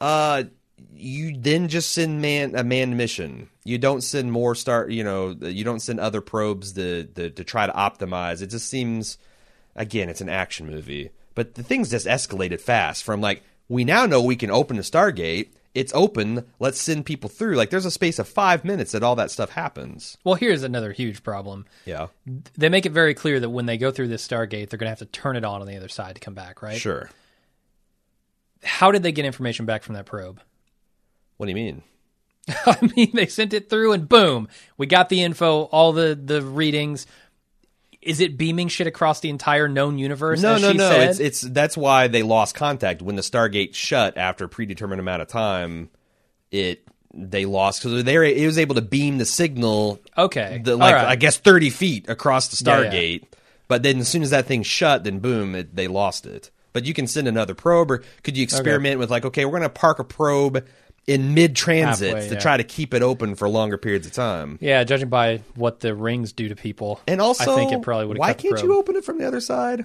Uh, 0.00 0.44
you 0.94 1.36
then 1.36 1.66
just 1.68 1.90
send 1.90 2.22
man 2.22 2.54
a 2.54 2.62
manned 2.62 2.96
mission. 2.96 3.48
You 3.64 3.78
don't 3.78 4.02
send 4.02 4.30
more 4.30 4.54
star. 4.54 4.88
You 4.88 5.02
know, 5.02 5.30
you 5.40 5.64
don't 5.64 5.80
send 5.80 5.98
other 5.98 6.20
probes 6.20 6.72
to 6.74 7.04
to, 7.04 7.30
to 7.30 7.44
try 7.44 7.66
to 7.66 7.72
optimize. 7.72 8.40
It 8.42 8.46
just 8.46 8.68
seems 8.68 9.18
again, 9.74 10.08
it's 10.08 10.20
an 10.20 10.28
action 10.28 10.66
movie, 10.66 11.10
but 11.34 11.54
the 11.54 11.62
things 11.64 11.90
just 11.90 12.06
escalated 12.06 12.60
fast 12.60 13.02
from 13.04 13.20
like 13.20 13.42
we 13.68 13.84
now 13.84 14.06
know 14.06 14.22
we 14.22 14.36
can 14.36 14.50
open 14.50 14.76
the 14.76 14.82
Stargate. 14.82 15.48
It's 15.74 15.92
open. 15.94 16.44
Let's 16.58 16.80
send 16.80 17.06
people 17.06 17.28
through. 17.30 17.54
Like 17.54 17.70
there's 17.70 17.84
a 17.84 17.90
space 17.90 18.18
of 18.18 18.26
five 18.28 18.64
minutes 18.64 18.92
that 18.92 19.02
all 19.02 19.14
that 19.16 19.30
stuff 19.30 19.50
happens. 19.50 20.16
Well, 20.24 20.34
here's 20.34 20.62
another 20.62 20.92
huge 20.92 21.22
problem. 21.22 21.66
Yeah, 21.84 22.08
They 22.56 22.68
make 22.68 22.86
it 22.86 22.92
very 22.92 23.14
clear 23.14 23.38
that 23.38 23.50
when 23.50 23.66
they 23.66 23.76
go 23.78 23.90
through 23.90 24.08
this 24.08 24.26
Stargate, 24.26 24.70
they're 24.70 24.78
going 24.78 24.86
to 24.86 24.90
have 24.90 24.98
to 24.98 25.06
turn 25.06 25.36
it 25.36 25.44
on 25.44 25.60
on 25.60 25.66
the 25.68 25.76
other 25.76 25.88
side 25.88 26.14
to 26.16 26.20
come 26.20 26.34
back, 26.34 26.62
right? 26.62 26.78
sure. 26.78 27.10
How 28.64 28.90
did 28.90 29.02
they 29.04 29.12
get 29.12 29.24
information 29.24 29.66
back 29.66 29.84
from 29.84 29.94
that 29.94 30.06
probe? 30.06 30.40
What 31.36 31.46
do 31.46 31.50
you 31.50 31.54
mean? 31.56 31.82
I 32.66 32.90
mean, 32.96 33.10
they 33.14 33.26
sent 33.26 33.52
it 33.52 33.70
through 33.70 33.92
and 33.92 34.08
boom, 34.08 34.48
we 34.76 34.86
got 34.86 35.10
the 35.10 35.22
info, 35.22 35.64
all 35.64 35.92
the 35.92 36.18
the 36.20 36.42
readings. 36.42 37.06
Is 38.08 38.20
it 38.20 38.38
beaming 38.38 38.68
shit 38.68 38.86
across 38.86 39.20
the 39.20 39.28
entire 39.28 39.68
known 39.68 39.98
universe? 39.98 40.40
No, 40.40 40.56
no, 40.56 40.72
no. 40.72 40.88
said? 40.88 41.10
It's 41.10 41.20
it's 41.20 41.40
that's 41.42 41.76
why 41.76 42.08
they 42.08 42.22
lost 42.22 42.54
contact 42.54 43.02
when 43.02 43.16
the 43.16 43.22
Stargate 43.22 43.74
shut 43.74 44.16
after 44.16 44.46
a 44.46 44.48
predetermined 44.48 44.98
amount 44.98 45.20
of 45.20 45.28
time. 45.28 45.90
It 46.50 46.88
they 47.12 47.44
lost 47.44 47.82
because 47.82 48.04
they 48.04 48.16
were, 48.16 48.24
it 48.24 48.46
was 48.46 48.58
able 48.58 48.76
to 48.76 48.82
beam 48.82 49.18
the 49.18 49.24
signal 49.24 50.00
okay. 50.16 50.60
the, 50.64 50.76
like 50.76 50.94
right. 50.94 51.06
I 51.06 51.16
guess 51.16 51.36
thirty 51.36 51.68
feet 51.68 52.08
across 52.08 52.48
the 52.48 52.64
Yeah, 52.64 52.80
yeah. 52.80 52.90
Stargate. 52.90 53.24
But 53.68 53.82
then 53.82 53.98
as 53.98 54.08
soon 54.08 54.22
as 54.22 54.30
that 54.30 54.46
thing 54.46 54.62
shut, 54.62 55.04
then 55.04 55.18
boom, 55.18 55.54
it, 55.54 55.76
they 55.76 55.88
lost 55.88 56.24
it. 56.24 56.50
But 56.72 56.86
you 56.86 56.94
can 56.94 57.06
send 57.06 57.28
another 57.28 57.54
probe, 57.54 57.90
or 57.90 58.04
could 58.22 58.36
you 58.36 58.42
experiment 58.42 58.98
with 58.98 59.10
like, 59.10 59.26
okay, 59.26 59.44
we're 59.44 59.58
going 59.58 59.62
to 59.62 59.68
park 59.68 59.98
a 59.98 60.04
probe 60.04 60.66
in 61.08 61.34
mid 61.34 61.56
transit 61.56 62.28
to 62.28 62.34
yeah. 62.34 62.38
try 62.40 62.56
to 62.56 62.62
keep 62.64 62.94
it 62.94 63.02
open 63.02 63.34
for 63.34 63.48
longer 63.48 63.78
periods 63.78 64.06
of 64.06 64.12
time? 64.12 64.58
Yeah, 64.60 64.84
judging 64.84 65.08
by 65.08 65.38
what 65.56 65.80
the 65.80 65.94
rings 65.94 66.32
do 66.32 66.48
to 66.50 66.54
people, 66.54 67.00
And 67.08 67.20
also, 67.20 67.52
I 67.52 67.56
think 67.56 67.72
it 67.72 67.82
probably 67.82 68.06
would. 68.06 68.18
why 68.18 68.34
can't 68.34 68.62
you 68.62 68.76
open 68.78 68.94
it 68.94 69.04
from 69.04 69.18
the 69.18 69.26
other 69.26 69.40
side? 69.40 69.84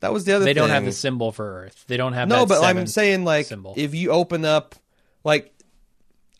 That 0.00 0.12
was 0.12 0.24
the 0.24 0.32
other. 0.32 0.44
Thing. 0.44 0.54
They 0.54 0.60
don't 0.60 0.70
have 0.70 0.84
the 0.84 0.92
symbol 0.92 1.32
for 1.32 1.64
Earth. 1.64 1.84
They 1.88 1.96
don't 1.96 2.12
have 2.12 2.28
No, 2.28 2.46
but 2.46 2.62
I'm 2.62 2.86
saying 2.86 3.24
like 3.24 3.46
symbol. 3.46 3.74
if 3.76 3.94
you 3.94 4.10
open 4.12 4.44
up 4.44 4.74
like 5.24 5.52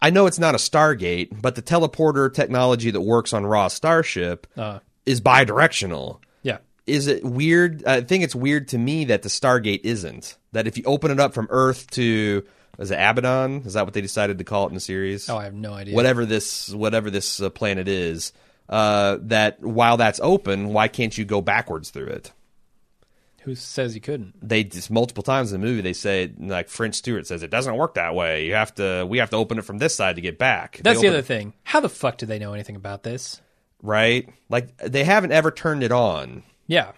I 0.01 0.09
know 0.11 0.27
it's 0.27 0.39
not 0.39 0.55
a 0.55 0.59
Stargate, 0.59 1.43
but 1.43 1.57
the 1.57 1.63
teleporter 1.63 2.33
technology 2.33 2.91
that 2.91 3.01
works 3.03 3.33
on 3.35 3.45
Ra 3.45 3.69
Starship 3.69 4.47
Uh, 4.57 4.79
is 5.05 5.21
bidirectional. 5.21 6.21
yeah, 6.43 6.59
Is 6.87 7.07
it 7.07 7.23
weird? 7.23 7.85
I 7.85 8.01
think 8.01 8.25
it's 8.25 8.35
weird 8.35 8.69
to 8.69 8.79
me 8.79 9.05
that 9.07 9.23
the 9.23 9.29
Stargate 9.29 9.81
isn't. 9.85 10.39
That 10.53 10.67
if 10.67 10.79
you 10.79 10.85
open 10.87 11.11
it 11.11 11.21
up 11.21 11.35
from 11.35 11.47
Earth 11.51 11.91
to 11.93 12.45
is 12.79 12.91
it 12.91 12.97
Abydos? 12.97 13.67
Is 13.67 13.73
that 13.75 13.85
what 13.85 13.95
they 13.95 14.01
decided 14.01 14.39
to 14.39 14.45
call 14.45 14.65
it 14.67 14.69
in 14.69 14.75
the 14.75 14.81
series? 14.81 15.29
oh, 15.29 15.37
I 15.37 15.45
have 15.45 15.55
no 15.55 15.73
idea. 15.75 15.95
whatever 15.95 16.25
this 16.27 16.71
whatever 16.71 17.11
this 17.11 17.41
uh, 17.41 17.51
planet 17.51 17.89
is. 17.89 18.33
Uh, 18.69 19.19
that 19.23 19.61
while 19.61 19.97
that's 19.97 20.21
open, 20.23 20.69
why 20.69 20.87
can't 20.87 21.19
you 21.19 21.25
go 21.25 21.41
backwards 21.41 21.91
through 21.91 22.07
it? 22.07 22.33
Who 23.43 23.55
says 23.57 23.95
you 23.95 24.01
couldn't? 24.01 24.35
they 24.47 24.63
just 24.65 24.91
multiple 24.91 25.23
times 25.25 25.53
in 25.53 25.61
the 25.61 25.67
movie 25.67 25.81
they 25.81 25.95
say 25.95 26.31
like 26.39 26.69
French 26.69 26.95
Stewart 26.95 27.27
says 27.27 27.43
it 27.43 27.51
doesn't 27.51 27.75
work 27.77 27.95
that 27.95 28.15
way. 28.15 28.47
You 28.47 28.55
have 28.55 28.75
to 28.77 29.05
we 29.09 29.19
have 29.19 29.31
to 29.31 29.37
open 29.37 29.59
it 29.59 29.65
from 29.65 29.79
this 29.79 29.95
side 29.95 30.17
to 30.17 30.23
get 30.23 30.39
back. 30.39 30.79
That's 30.85 31.01
the 31.01 31.09
other 31.09 31.23
thing. 31.23 31.55
How 31.65 31.81
the 31.81 31.89
fuck 31.89 32.19
do 32.19 32.27
they 32.27 32.39
know 32.39 32.53
anything 32.53 32.77
about 32.77 33.03
this? 33.03 33.41
right? 33.83 34.29
Like 34.51 34.77
they 34.77 35.05
haven't 35.05 35.33
ever 35.33 35.51
turned 35.51 35.83
it 35.83 35.91
on, 35.91 36.43
Yeah, 36.67 36.93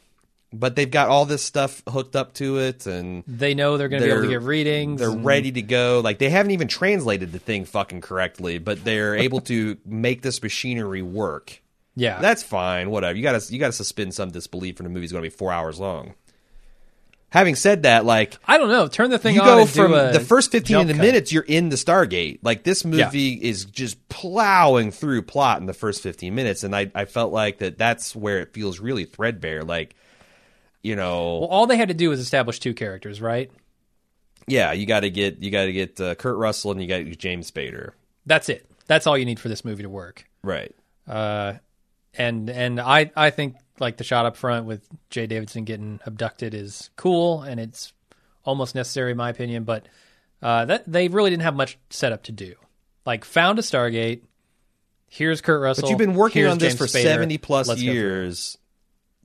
but 0.52 0.76
they've 0.76 0.90
got 0.90 1.08
all 1.08 1.24
this 1.24 1.42
stuff 1.42 1.82
hooked 1.88 2.14
up 2.14 2.34
to 2.34 2.58
it 2.58 2.86
and 2.86 3.24
they 3.26 3.54
know 3.54 3.76
they're 3.76 3.88
going 3.88 4.02
to 4.02 4.06
be 4.06 4.12
able 4.12 4.22
to 4.22 4.28
get 4.28 4.42
readings. 4.42 5.00
they're 5.00 5.10
and- 5.10 5.24
ready 5.24 5.52
to 5.52 5.62
go. 5.62 6.00
Like 6.04 6.18
they 6.18 6.28
haven't 6.30 6.52
even 6.52 6.68
translated 6.68 7.32
the 7.32 7.38
thing 7.38 7.64
fucking 7.64 8.00
correctly, 8.02 8.58
but 8.58 8.84
they're 8.84 9.16
able 9.16 9.40
to 9.42 9.78
make 9.86 10.22
this 10.22 10.42
machinery 10.42 11.02
work. 11.02 11.60
Yeah, 11.94 12.20
That's 12.20 12.42
fine, 12.42 12.88
whatever. 12.88 13.16
You 13.16 13.22
got 13.22 13.38
to 13.40 13.52
you 13.52 13.58
got 13.58 13.66
to 13.66 13.72
suspend 13.72 14.14
some 14.14 14.30
disbelief 14.30 14.78
when 14.78 14.84
the 14.84 14.90
movie's 14.90 15.12
going 15.12 15.22
to 15.22 15.30
be 15.30 15.34
4 15.36 15.52
hours 15.52 15.78
long. 15.78 16.14
Having 17.28 17.54
said 17.56 17.82
that, 17.84 18.04
like 18.04 18.36
I 18.46 18.58
don't 18.58 18.68
know. 18.68 18.88
Turn 18.88 19.08
the 19.08 19.18
thing 19.18 19.34
you 19.34 19.40
on. 19.40 19.46
go 19.46 19.58
and 19.60 19.66
do 19.66 19.72
from 19.74 19.92
the 19.92 20.20
first 20.20 20.52
15 20.52 20.76
of 20.76 20.86
the 20.88 20.92
cut. 20.92 21.00
minutes 21.02 21.32
you're 21.32 21.42
in 21.42 21.70
the 21.70 21.76
stargate 21.76 22.40
like 22.42 22.62
this 22.62 22.84
movie 22.84 23.32
is 23.32 23.64
just 23.64 24.07
plowing 24.11 24.90
through 24.90 25.22
plot 25.22 25.59
in 25.61 25.66
the 25.66 25.72
first 25.72 26.03
15 26.03 26.34
minutes 26.34 26.62
and 26.62 26.76
I, 26.76 26.90
I 26.94 27.07
felt 27.07 27.32
like 27.32 27.59
that 27.59 27.78
that's 27.78 28.14
where 28.14 28.40
it 28.40 28.53
feels 28.53 28.80
really 28.80 29.07
threadbare 29.07 29.62
like 29.64 29.94
you 30.83 30.97
know 30.97 31.39
Well, 31.39 31.49
all 31.49 31.66
they 31.66 31.76
had 31.76 31.89
to 31.89 31.95
do 31.95 32.11
was 32.11 32.20
establish 32.20 32.59
two 32.61 32.74
characters, 32.74 33.20
right? 33.20 33.51
yeah 34.49 34.72
you 34.72 34.87
got 34.87 35.01
to 35.01 35.11
get 35.11 35.39
you 35.41 35.53
got 35.53 35.66
to 35.66 35.72
get 35.72 36.01
uh, 36.01 36.16
kurt 36.16 36.37
russell 36.37 36.72
and 36.72 36.83
you 36.83 36.89
got 36.89 36.97
to 36.99 37.05
get 37.05 37.18
james 37.18 37.49
spader 37.51 37.91
That's 38.26 38.49
it. 38.49 38.66
That's 38.89 39.07
all 39.07 39.16
you 39.16 39.24
need 39.24 39.39
for 39.39 39.49
this 39.49 39.64
movie 39.64 39.85
to 39.85 39.89
work. 39.89 40.24
right 40.43 40.74
Uh, 41.07 41.55
and 42.14 42.51
and 42.51 42.80
I 42.80 43.11
I 43.16 43.30
think 43.30 43.57
like 43.78 43.97
the 43.97 44.05
shot 44.05 44.26
up 44.26 44.37
front 44.37 44.66
with 44.66 44.87
Jaye 45.11 45.28
Davidson 45.28 45.64
getting 45.64 46.01
abducted 46.05 46.55
is 46.55 46.91
cool 46.97 47.43
and 47.43 47.59
it's 47.61 47.93
almost 48.45 48.74
necessary 48.74 49.12
in 49.12 49.16
my 49.16 49.30
opinion, 49.30 49.62
but 49.64 49.87
uh, 50.43 50.64
that 50.64 50.91
they 50.91 51.07
really 51.09 51.30
didn't 51.30 51.45
have 51.45 51.55
much 51.55 51.78
setup 51.91 52.24
to 52.24 52.33
do. 52.33 52.55
Like 53.07 53.24
found 53.24 53.59
a 53.61 53.62
Stargate. 53.62 54.22
Here's 55.09 55.41
Kurt 55.41 55.61
Russell. 55.62 55.83
but 55.83 55.91
you've 55.91 55.99
been 55.99 56.14
working 56.14 56.47
on 56.47 56.59
this 56.59 56.74
James 56.74 56.93
for 56.93 56.99
Spader. 56.99 57.03
70 57.03 57.39
plus 57.39 57.78
years 57.78 58.59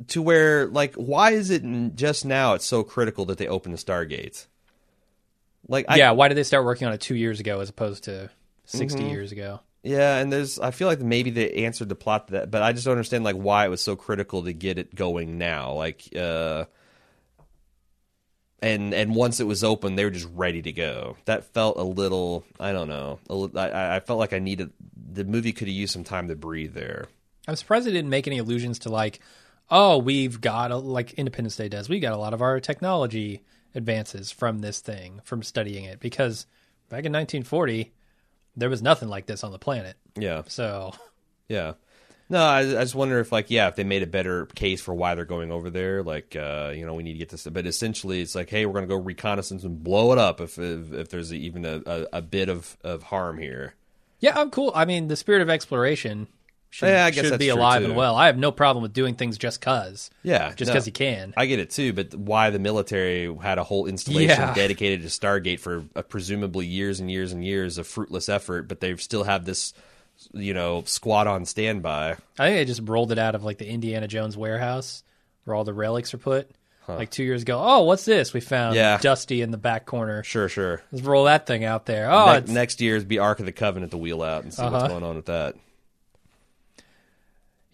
to 0.07 0.21
where 0.21 0.67
like 0.67 0.93
why 0.95 1.31
is 1.31 1.49
it 1.49 1.63
just 1.95 2.23
now 2.23 2.53
it's 2.53 2.65
so 2.65 2.83
critical 2.83 3.25
that 3.25 3.37
they 3.39 3.47
open 3.47 3.71
the 3.71 3.77
stargates 3.79 4.45
like 5.67 5.85
I, 5.89 5.97
yeah, 5.97 6.11
why 6.11 6.27
did 6.27 6.35
they 6.35 6.43
start 6.43 6.63
working 6.65 6.87
on 6.87 6.93
it 6.93 7.01
two 7.01 7.15
years 7.15 7.39
ago 7.39 7.59
as 7.59 7.69
opposed 7.69 8.03
to 8.05 8.29
60 8.65 8.99
Mm-hmm. 8.99 9.09
years 9.09 9.31
ago? 9.31 9.59
Yeah, 9.83 10.17
and 10.17 10.31
there's 10.31 10.59
I 10.59 10.71
feel 10.71 10.87
like 10.87 10.99
maybe 10.99 11.29
they 11.29 11.65
answered 11.65 11.89
the 11.89 11.95
plot 11.95 12.27
to 12.27 12.33
that, 12.33 12.51
but 12.51 12.61
I 12.61 12.73
just 12.73 12.85
don't 12.85 12.93
understand 12.93 13.23
like 13.23 13.35
why 13.35 13.65
it 13.65 13.69
was 13.69 13.81
so 13.81 13.95
critical 13.95 14.43
to 14.43 14.53
get 14.53 14.77
it 14.77 14.93
going 14.95 15.37
now. 15.37 15.73
Like 15.73 16.03
uh 16.15 16.65
and 18.61 18.93
and 18.93 19.13
once 19.15 19.39
it 19.39 19.45
was 19.45 19.63
open, 19.63 19.95
they 19.95 20.03
were 20.03 20.09
just 20.11 20.27
ready 20.33 20.61
to 20.61 20.71
go. 20.71 21.15
That 21.25 21.45
felt 21.53 21.77
a 21.77 21.83
little 21.83 22.43
I 22.59 22.71
don't 22.71 22.87
know. 22.87 23.19
I, 23.55 23.97
I 23.97 23.99
felt 23.99 24.19
like 24.19 24.33
I 24.33 24.39
needed 24.39 24.71
the 25.11 25.23
movie 25.25 25.51
could 25.53 25.67
have 25.67 25.75
used 25.75 25.93
some 25.93 26.03
time 26.03 26.27
to 26.29 26.35
breathe 26.35 26.73
there. 26.73 27.07
I'm 27.47 27.55
surprised 27.55 27.85
they 27.87 27.91
didn't 27.91 28.09
make 28.09 28.27
any 28.27 28.39
allusions 28.39 28.79
to 28.79 28.89
like, 28.89 29.19
oh, 29.69 29.97
we've 29.97 30.39
got 30.39 30.71
a, 30.71 30.77
like 30.77 31.13
Independence 31.13 31.55
Day 31.55 31.69
does. 31.69 31.89
We 31.89 31.99
got 31.99 32.13
a 32.13 32.17
lot 32.17 32.33
of 32.33 32.41
our 32.41 32.59
technology 32.59 33.43
advances 33.75 34.31
from 34.31 34.59
this 34.59 34.79
thing, 34.79 35.21
from 35.23 35.43
studying 35.43 35.85
it, 35.85 35.99
because 35.99 36.45
back 36.89 37.05
in 37.05 37.11
1940, 37.11 37.91
there 38.55 38.69
was 38.69 38.81
nothing 38.81 39.09
like 39.09 39.25
this 39.25 39.43
on 39.43 39.51
the 39.51 39.59
planet. 39.59 39.97
Yeah, 40.15 40.43
So 40.47 40.93
yeah. 41.47 41.73
No, 42.29 42.43
I, 42.43 42.59
I 42.59 42.63
just 42.83 42.95
wonder 42.95 43.19
if 43.19 43.31
like 43.31 43.49
yeah, 43.49 43.69
if 43.69 43.77
they 43.77 43.85
made 43.85 44.03
a 44.03 44.07
better 44.07 44.47
case 44.47 44.81
for 44.81 44.93
why 44.93 45.15
they're 45.15 45.23
going 45.23 45.49
over 45.49 45.69
there. 45.69 46.03
Like 46.03 46.35
uh, 46.35 46.73
you 46.75 46.85
know, 46.85 46.93
we 46.93 47.03
need 47.03 47.13
to 47.13 47.19
get 47.19 47.29
this. 47.29 47.47
But 47.47 47.65
essentially, 47.65 48.21
it's 48.21 48.35
like 48.35 48.49
hey, 48.49 48.65
we're 48.65 48.73
gonna 48.73 48.87
go 48.87 48.97
reconnaissance 48.97 49.63
and 49.63 49.81
blow 49.81 50.11
it 50.11 50.17
up 50.17 50.41
if 50.41 50.59
if, 50.59 50.91
if 50.91 51.09
there's 51.09 51.33
even 51.33 51.63
a, 51.63 51.81
a, 51.85 52.07
a 52.13 52.21
bit 52.21 52.49
of, 52.49 52.75
of 52.83 53.03
harm 53.03 53.37
here. 53.37 53.75
yeah, 54.19 54.37
I'm 54.37 54.49
cool. 54.49 54.73
I 54.75 54.83
mean, 54.83 55.07
the 55.07 55.15
spirit 55.15 55.41
of 55.41 55.49
exploration 55.49 56.27
should, 56.69 56.89
Yeah, 56.89 57.05
I 57.05 57.11
guess 57.11 57.27
should 57.27 57.39
be 57.39 57.49
alive 57.49 57.83
and 57.83 57.95
well. 57.95 58.15
I 58.15 58.25
have 58.27 58.37
no 58.37 58.51
problem 58.51 58.83
with 58.83 58.93
doing 58.93 59.15
things 59.15 59.37
just 59.37 59.61
cause, 59.61 60.09
Yeah, 60.23 60.49
just 60.53 60.67
no. 60.67 60.73
because 60.73 60.85
you 60.87 60.93
can. 60.93 61.33
I 61.37 61.45
get 61.45 61.59
it 61.59 61.69
too, 61.69 61.93
but 61.93 62.13
why 62.13 62.49
the 62.49 62.59
military 62.59 63.33
had 63.41 63.57
a 63.57 63.63
whole 63.63 63.85
installation 63.87 64.29
Yeah. 64.39 64.53
dedicated 64.53 65.01
to 65.01 65.07
Stargate 65.07 65.59
for 65.59 65.85
uh, 65.95 66.01
presumably 66.01 66.65
years 66.65 66.99
and 66.99 67.09
years 67.09 67.31
and 67.31 67.43
years 67.43 67.77
of 67.77 67.87
fruitless 67.87 68.29
effort, 68.29 68.67
but 68.67 68.79
they 68.81 68.95
still 68.97 69.23
have 69.23 69.45
this, 69.45 69.73
you 70.33 70.53
know, 70.53 70.83
squad 70.85 71.25
on 71.27 71.45
standby. 71.45 72.17
I 72.37 72.47
think 72.49 72.59
I 72.59 72.63
just 72.65 72.81
rolled 72.83 73.11
it 73.11 73.17
out 73.19 73.33
of 73.35 73.43
like 73.43 73.57
the 73.57 73.67
Indiana 73.69 74.07
Jones 74.07 74.35
warehouse 74.37 75.03
where 75.45 75.55
all 75.55 75.63
the 75.63 75.73
relics 75.73 76.13
are 76.13 76.17
put. 76.19 76.49
Like 76.89 77.09
two 77.11 77.23
years 77.25 77.41
ago. 77.41 77.59
Oh, 77.61 77.83
what's 77.83 78.05
this? 78.05 78.33
We 78.33 78.39
found 78.39 78.75
Yeah. 78.77 78.97
Dusty 78.97 79.41
in 79.41 79.51
the 79.51 79.57
back 79.57 79.85
corner. 79.85 80.23
Sure, 80.23 80.47
sure. 80.47 80.81
Let's 80.93 81.03
roll 81.05 81.25
that 81.25 81.45
thing 81.45 81.65
out 81.65 81.85
there. 81.85 82.09
Oh, 82.09 82.39
Ne- 82.39 82.53
next 82.53 82.79
year's 82.79 83.03
be 83.03 83.19
Ark 83.19 83.41
of 83.41 83.45
the 83.45 83.51
Covenant 83.51 83.91
to 83.91 83.97
wheel 83.97 84.23
out 84.23 84.43
and 84.43 84.53
see 84.53 84.61
Uh-huh. 84.61 84.71
what's 84.71 84.87
going 84.87 85.03
on 85.03 85.17
with 85.17 85.25
that. 85.25 85.55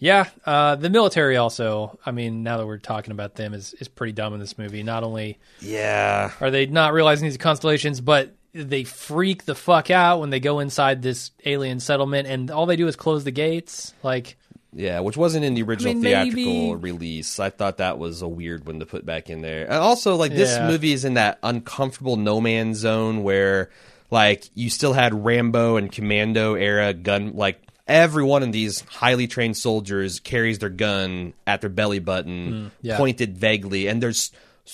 Yeah. 0.04 0.30
Uh, 0.46 0.76
the 0.76 0.90
military 0.90 1.38
also. 1.38 1.98
I 2.06 2.12
mean, 2.12 2.44
now 2.44 2.58
that 2.58 2.68
we're 2.68 2.78
talking 2.78 3.12
about 3.12 3.36
them, 3.36 3.54
is 3.54 3.74
is 3.76 3.88
pretty 3.88 4.12
dumb 4.12 4.34
in 4.34 4.40
this 4.42 4.58
movie. 4.58 4.84
Not 4.84 5.04
only 5.04 5.40
Yeah, 5.62 6.32
are 6.42 6.52
they 6.52 6.66
not 6.66 6.92
realizing 6.94 7.28
these 7.28 7.38
constellations, 7.38 8.02
but 8.02 8.36
they 8.54 8.84
freak 8.84 9.46
the 9.46 9.56
fuck 9.56 9.90
out 9.90 10.20
when 10.20 10.30
they 10.30 10.40
go 10.42 10.60
inside 10.60 11.02
this 11.02 11.32
alien 11.46 11.80
settlement, 11.80 12.28
and 12.28 12.52
all 12.52 12.66
they 12.66 12.76
do 12.76 12.88
is 12.88 12.96
close 12.98 13.24
the 13.24 13.32
gates. 13.32 13.94
Like, 14.04 14.36
yeah, 14.74 15.00
which 15.00 15.16
wasn't 15.16 15.46
in 15.46 15.54
the 15.54 15.64
original 15.64 15.94
mean, 15.94 16.04
theatrical 16.04 16.44
maybe- 16.44 16.76
release. 16.76 17.40
I 17.40 17.50
thought 17.50 17.78
that 17.78 17.98
was 17.98 18.22
a 18.22 18.28
weird 18.28 18.68
one 18.68 18.80
to 18.80 18.86
put 18.86 19.06
back 19.06 19.30
in 19.30 19.42
there. 19.42 19.64
And 19.66 19.74
also, 19.76 20.16
like 20.18 20.34
this 20.34 20.52
Yeah. 20.58 20.68
movie 20.68 20.92
is 20.94 21.06
in 21.06 21.14
that 21.16 21.40
uncomfortable 21.42 22.18
no 22.18 22.42
man's 22.42 22.78
zone 22.80 23.24
where, 23.24 23.70
like, 24.12 24.44
you 24.54 24.70
still 24.70 24.94
had 24.94 25.14
Rambo 25.26 25.78
and 25.78 25.92
Commando 25.92 26.56
era 26.56 26.94
gun. 26.94 27.32
Like 27.36 27.60
every 27.88 28.24
one 28.24 28.44
of 28.44 28.52
these 28.52 28.82
highly 28.82 29.28
trained 29.28 29.58
soldiers 29.58 30.20
carries 30.20 30.60
their 30.60 30.70
gun 30.70 31.34
at 31.46 31.62
their 31.62 31.70
belly 31.70 32.00
button, 32.00 32.52
mm, 32.52 32.72
yeah. 32.82 32.98
pointed 32.98 33.38
vaguely, 33.38 33.88
and 33.88 34.02
there's 34.02 34.32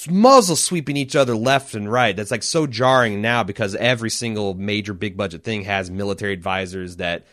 muzzle 0.10 0.56
sweeping 0.56 0.98
each 0.98 1.16
other 1.16 1.36
left 1.36 1.74
and 1.74 1.92
right. 1.92 2.16
That's 2.16 2.32
like 2.32 2.44
so 2.44 2.68
jarring 2.68 3.22
now 3.22 3.44
because 3.44 3.76
every 3.76 4.10
single 4.10 4.54
major 4.54 4.94
big 4.94 5.18
budget 5.18 5.44
thing 5.44 5.64
has 5.64 5.90
military 5.90 6.34
advisors 6.34 6.98
that 6.98 7.26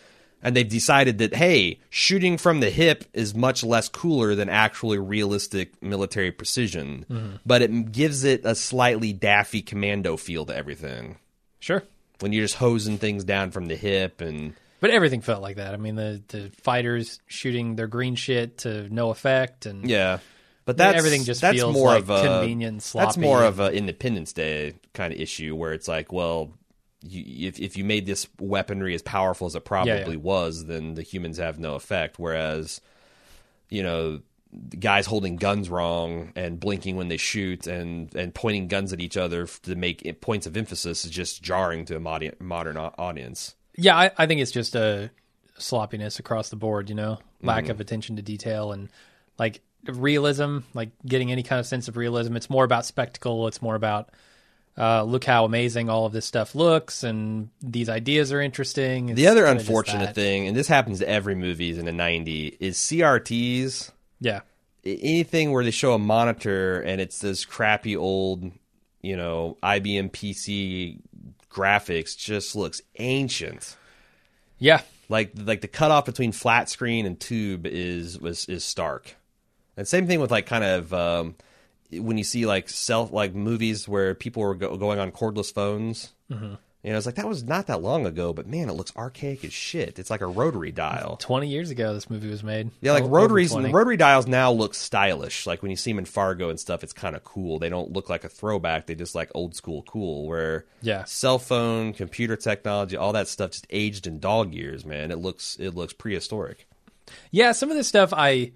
and 0.43 0.55
they've 0.55 0.68
decided 0.68 1.18
that 1.18 1.35
hey, 1.35 1.81
shooting 1.91 2.39
from 2.39 2.61
the 2.61 2.70
hip 2.70 3.05
is 3.12 3.35
much 3.35 3.64
less 3.64 3.89
cooler 3.89 4.35
than 4.35 4.49
actually 4.49 4.99
realistic 4.99 5.83
military 5.83 6.31
precision, 6.31 7.05
mm-hmm. 7.11 7.37
but 7.45 7.62
it 7.62 7.93
gives 7.93 8.24
it 8.24 8.43
a 8.45 8.55
slightly 8.55 9.12
daffy 9.12 9.61
commando 9.61 10.16
feel 10.16 10.47
to 10.47 10.57
everything. 10.57 11.18
sure. 11.59 11.83
When 12.20 12.33
you're 12.33 12.45
just 12.45 12.55
hosing 12.55 12.97
things 12.97 13.24
down 13.24 13.51
from 13.51 13.66
the 13.66 13.77
hip 13.77 14.22
and 14.22 14.55
But 14.81 14.91
everything 14.91 15.22
felt 15.22 15.43
like 15.43 15.57
that. 15.57 15.74
I 15.74 15.77
mean, 15.77 15.95
the 15.95 16.22
the 16.29 16.51
fighters 16.62 17.20
shooting 17.27 17.77
their 17.77 17.87
green 17.87 18.14
shit 18.14 18.59
to 18.59 18.93
no 18.93 19.11
effect, 19.11 19.66
and 19.66 19.89
yeah. 19.89 20.18
But 20.66 20.77
that's 20.77 20.99
everything 20.99 21.22
just 21.22 21.41
that's 21.41 21.57
feels 21.57 21.72
more 21.74 21.89
like 21.91 22.03
of 22.03 22.11
a 22.11 22.22
convenient 22.22 22.83
sloppy. 22.83 23.07
That's 23.07 23.16
more 23.16 23.45
of 23.45 23.61
an 23.61 23.72
Independence 23.72 24.33
Day 24.33 24.74
kind 24.95 25.14
of 25.14 25.20
issue 25.20 25.55
where 25.55 25.72
it's 25.72 25.87
like, 25.87 26.12
well, 26.12 26.53
you, 27.03 27.49
if 27.49 27.61
if 27.61 27.77
you 27.77 27.85
made 27.85 28.05
this 28.05 28.27
weaponry 28.41 28.95
as 28.95 29.03
powerful 29.03 29.47
as 29.47 29.55
it 29.55 29.64
probably 29.64 29.93
yeah. 29.93 30.16
was, 30.16 30.66
then 30.66 30.95
the 30.95 31.03
humans 31.03 31.39
have 31.39 31.61
no 31.61 31.77
effect. 31.77 32.18
Whereas, 32.18 32.81
you 33.70 33.85
know, 33.85 34.20
the 34.53 34.77
guys 34.77 35.07
holding 35.07 35.37
guns 35.37 35.70
wrong 35.70 36.33
and 36.35 36.59
blinking 36.59 36.97
when 36.97 37.09
they 37.09 37.16
shoot 37.16 37.66
and 37.66 38.14
and 38.14 38.35
pointing 38.35 38.68
guns 38.68 38.93
at 38.93 39.01
each 39.01 39.16
other 39.16 39.47
to 39.62 39.77
make 39.77 40.20
points 40.20 40.47
of 40.47 40.57
emphasis 40.57 41.05
is 41.05 41.11
just 41.11 41.43
jarring 41.43 41.85
to 41.87 41.97
a 41.97 42.01
modern 42.01 42.33
modern 42.41 42.77
audience. 42.77 43.55
Yeah, 43.77 43.97
I, 43.97 44.11
I 44.16 44.27
think 44.27 44.41
it's 44.41 44.51
just 44.53 44.74
a 44.74 45.11
sloppiness 45.59 46.18
across 46.18 46.49
the 46.51 46.57
board, 46.57 46.89
you 46.89 46.95
know, 46.95 47.18
lack 47.43 47.64
Mm-hmm. 47.64 47.70
of 47.72 47.81
attention 47.81 48.16
to 48.16 48.22
detail 48.22 48.72
and 48.72 48.89
like 49.39 49.61
realism, 49.87 50.59
like 50.74 50.91
getting 51.07 51.31
any 51.33 51.43
kind 51.43 51.61
of 51.61 51.66
sense 51.66 51.89
of 51.89 51.97
realism. 51.97 52.37
It's 52.37 52.51
more 52.51 52.64
about 52.64 52.87
spectacle. 52.87 53.47
It's 53.49 53.62
more 53.62 53.74
about 53.74 54.11
uh, 54.79 55.03
look 55.05 55.24
how 55.24 55.45
amazing 55.47 55.89
all 55.89 56.05
of 56.05 56.12
this 56.12 56.27
stuff 56.27 56.55
looks 56.55 57.03
and 57.03 57.49
these 57.62 57.89
ideas 57.89 58.33
are 58.33 58.41
interesting. 58.43 59.09
It's 59.11 59.16
The 59.16 59.27
other 59.29 59.47
unfortunate 59.47 60.14
thing, 60.14 60.47
and 60.49 60.57
this 60.57 60.68
happens 60.68 60.99
to 60.99 61.09
every 61.09 61.35
movies 61.35 61.79
in 61.79 61.87
the 61.87 61.93
'90s, 61.93 62.57
is 62.61 62.77
CRTs. 62.77 63.91
yeah, 64.20 64.41
anything 64.85 65.51
where 65.53 65.64
they 65.64 65.70
show 65.70 65.95
a 65.95 65.99
monitor 65.99 66.81
and 66.83 67.01
it's 67.01 67.20
this 67.20 67.45
crappy 67.47 67.97
old, 67.97 68.51
you 69.01 69.16
know, 69.16 69.57
IBM 69.62 70.11
PC 70.11 70.99
graphics 71.57 72.16
just 72.16 72.54
looks 72.54 72.82
ancient. 72.98 73.76
yeah, 74.59 74.82
Like 75.09 75.32
like 75.36 75.61
the 75.62 75.68
cutoff 75.68 76.04
between 76.04 76.32
flat 76.32 76.68
screen 76.68 77.07
and 77.07 77.18
tube 77.18 77.66
is 77.66 78.18
was 78.20 78.44
is 78.46 78.64
stark. 78.64 79.14
And 79.76 79.86
same 79.88 80.07
thing 80.07 80.20
with 80.20 80.30
like 80.30 80.46
kind 80.46 80.64
of 80.64 80.92
um, 80.94 81.34
when 81.92 82.18
you 82.18 82.24
see 82.24 82.46
like 82.46 82.68
self 82.68 83.12
like 83.12 83.34
movies 83.34 83.88
where 83.88 84.14
people 84.14 84.42
were 84.42 84.54
go- 84.54 84.76
going 84.76 84.98
on 84.98 85.12
cordless 85.12 85.52
phones. 85.52 86.12
Mm-hmm. 86.30 86.54
You 86.87 86.93
know, 86.93 86.99
it's 86.99 87.07
like 87.07 87.16
that 87.16 87.26
was 87.26 87.43
not 87.43 87.66
that 87.66 87.82
long 87.82 88.07
ago, 88.07 88.32
but 88.32 88.47
man, 88.47 88.68
it 88.68 88.74
looks 88.74 88.93
archaic 88.97 89.45
as 89.45 89.53
shit. 89.53 89.99
It's 89.99 90.09
like 90.09 90.20
a 90.20 90.26
rotary 90.28 90.70
dial. 90.70 91.16
twenty 91.16 91.49
years 91.49 91.70
ago 91.70 91.93
this 91.93 92.09
movie 92.09 92.30
was 92.30 92.45
made. 92.45 92.70
Yeah, 92.80 92.93
like 92.93 93.03
rotaries, 93.09 93.51
20. 93.51 93.72
rotary 93.72 93.97
dials 93.97 94.28
now 94.28 94.53
look 94.53 94.72
stylish. 94.72 95.49
Like 95.49 95.62
when 95.62 95.72
you 95.72 95.76
see 95.76 95.91
them 95.91 95.99
in 95.99 96.05
Fargo 96.05 96.49
and 96.49 96.61
stuff, 96.61 96.84
it's 96.84 96.93
kind 96.93 97.16
of 97.16 97.24
cool. 97.24 97.59
They 97.59 97.70
don't 97.70 97.91
look 97.93 98.09
like 98.09 98.22
a 98.22 98.28
throwback; 98.28 98.87
they 98.87 98.95
just 98.95 99.16
like 99.16 99.32
old 99.34 99.57
school 99.57 99.82
cool. 99.82 100.28
Where 100.28 100.64
Yeah. 100.80 101.03
cell 101.07 101.41
phone, 101.41 101.93
computer 101.93 102.37
technology, 102.37 102.97
all 102.97 103.12
that 103.14 103.26
stuff 103.26 103.51
just 103.51 103.66
aged 103.68 104.07
in 104.07 104.20
dog 104.20 104.55
years. 104.55 104.84
Man, 104.87 105.11
it 105.11 105.18
looks 105.18 105.57
it 105.59 105.74
looks 105.74 105.93
prehistoric. 105.93 106.68
Yeah, 107.32 107.51
some 107.51 107.68
of 107.68 107.76
this 107.76 107.89
stuff 107.89 108.12
I 108.16 108.53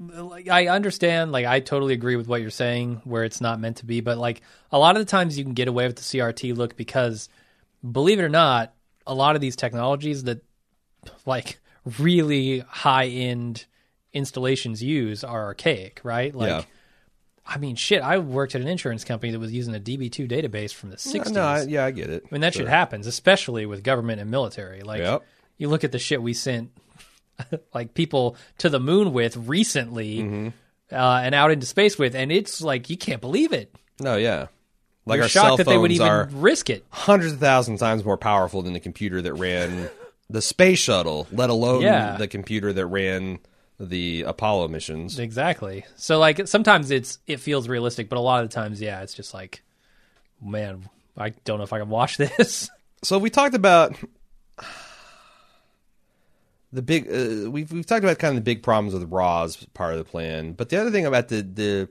I 0.00 0.68
understand, 0.68 1.32
like 1.32 1.44
I 1.46 1.60
totally 1.60 1.92
agree 1.94 2.16
with 2.16 2.28
what 2.28 2.40
you're 2.40 2.50
saying 2.50 3.02
where 3.04 3.24
it's 3.24 3.40
not 3.40 3.58
meant 3.58 3.78
to 3.78 3.86
be, 3.86 4.00
but 4.00 4.16
like 4.16 4.42
a 4.70 4.78
lot 4.78 4.96
of 4.96 5.00
the 5.04 5.10
times 5.10 5.36
you 5.36 5.44
can 5.44 5.54
get 5.54 5.66
away 5.68 5.86
with 5.86 5.96
the 5.96 6.02
CRT 6.02 6.56
look 6.56 6.76
because 6.76 7.28
believe 7.90 8.20
it 8.20 8.22
or 8.22 8.28
not, 8.28 8.74
a 9.06 9.14
lot 9.14 9.34
of 9.34 9.40
these 9.40 9.56
technologies 9.56 10.24
that 10.24 10.42
like 11.26 11.58
really 11.98 12.60
high 12.60 13.06
end 13.06 13.66
installations 14.12 14.82
use 14.82 15.24
are 15.24 15.46
archaic, 15.46 16.00
right? 16.04 16.34
Like 16.34 16.48
Yeah. 16.48 16.62
I 17.50 17.56
mean, 17.56 17.76
shit, 17.76 18.02
I 18.02 18.18
worked 18.18 18.54
at 18.54 18.60
an 18.60 18.68
insurance 18.68 19.04
company 19.04 19.32
that 19.32 19.38
was 19.38 19.52
using 19.54 19.74
a 19.74 19.80
DB2 19.80 20.28
database 20.30 20.72
from 20.72 20.90
the 20.90 20.96
60s. 20.96 21.32
No, 21.32 21.42
I, 21.42 21.62
yeah, 21.62 21.86
I 21.86 21.90
get 21.92 22.10
it. 22.10 22.24
I 22.30 22.34
mean, 22.34 22.42
that 22.42 22.52
shit 22.52 22.68
happens, 22.68 23.06
especially 23.06 23.64
with 23.64 23.82
government 23.82 24.20
and 24.20 24.30
military. 24.30 24.82
Like, 24.82 25.00
Yep. 25.00 25.22
you 25.56 25.68
look 25.70 25.82
at 25.82 25.90
the 25.90 25.98
shit 25.98 26.22
we 26.22 26.34
sent, 26.34 26.70
like 27.74 27.94
people 27.94 28.36
to 28.58 28.68
the 28.68 28.80
moon 28.80 29.12
with 29.12 29.36
recently, 29.36 30.18
Mm-hmm. 30.18 30.48
uh, 30.94 31.20
and 31.22 31.34
out 31.34 31.50
into 31.50 31.66
space 31.66 31.98
with, 31.98 32.14
and 32.14 32.30
it's 32.32 32.60
like 32.60 32.90
you 32.90 32.96
can't 32.96 33.20
believe 33.20 33.52
it. 33.52 33.74
No, 34.00 34.16
yeah. 34.16 34.46
Like 35.06 35.16
You're 35.16 35.22
our 35.24 35.28
shocked 35.28 35.46
cell 35.46 35.56
that 35.58 35.66
they 35.66 35.78
would 35.78 35.96
phones 35.96 36.28
even 36.30 36.40
risk 36.42 36.68
it. 36.70 36.84
hundreds 36.90 37.32
of 37.32 37.40
thousands 37.40 37.80
times 37.80 38.04
more 38.04 38.18
powerful 38.18 38.62
than 38.62 38.74
the 38.74 38.80
computer 38.80 39.22
that 39.22 39.32
ran 39.34 39.88
the 40.30 40.42
space 40.42 40.78
shuttle, 40.78 41.26
let 41.32 41.48
alone 41.50 41.80
Yeah. 41.82 42.16
the 42.18 42.28
computer 42.28 42.72
that 42.72 42.86
ran 42.86 43.38
the 43.80 44.22
Apollo 44.22 44.68
missions. 44.68 45.18
Exactly. 45.18 45.84
So 45.96 46.18
like 46.18 46.46
sometimes 46.48 46.90
it's 46.90 47.18
it 47.26 47.38
feels 47.40 47.68
realistic, 47.68 48.08
but 48.08 48.18
a 48.18 48.20
lot 48.20 48.42
of 48.44 48.50
the 48.50 48.54
times, 48.54 48.80
yeah, 48.82 49.00
it's 49.02 49.14
just 49.14 49.32
like, 49.32 49.62
man, 50.42 50.88
I 51.16 51.30
don't 51.44 51.58
know 51.58 51.64
if 51.64 51.72
I 51.72 51.78
can 51.78 51.88
watch 51.88 52.16
this. 52.18 52.68
So 53.02 53.18
we 53.18 53.30
talked 53.30 53.54
about 53.54 53.96
the 56.72 56.82
big. 56.82 57.08
Uh, 57.08 57.50
we've 57.50 57.70
we've 57.72 57.86
talked 57.86 58.04
about 58.04 58.18
kind 58.18 58.36
of 58.36 58.36
the 58.36 58.48
big 58.48 58.62
problems 58.62 58.94
with 58.94 59.10
Ra's 59.10 59.56
part 59.74 59.92
of 59.92 59.98
the 59.98 60.04
plan, 60.04 60.52
but 60.52 60.68
the 60.68 60.80
other 60.80 60.90
thing 60.90 61.06
about 61.06 61.28
the 61.28 61.42
the 61.42 61.88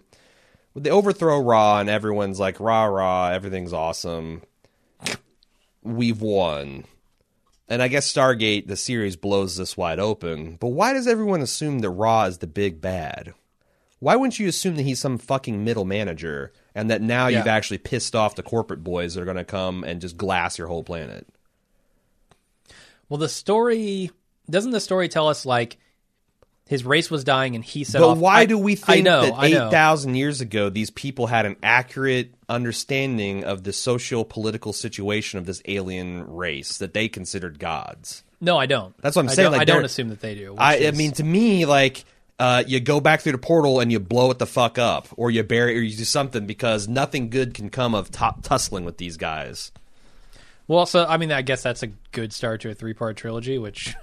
with 0.74 0.84
the 0.84 0.90
overthrow 0.92 1.40
Ra 1.40 1.80
and 1.80 1.90
everyone's 1.90 2.40
like 2.40 2.60
rah 2.60 2.86
rah, 2.86 3.30
everything's 3.32 3.74
awesome. 3.74 4.44
We've 5.82 6.22
won. 6.22 6.86
And 7.70 7.82
I 7.82 7.90
guess 7.90 8.12
Stargate, 8.12 8.68
the 8.68 8.78
series, 8.78 9.16
blows 9.18 9.58
this 9.58 9.76
wide 9.76 10.00
open. 10.00 10.56
But 10.56 10.70
why 10.70 10.94
does 10.94 11.08
everyone 11.08 11.42
assume 11.42 11.80
that 11.80 11.90
Raw 11.90 12.24
is 12.24 12.38
the 12.38 12.48
big 12.48 12.80
bad? 12.80 13.34
Why 14.00 14.16
wouldn't 14.16 14.40
you 14.40 14.48
assume 14.48 14.76
that 14.76 14.84
he's 14.84 15.00
some 15.00 15.18
fucking 15.18 15.66
middle 15.66 15.84
manager 15.84 16.54
and 16.76 16.90
that 16.90 17.02
now 17.02 17.28
you've 17.28 17.48
actually 17.48 17.80
pissed 17.80 18.16
off 18.16 18.36
the 18.36 18.44
corporate 18.44 18.84
boys 18.84 19.16
that 19.16 19.22
are 19.22 19.26
going 19.26 19.38
to 19.38 19.44
come 19.44 19.84
and 19.84 20.00
just 20.00 20.16
glass 20.16 20.58
your 20.58 20.68
whole 20.68 20.84
planet? 20.84 21.28
well, 23.10 23.18
the 23.18 23.30
story 23.30 24.12
doesn't 24.50 24.72
the 24.72 24.80
story 24.80 25.08
tell 25.10 25.28
us 25.28 25.46
like 25.46 25.78
his 26.66 26.84
race 26.84 27.10
was 27.10 27.24
dying, 27.24 27.56
and 27.56 27.64
he 27.64 27.84
set 27.86 28.02
But 28.02 28.10
off. 28.10 28.18
why 28.18 28.40
I- 28.42 28.46
do 28.46 28.58
we 28.58 28.76
think 28.76 29.06
know, 29.06 29.22
that 29.22 29.44
eight 29.44 29.72
thousand 29.72 30.16
years 30.16 30.42
ago 30.42 30.70
these 30.70 30.90
people 30.90 31.28
had 31.28 31.46
an 31.46 31.56
accurate 31.64 32.34
understanding 32.50 33.44
of 33.46 33.64
the 33.64 33.72
socio 33.74 34.24
political 34.24 34.74
situation 34.74 35.40
of 35.40 35.46
this 35.46 35.62
alien 35.66 36.26
race 36.36 36.78
that 36.78 36.94
they 36.94 37.08
considered 37.08 37.58
gods? 37.60 38.24
No, 38.42 38.58
I 38.58 38.66
don't. 38.66 38.94
That's 39.02 39.16
what 39.16 39.24
I'm 39.24 39.30
I 39.30 39.34
saying, 39.34 39.52
like, 39.52 39.62
I 39.62 39.66
don't 39.66 39.86
assume 39.86 40.10
that 40.10 40.20
they 40.22 40.36
do. 40.36 40.56
I, 40.58 40.88
I 40.88 40.92
mean, 40.92 41.12
to 41.14 41.24
me, 41.24 41.66
like 41.66 42.04
uh, 42.40 42.64
you 42.68 42.80
go 42.80 43.00
back 43.00 43.22
through 43.22 43.32
the 43.32 43.38
portal 43.40 43.80
and 43.80 43.92
you 43.92 44.00
blow 44.00 44.30
it 44.30 44.38
the 44.38 44.46
fuck 44.46 44.78
up, 44.78 45.08
or 45.18 45.32
you 45.32 45.42
bury, 45.44 45.76
or 45.78 45.82
you 45.82 45.96
do 45.98 46.04
something 46.04 46.46
because 46.46 46.88
nothing 46.88 47.30
good 47.32 47.54
can 47.56 47.70
come 47.72 47.96
of 47.96 48.12
t- 48.12 48.26
tussling 48.44 48.86
with 48.86 48.98
these 48.98 49.18
guys. 49.18 49.72
well, 50.68 50.86
so 50.86 51.06
I 51.06 51.18
mean, 51.18 51.32
I 51.32 51.42
guess 51.42 51.64
that's 51.64 51.82
a 51.82 51.88
good 52.12 52.32
start 52.34 52.62
to 52.62 52.70
a 52.70 52.74
three-part 52.76 53.18
trilogy, 53.18 53.58
which 53.58 53.96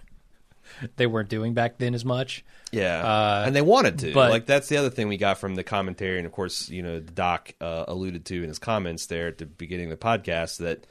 they 0.97 1.07
weren't 1.07 1.29
doing 1.29 1.55
back 1.55 1.79
then 1.79 1.95
as 1.95 2.05
much. 2.05 2.45
Yeah, 2.72 2.99
Uh, 3.05 3.45
and 3.47 3.55
they 3.55 3.62
wanted 3.62 3.99
to. 4.01 4.12
but- 4.12 4.31
like 4.31 4.47
that's 4.47 4.68
the 4.68 4.77
other 4.77 4.91
thing 4.91 5.09
we 5.09 5.16
got 5.16 5.39
from 5.39 5.55
the 5.55 5.62
commentary, 5.64 6.18
and 6.18 6.27
of 6.27 6.33
course, 6.33 6.68
you 6.68 6.83
know, 6.83 7.01
the 7.01 7.12
doc 7.12 7.53
uh, 7.61 7.85
alluded 7.89 8.25
to 8.27 8.43
in 8.43 8.49
his 8.49 8.59
comments 8.59 9.07
there 9.07 9.29
at 9.29 9.39
the 9.39 9.47
beginning 9.47 9.91
of 9.93 9.99
the 9.99 10.05
podcast 10.05 10.59
that 10.59 10.85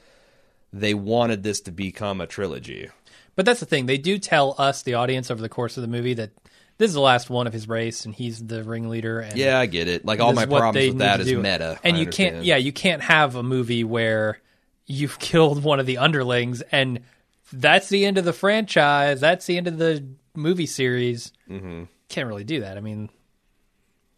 they 0.71 0.93
wanted 0.93 1.43
this 1.43 1.61
to 1.61 1.71
become 1.71 2.21
a 2.21 2.27
trilogy. 2.27 2.89
But 3.35 3.45
that's 3.45 3.59
the 3.59 3.65
thing; 3.65 3.85
they 3.87 3.97
do 3.97 4.17
tell 4.17 4.55
us, 4.57 4.83
the 4.83 4.93
audience, 4.93 5.29
over 5.31 5.41
the 5.41 5.49
course 5.49 5.75
of 5.77 5.81
the 5.81 5.87
movie, 5.87 6.13
that 6.13 6.31
this 6.77 6.87
is 6.87 6.93
the 6.93 7.01
last 7.01 7.29
one 7.29 7.47
of 7.47 7.53
his 7.53 7.67
race, 7.67 8.05
and 8.05 8.13
he's 8.15 8.45
the 8.45 8.63
ringleader. 8.63 9.19
And 9.19 9.37
Yeah, 9.37 9.59
I 9.59 9.65
get 9.65 9.87
it. 9.87 10.05
Like 10.05 10.19
all 10.19 10.33
my 10.33 10.45
problems 10.45 10.87
with 10.89 10.97
that 10.99 11.19
is 11.19 11.27
do. 11.27 11.37
meta, 11.41 11.79
and 11.83 11.97
I 11.97 11.99
you 11.99 12.07
can't. 12.07 12.43
Yeah, 12.45 12.57
you 12.57 12.71
can't 12.71 13.01
have 13.01 13.35
a 13.35 13.43
movie 13.43 13.83
where 13.83 14.39
you've 14.85 15.17
killed 15.31 15.63
one 15.63 15.79
of 15.79 15.85
the 15.85 15.97
underlings, 15.97 16.61
and 16.71 17.01
that's 17.53 17.89
the 17.89 18.05
end 18.05 18.17
of 18.17 18.25
the 18.25 18.33
franchise. 18.33 19.21
That's 19.21 19.45
the 19.45 19.57
end 19.57 19.67
of 19.67 19.77
the 19.77 20.05
movie 20.35 20.65
series. 20.65 21.31
Mm-hmm. 21.49 21.83
Can't 22.09 22.27
really 22.27 22.43
do 22.43 22.61
that. 22.61 22.77
I 22.77 22.81
mean, 22.81 23.09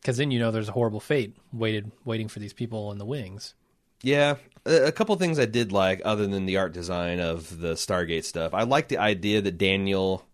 because 0.02 0.18
then 0.18 0.32
you 0.32 0.40
know 0.40 0.52
there's 0.52 0.70
a 0.70 0.74
horrible 0.74 1.00
fate 1.00 1.36
waited 1.52 1.92
waiting 2.06 2.28
for 2.28 2.40
these 2.40 2.54
people 2.54 2.92
in 2.92 2.98
the 2.98 3.06
wings. 3.06 3.54
Yeah, 4.02 4.36
a, 4.66 4.88
a 4.88 4.92
couple 4.92 5.16
things 5.16 5.40
I 5.40 5.46
did 5.46 5.72
like, 5.72 6.02
other 6.06 6.28
than 6.28 6.46
the 6.46 6.58
art 6.58 6.74
design 6.74 7.20
of 7.20 7.60
the 7.60 7.74
Stargate 7.74 8.24
stuff. 8.24 8.54
I 8.54 8.64
like 8.64 8.88
the 8.88 8.98
idea 8.98 9.42
that 9.42 9.58
Daniel 9.58 10.26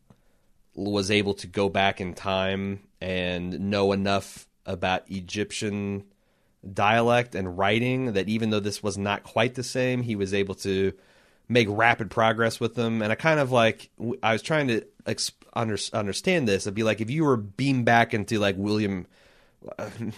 was 0.75 1.11
able 1.11 1.33
to 1.35 1.47
go 1.47 1.69
back 1.69 1.99
in 1.99 2.13
time 2.13 2.81
and 3.01 3.71
know 3.71 3.91
enough 3.91 4.47
about 4.65 5.09
Egyptian 5.09 6.05
dialect 6.73 7.33
and 7.33 7.57
writing 7.57 8.13
that 8.13 8.29
even 8.29 8.51
though 8.51 8.59
this 8.59 8.83
was 8.83 8.97
not 8.97 9.23
quite 9.23 9.55
the 9.55 9.63
same, 9.63 10.03
he 10.03 10.15
was 10.15 10.33
able 10.33 10.55
to 10.55 10.93
make 11.47 11.67
rapid 11.69 12.09
progress 12.09 12.59
with 12.59 12.75
them. 12.75 13.01
And 13.01 13.11
I 13.11 13.15
kind 13.15 13.39
of 13.39 13.51
like, 13.51 13.89
I 14.23 14.33
was 14.33 14.41
trying 14.41 14.67
to 14.69 14.85
ex- 15.05 15.31
under, 15.53 15.77
understand 15.93 16.47
this. 16.47 16.63
It'd 16.63 16.75
be 16.75 16.83
like 16.83 17.01
if 17.01 17.09
you 17.09 17.23
were 17.23 17.37
beamed 17.37 17.85
back 17.85 18.13
into 18.13 18.39
like 18.39 18.55
William 18.57 19.07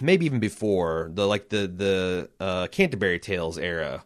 maybe 0.01 0.25
even 0.25 0.39
before 0.39 1.09
the 1.13 1.27
like 1.27 1.49
the 1.49 1.67
the 1.67 2.29
uh, 2.39 2.67
Canterbury 2.67 3.19
Tales 3.19 3.57
era, 3.57 4.03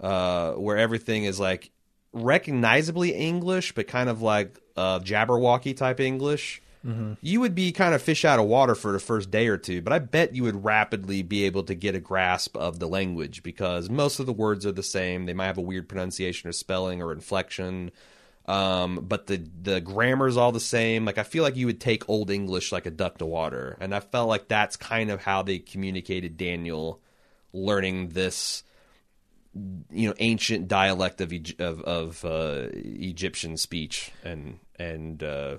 uh, 0.00 0.52
where 0.52 0.76
everything 0.76 1.24
is 1.24 1.38
like 1.38 1.70
recognizably 2.12 3.14
English, 3.14 3.74
but 3.74 3.86
kind 3.86 4.08
of 4.08 4.22
like 4.22 4.58
uh, 4.76 5.00
Jabberwocky 5.00 5.76
type 5.76 6.00
English. 6.00 6.61
You 7.20 7.40
would 7.40 7.54
be 7.54 7.70
kind 7.72 7.94
of 7.94 8.02
fish 8.02 8.24
out 8.24 8.40
of 8.40 8.46
water 8.46 8.74
for 8.74 8.92
the 8.92 8.98
first 8.98 9.30
day 9.30 9.46
or 9.46 9.56
two, 9.56 9.82
but 9.82 9.92
I 9.92 10.00
bet 10.00 10.34
you 10.34 10.42
would 10.42 10.64
rapidly 10.64 11.22
be 11.22 11.44
able 11.44 11.62
to 11.64 11.74
get 11.74 11.94
a 11.94 12.00
grasp 12.00 12.56
of 12.56 12.78
the 12.78 12.88
language 12.88 13.42
because 13.42 13.88
most 13.88 14.18
of 14.18 14.26
the 14.26 14.32
words 14.32 14.66
are 14.66 14.72
the 14.72 14.82
same. 14.82 15.26
They 15.26 15.34
might 15.34 15.46
have 15.46 15.58
a 15.58 15.62
weird 15.62 15.88
pronunciation 15.88 16.48
or 16.48 16.52
spelling 16.52 17.00
or 17.00 17.12
inflection, 17.12 17.92
um, 18.46 19.06
but 19.08 19.28
the 19.28 19.46
the 19.62 19.80
grammar's 19.80 20.36
all 20.36 20.50
the 20.50 20.60
same. 20.60 21.04
Like 21.04 21.18
I 21.18 21.22
feel 21.22 21.44
like 21.44 21.56
you 21.56 21.66
would 21.66 21.80
take 21.80 22.08
Old 22.08 22.30
English 22.30 22.72
like 22.72 22.86
a 22.86 22.90
duck 22.90 23.18
to 23.18 23.26
water, 23.26 23.76
and 23.80 23.94
I 23.94 24.00
felt 24.00 24.28
like 24.28 24.48
that's 24.48 24.76
kind 24.76 25.10
of 25.10 25.22
how 25.22 25.42
they 25.42 25.60
communicated 25.60 26.36
Daniel 26.36 27.00
learning 27.52 28.08
this, 28.08 28.64
you 29.54 30.08
know, 30.08 30.14
ancient 30.18 30.66
dialect 30.66 31.20
of 31.20 31.32
of, 31.60 31.80
of 31.82 32.24
uh, 32.24 32.68
Egyptian 32.72 33.56
speech 33.56 34.10
and 34.24 34.58
and 34.76 35.22
uh, 35.22 35.58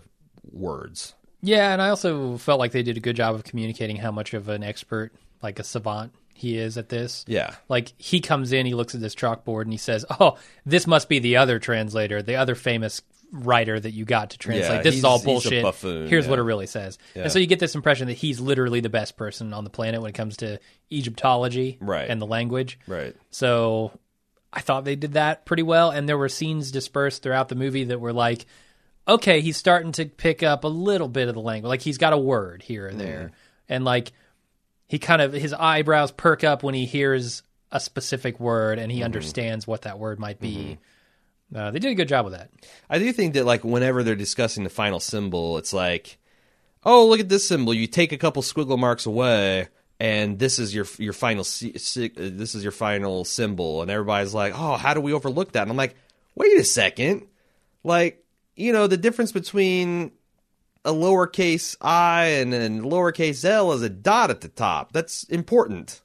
words. 0.51 1.13
Yeah, 1.41 1.73
and 1.73 1.81
I 1.81 1.89
also 1.89 2.37
felt 2.37 2.59
like 2.59 2.71
they 2.71 2.83
did 2.83 2.97
a 2.97 3.01
good 3.01 3.15
job 3.15 3.35
of 3.35 3.43
communicating 3.43 3.97
how 3.97 4.11
much 4.11 4.33
of 4.33 4.47
an 4.49 4.63
expert, 4.63 5.11
like 5.41 5.59
a 5.59 5.63
savant, 5.63 6.13
he 6.33 6.57
is 6.57 6.77
at 6.77 6.89
this. 6.89 7.25
Yeah, 7.27 7.55
Like 7.69 7.93
he 7.97 8.21
comes 8.21 8.53
in, 8.53 8.65
he 8.65 8.73
looks 8.73 8.95
at 8.95 9.01
this 9.01 9.13
chalkboard, 9.15 9.63
and 9.63 9.71
he 9.71 9.77
says, 9.77 10.05
"Oh, 10.19 10.37
this 10.65 10.87
must 10.87 11.09
be 11.09 11.19
the 11.19 11.37
other 11.37 11.59
translator, 11.59 12.21
the 12.21 12.37
other 12.37 12.55
famous 12.55 13.01
writer 13.31 13.79
that 13.79 13.91
you 13.91 14.05
got 14.05 14.29
to 14.29 14.37
translate. 14.37 14.77
Yeah, 14.77 14.81
this 14.83 14.95
is 14.95 15.03
all 15.03 15.17
he's- 15.19 15.25
he's 15.25 15.45
a 15.45 15.49
bullshit. 15.49 15.63
buffoon, 15.63 16.07
Here's 16.07 16.25
yeah. 16.25 16.29
what 16.29 16.39
it 16.39 16.43
really 16.43 16.67
says." 16.67 16.97
Yeah. 17.15 17.23
And 17.23 17.31
so 17.31 17.39
you 17.39 17.47
get 17.47 17.59
this 17.59 17.75
impression 17.75 18.07
that 18.07 18.13
he's 18.13 18.39
literally 18.39 18.79
the 18.79 18.89
best 18.89 19.17
person 19.17 19.53
on 19.53 19.63
the 19.63 19.69
planet 19.69 20.01
when 20.01 20.09
it 20.09 20.13
comes 20.15 20.37
to 20.37 20.59
Egyptology 20.91 21.77
Right. 21.81 22.09
and 22.09 22.21
the 22.21 22.25
language. 22.27 22.79
right. 22.87 23.15
So 23.31 23.91
I 24.51 24.61
thought 24.61 24.85
they 24.85 24.95
did 24.95 25.13
that 25.13 25.45
pretty 25.45 25.63
well. 25.63 25.89
And 25.89 26.07
there 26.07 26.17
were 26.17 26.29
scenes 26.29 26.71
dispersed 26.71 27.23
throughout 27.23 27.49
the 27.49 27.55
movie 27.55 27.85
that 27.85 27.99
were 27.99 28.13
like, 28.13 28.45
okay, 29.07 29.41
he's 29.41 29.57
starting 29.57 29.91
to 29.93 30.05
pick 30.05 30.43
up 30.43 30.63
a 30.63 30.67
little 30.67 31.07
bit 31.07 31.27
of 31.27 31.35
the 31.35 31.41
language. 31.41 31.69
Like 31.69 31.81
he's 31.81 31.97
got 31.97 32.13
a 32.13 32.17
word 32.17 32.61
here 32.61 32.87
or 32.87 32.93
there. 32.93 33.19
Mm-hmm. 33.19 33.33
And 33.69 33.85
like 33.85 34.11
he 34.87 34.99
kind 34.99 35.21
of, 35.21 35.33
his 35.33 35.53
eyebrows 35.53 36.11
perk 36.11 36.43
up 36.43 36.63
when 36.63 36.73
he 36.73 36.85
hears 36.85 37.43
a 37.71 37.79
specific 37.79 38.39
word 38.39 38.79
and 38.79 38.91
he 38.91 38.99
mm-hmm. 38.99 39.05
understands 39.05 39.67
what 39.67 39.83
that 39.83 39.99
word 39.99 40.19
might 40.19 40.39
be. 40.39 40.77
Mm-hmm. 41.53 41.57
Uh, 41.57 41.71
they 41.71 41.79
did 41.79 41.91
a 41.91 41.95
good 41.95 42.07
job 42.07 42.25
with 42.25 42.33
that. 42.33 42.49
I 42.89 42.99
do 42.99 43.11
think 43.13 43.35
that 43.35 43.45
like 43.45 43.63
whenever 43.63 44.03
they're 44.03 44.15
discussing 44.15 44.63
the 44.63 44.69
final 44.69 44.99
symbol, 44.99 45.57
it's 45.57 45.73
like, 45.73 46.17
oh, 46.83 47.07
look 47.07 47.19
at 47.19 47.29
this 47.29 47.47
symbol. 47.47 47.73
You 47.73 47.87
take 47.87 48.11
a 48.11 48.17
couple 48.17 48.41
squiggle 48.41 48.79
marks 48.79 49.05
away, 49.05 49.67
and 49.99 50.39
this 50.39 50.57
is 50.57 50.73
your 50.73 50.85
your 50.97 51.13
final 51.13 51.43
this 51.43 52.55
is 52.55 52.63
your 52.63 52.71
final 52.71 53.23
symbol, 53.23 53.81
and 53.81 53.91
everybody's 53.91 54.33
like, 54.33 54.53
oh, 54.55 54.77
how 54.77 54.93
do 54.93 55.01
we 55.01 55.13
overlook 55.13 55.51
that? 55.51 55.61
And 55.61 55.71
I'm 55.71 55.77
like, 55.77 55.95
wait 56.33 56.57
a 56.59 56.63
second, 56.63 57.27
like 57.83 58.22
you 58.55 58.73
know 58.73 58.87
the 58.87 58.97
difference 58.97 59.31
between 59.31 60.11
a 60.85 60.91
lowercase 60.91 61.77
i 61.81 62.25
and 62.25 62.53
a 62.53 62.69
lowercase 62.69 63.45
l 63.45 63.71
is 63.71 63.81
a 63.81 63.89
dot 63.89 64.29
at 64.29 64.41
the 64.41 64.49
top. 64.49 64.91
That's 64.91 65.23
important. 65.25 66.01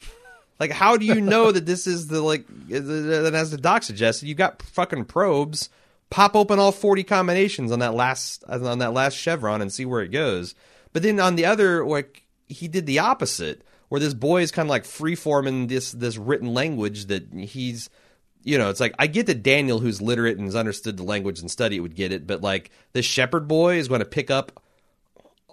Like, 0.61 0.73
how 0.73 0.97
do 0.97 1.07
you 1.07 1.21
know 1.21 1.53
that 1.53 1.67
this 1.67 1.87
is 1.87 2.09
the 2.09 2.21
like? 2.21 2.47
And 2.71 3.37
as 3.37 3.51
the 3.51 3.59
doc 3.59 3.85
suggested, 3.85 4.27
you 4.27 4.35
got 4.35 4.63
fucking 4.63 5.05
probes. 5.05 5.71
Pop 6.11 6.35
open 6.35 6.59
all 6.59 6.73
forty 6.73 7.05
combinations 7.05 7.71
on 7.71 7.79
that 7.81 7.95
last 7.95 8.45
on 8.49 8.79
that 8.79 8.93
last 8.93 9.15
chevron 9.15 9.63
and 9.63 9.73
see 9.73 9.85
where 9.85 10.03
it 10.03 10.09
goes. 10.09 10.55
But 10.93 11.03
then 11.03 11.21
on 11.21 11.37
the 11.37 11.45
other, 11.45 11.85
like 11.85 12.25
he 12.49 12.67
did 12.67 12.87
the 12.87 12.99
opposite, 12.99 13.63
where 13.89 14.01
this 14.01 14.15
boy 14.15 14.43
is 14.43 14.51
kind 14.51 14.67
of 14.67 14.71
like 14.71 14.85
free 14.85 15.15
forming 15.15 15.67
this 15.67 15.93
this 15.93 16.17
written 16.17 16.55
language 16.55 17.07
that 17.07 17.33
he's. 17.33 17.89
You 18.49 18.57
know, 18.57 18.71
it's 18.71 18.81
like 18.81 18.95
I 18.99 19.09
get 19.09 19.27
that 19.27 19.43
Daniel, 19.43 19.79
who's 19.79 20.01
literate 20.01 20.39
and 20.39 20.47
has 20.47 20.57
understood 20.57 20.97
the 20.97 21.03
language 21.03 21.41
and 21.41 21.51
study 21.51 21.77
it, 21.77 21.81
would 21.81 21.95
get 21.95 22.13
it, 22.13 22.27
but 22.27 22.41
like 22.41 22.71
this 22.95 23.05
shepherd 23.05 23.47
boy 23.47 23.77
is 23.77 23.89
going 23.89 23.99
to 23.99 24.07
pick 24.07 24.31
up 24.31 24.63
uh, 25.51 25.53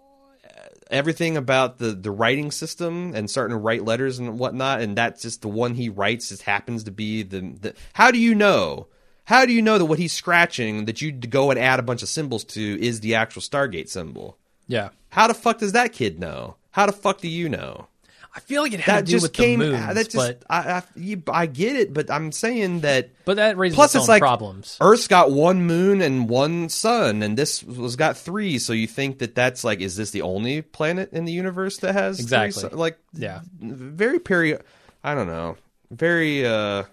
everything 0.89 1.35
about 1.35 1.77
the 1.77 1.91
the 1.91 2.09
writing 2.09 2.51
system 2.51 3.13
and 3.13 3.29
starting 3.29 3.53
to 3.53 3.61
write 3.61 3.83
letters 3.83 4.17
and 4.17 4.39
whatnot, 4.39 4.79
and 4.79 4.97
that's 4.97 5.23
just 5.23 5.41
the 5.41 5.49
one 5.49 5.75
he 5.75 5.89
writes. 5.89 6.29
Just 6.29 6.43
happens 6.43 6.85
to 6.85 6.91
be 6.91 7.23
the, 7.23 7.41
the. 7.59 7.73
How 7.91 8.11
do 8.11 8.17
you 8.17 8.33
know? 8.33 8.87
How 9.25 9.45
do 9.45 9.51
you 9.51 9.61
know 9.61 9.77
that 9.77 9.85
what 9.85 9.99
he's 9.99 10.13
scratching 10.13 10.85
that 10.85 11.01
you 11.01 11.11
go 11.11 11.49
and 11.49 11.59
add 11.59 11.79
a 11.79 11.83
bunch 11.83 12.01
of 12.01 12.07
symbols 12.07 12.45
to 12.45 12.81
is 12.81 13.01
the 13.01 13.15
actual 13.15 13.41
Stargate 13.41 13.89
symbol? 13.89 14.37
Yeah. 14.67 14.89
How 15.09 15.27
the 15.27 15.33
fuck 15.33 15.57
does 15.57 15.73
that 15.73 15.91
kid 15.91 16.17
know? 16.19 16.55
How 16.71 16.85
the 16.85 16.93
fuck 16.93 17.19
do 17.19 17.27
you 17.27 17.49
know? 17.49 17.87
I 18.37 18.41
feel 18.41 18.61
like 18.63 18.73
it 18.73 18.81
had 18.81 18.95
That 18.95 18.99
to 19.01 19.05
do 19.05 19.11
just 19.13 19.23
with 19.23 19.33
came. 19.33 19.59
the 19.59 19.67
moons, 19.71 19.79
that 19.95 20.09
just 20.09 20.15
but, 20.15 20.43
I, 20.49 20.83
I 20.99 21.17
I 21.31 21.45
get 21.45 21.77
it, 21.77 21.93
but 21.93 22.11
I'm 22.11 22.33
saying 22.33 22.81
that 22.81 23.11
but 23.23 23.37
that 23.37 23.57
raises 23.57 23.75
Plus, 23.75 23.95
its, 23.95 24.03
it's 24.03 24.09
like 24.09 24.19
problems. 24.19 24.77
Earth's 24.81 25.07
got 25.07 25.31
one 25.31 25.63
moon 25.65 26.01
and 26.01 26.27
one 26.27 26.67
sun, 26.67 27.23
and 27.23 27.37
this 27.37 27.63
was 27.63 27.95
got 27.95 28.17
three. 28.17 28.59
So 28.59 28.73
you 28.73 28.87
think 28.87 29.19
that 29.19 29.35
that's 29.35 29.63
like, 29.63 29.79
is 29.79 29.95
this 29.95 30.11
the 30.11 30.21
only 30.23 30.61
planet 30.61 31.13
in 31.13 31.23
the 31.23 31.31
universe 31.31 31.77
that 31.77 31.93
has 31.93 32.17
three 32.17 32.23
Exactly. 32.25 32.61
sun- 32.69 32.77
like, 32.77 32.97
Yeah. 33.13 33.39
very 33.61 34.19
peri. 34.19 34.57
I 35.01 35.15
don't 35.15 35.27
know, 35.27 35.55
very 35.89 36.45
uh 36.45 36.83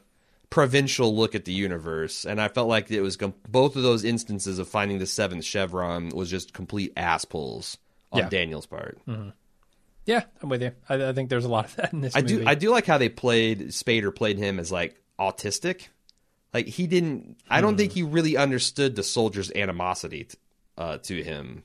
provincial 0.49 1.17
look 1.17 1.35
at 1.35 1.45
the 1.45 1.53
universe, 1.53 2.25
and 2.25 2.41
I 2.41 2.49
felt 2.49 2.69
like 2.69 2.91
it 2.91 3.01
was 3.01 3.17
com- 3.17 3.35
both 3.49 3.75
of 3.75 3.83
those 3.83 4.05
instances 4.05 4.59
of 4.59 4.69
finding 4.69 4.99
the 4.99 5.07
seventh 5.07 5.45
chevron 5.45 6.11
was 6.11 6.31
just 6.31 6.53
complete 6.53 6.93
ass 6.97 7.25
pulls 7.25 7.79
on 8.13 8.19
Yeah. 8.21 8.29
Daniel's 8.29 8.67
part. 8.67 8.99
Yeah, 10.05 10.25
I'm 10.43 10.49
with 10.49 10.63
you. 10.63 10.73
I, 10.89 11.09
I 11.09 11.13
think 11.13 11.31
there's 11.31 11.45
a 11.45 11.49
lot 11.49 11.67
of 11.67 11.77
that 11.77 11.93
in 11.93 12.01
this 12.01 12.17
I 12.17 12.23
movie. 12.23 12.37
do 12.39 12.45
I 12.47 12.55
do 12.55 12.71
like 12.71 12.87
how 12.87 12.99
they 12.99 13.09
played 13.09 13.69
Spader 13.69 14.15
played 14.15 14.39
him 14.39 14.59
as 14.59 14.73
like 14.73 15.01
autistic. 15.19 15.89
Like 16.53 16.67
he 16.67 16.87
didn't 16.87 17.37
I 17.49 17.61
don't 17.61 17.77
think 17.77 17.93
he 17.93 18.03
really 18.03 18.37
understood 18.37 18.97
the 18.97 19.03
soldier's 19.03 19.51
animosity 19.53 20.25
t- 20.25 20.39
uh, 20.77 20.99
to 20.99 21.23
him. 21.23 21.63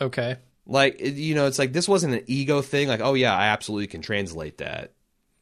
okay. 0.00 0.36
Like 0.66 1.00
you 1.00 1.34
know, 1.34 1.46
it's 1.46 1.58
like 1.58 1.72
this 1.72 1.88
wasn't 1.88 2.14
an 2.14 2.24
ego 2.26 2.62
thing 2.62 2.88
like 2.88 3.00
oh 3.00 3.14
yeah, 3.14 3.36
I 3.36 3.46
absolutely 3.48 3.86
can 3.86 4.02
translate 4.02 4.58
that. 4.58 4.92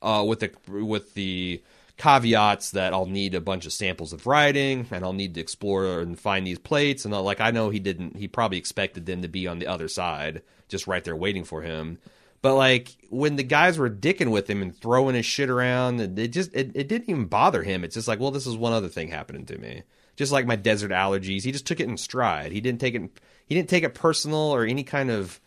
Uh 0.03 0.24
with 0.26 0.40
the 0.40 0.51
with 0.68 1.14
the 1.14 1.62
caveats 1.97 2.72
that 2.72 2.92
I'll 2.92 3.07
need 3.07 3.34
a 3.34 3.40
bunch 3.40 3.66
of 3.66 3.72
samples 3.72 4.12
of 4.12 4.26
writing 4.26 4.86
and 4.90 5.05
I'll 5.05 5.12
need 5.12 5.34
to 5.34 5.40
explore 5.40 6.01
and 6.01 6.18
find 6.18 6.47
these 6.47 6.59
plates. 6.59 7.05
And 7.05 7.14
I'll, 7.14 7.22
like, 7.22 7.40
I 7.40 7.53
know 7.53 7.70
he 7.70 7.78
didn't, 7.78 8.16
he 8.16 8.26
probably 8.26 8.59
expected 8.59 9.07
them 9.07 9.22
to 9.22 9.28
be 9.28 9.47
on 9.47 9.61
the 9.61 9.68
other 9.68 9.86
side, 9.86 10.42
just 10.69 10.87
right 10.87 11.03
there 11.05 11.17
waiting 11.17 11.45
for 11.45 11.62
him. 11.62 11.99
But 12.43 12.57
like 12.57 12.95
when 13.09 13.37
the 13.37 13.43
guys 13.43 13.79
were 13.79 13.89
dicking 13.91 14.31
with 14.31 14.49
him 14.49 14.61
and 14.61 14.77
throwing 14.77 15.15
his 15.15 15.25
shit 15.27 15.49
around, 15.49 16.01
it 16.19 16.29
just 16.29 16.55
it, 16.55 16.73
it 16.75 16.89
didn't 16.89 17.09
even 17.09 17.25
bother 17.27 17.62
him. 17.62 17.85
It's 17.85 17.95
just 17.95 18.09
like, 18.09 18.21
well, 18.21 18.31
this 18.31 18.47
is 18.47 18.57
one 18.57 18.73
other 18.75 18.89
thing 18.89 19.09
happening 19.09 19.47
to 19.47 19.57
me. 19.59 19.83
Just 20.17 20.31
like 20.31 20.47
my 20.47 20.57
desert 20.57 20.91
allergies, 20.91 21.43
he 21.43 21.53
just 21.53 21.67
took 21.67 21.81
it 21.81 21.89
in 21.89 21.97
stride. 21.97 22.53
He 22.53 22.61
didn't 22.61 22.81
take 22.81 22.95
it. 22.95 23.03
He 23.47 23.55
didn't 23.55 23.69
take 23.71 23.83
it 23.83 23.95
personal 23.95 24.39
or 24.39 24.65
any 24.65 24.85
kind 24.85 25.11
of 25.11 25.41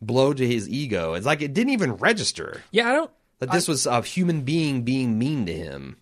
blow 0.00 0.32
to 0.32 0.46
his 0.46 0.68
ego. 0.68 1.14
It's 1.14 1.26
like 1.26 1.42
it 1.42 1.52
didn't 1.54 1.72
even 1.72 1.92
register 1.94 2.62
Yeah, 2.70 2.88
I 2.88 2.92
don't. 2.92 3.10
that 3.40 3.52
this 3.52 3.68
was 3.68 3.86
a 3.86 4.00
human 4.02 4.42
being 4.42 4.82
being 4.82 5.18
mean 5.18 5.44
to 5.46 5.52
him. 5.52 5.96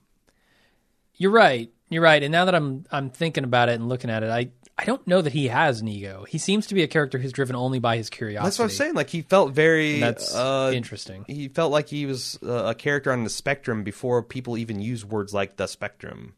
You're 1.17 1.31
right. 1.33 1.71
You're 1.89 2.03
right. 2.03 2.23
And 2.23 2.33
now 2.33 2.45
that 2.45 2.55
I'm 2.55 2.85
I'm 2.93 3.11
thinking 3.11 3.45
about 3.45 3.69
it 3.69 3.75
and 3.75 3.89
looking 3.89 4.11
at 4.11 4.23
it, 4.23 4.31
I 4.31 4.51
I 4.79 4.85
don't 4.85 5.07
know 5.07 5.23
that 5.23 5.33
he 5.33 5.49
has 5.49 5.81
an 5.81 5.89
ego. 5.89 6.27
He 6.29 6.37
seems 6.37 6.67
to 6.67 6.75
be 6.75 6.83
a 6.83 6.87
character 6.87 7.19
who's 7.19 7.33
driven 7.33 7.57
only 7.57 7.79
by 7.79 7.97
his 7.97 8.11
curiosity. 8.11 8.45
That's 8.45 8.59
what 8.59 8.65
I'm 8.67 8.71
saying. 8.71 8.95
Like 8.95 9.09
he 9.09 9.23
felt 9.23 9.53
very. 9.53 10.01
That's 10.01 10.35
uh, 10.35 10.71
interesting. 10.75 11.25
He 11.27 11.49
felt 11.49 11.73
like 11.73 11.89
he 11.89 12.05
was 12.05 12.39
uh, 12.43 12.67
a 12.67 12.75
character 12.75 13.11
on 13.11 13.25
the 13.25 13.31
spectrum 13.31 13.85
before 13.85 14.23
people 14.23 14.59
even 14.59 14.81
use 14.81 15.05
words 15.05 15.33
like 15.33 15.57
the 15.57 15.67
spectrum. 15.67 16.35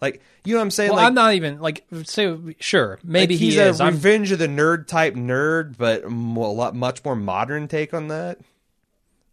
Like 0.00 0.22
you 0.44 0.54
know 0.54 0.60
what 0.60 0.64
I'm 0.64 0.70
saying? 0.70 0.90
Well, 0.90 0.96
like, 0.96 1.06
I'm 1.06 1.14
not 1.14 1.34
even 1.34 1.60
like 1.60 1.84
so 2.04 2.52
sure. 2.58 2.98
Maybe 3.02 3.34
like, 3.34 3.40
he 3.40 3.46
he's 3.46 3.58
is. 3.58 3.80
a 3.80 3.84
I'm, 3.84 3.94
Revenge 3.94 4.32
of 4.32 4.38
the 4.38 4.48
Nerd 4.48 4.86
type 4.86 5.14
nerd, 5.14 5.76
but 5.76 6.04
a 6.04 6.08
lot 6.08 6.74
much 6.74 7.04
more 7.04 7.16
modern 7.16 7.68
take 7.68 7.92
on 7.92 8.08
that. 8.08 8.38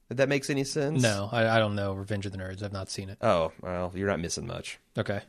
If 0.10 0.18
that 0.18 0.28
makes 0.28 0.50
any 0.50 0.66
sense? 0.66 1.02
no, 1.02 1.30
I, 1.32 1.56
I 1.56 1.60
don't 1.60 1.76
know. 1.76 1.94
Revenge 1.94 2.26
of 2.26 2.34
the 2.34 2.38
Nerds. 2.38 2.62
I've 2.62 2.74
not 2.74 2.90
seen 2.90 3.10
it. 3.10 3.18
Oh 3.22 3.54
well, 3.62 3.94
you're 3.96 4.10
not 4.10 4.20
missing 4.20 4.46
much. 4.46 4.78
Okay. 4.98 5.22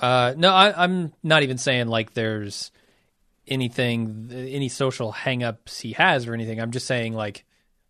Uh, 0.00 0.34
no, 0.36 0.50
I, 0.52 0.82
I'm 0.84 1.12
not 1.22 1.42
even 1.42 1.58
saying 1.58 1.88
like 1.88 2.14
there's 2.14 2.70
anything, 3.46 4.30
any 4.32 4.68
social 4.68 5.12
hangups 5.12 5.80
he 5.80 5.92
has 5.92 6.26
or 6.26 6.34
anything. 6.34 6.60
I'm 6.60 6.70
just 6.70 6.86
saying 6.86 7.12
like, 7.14 7.44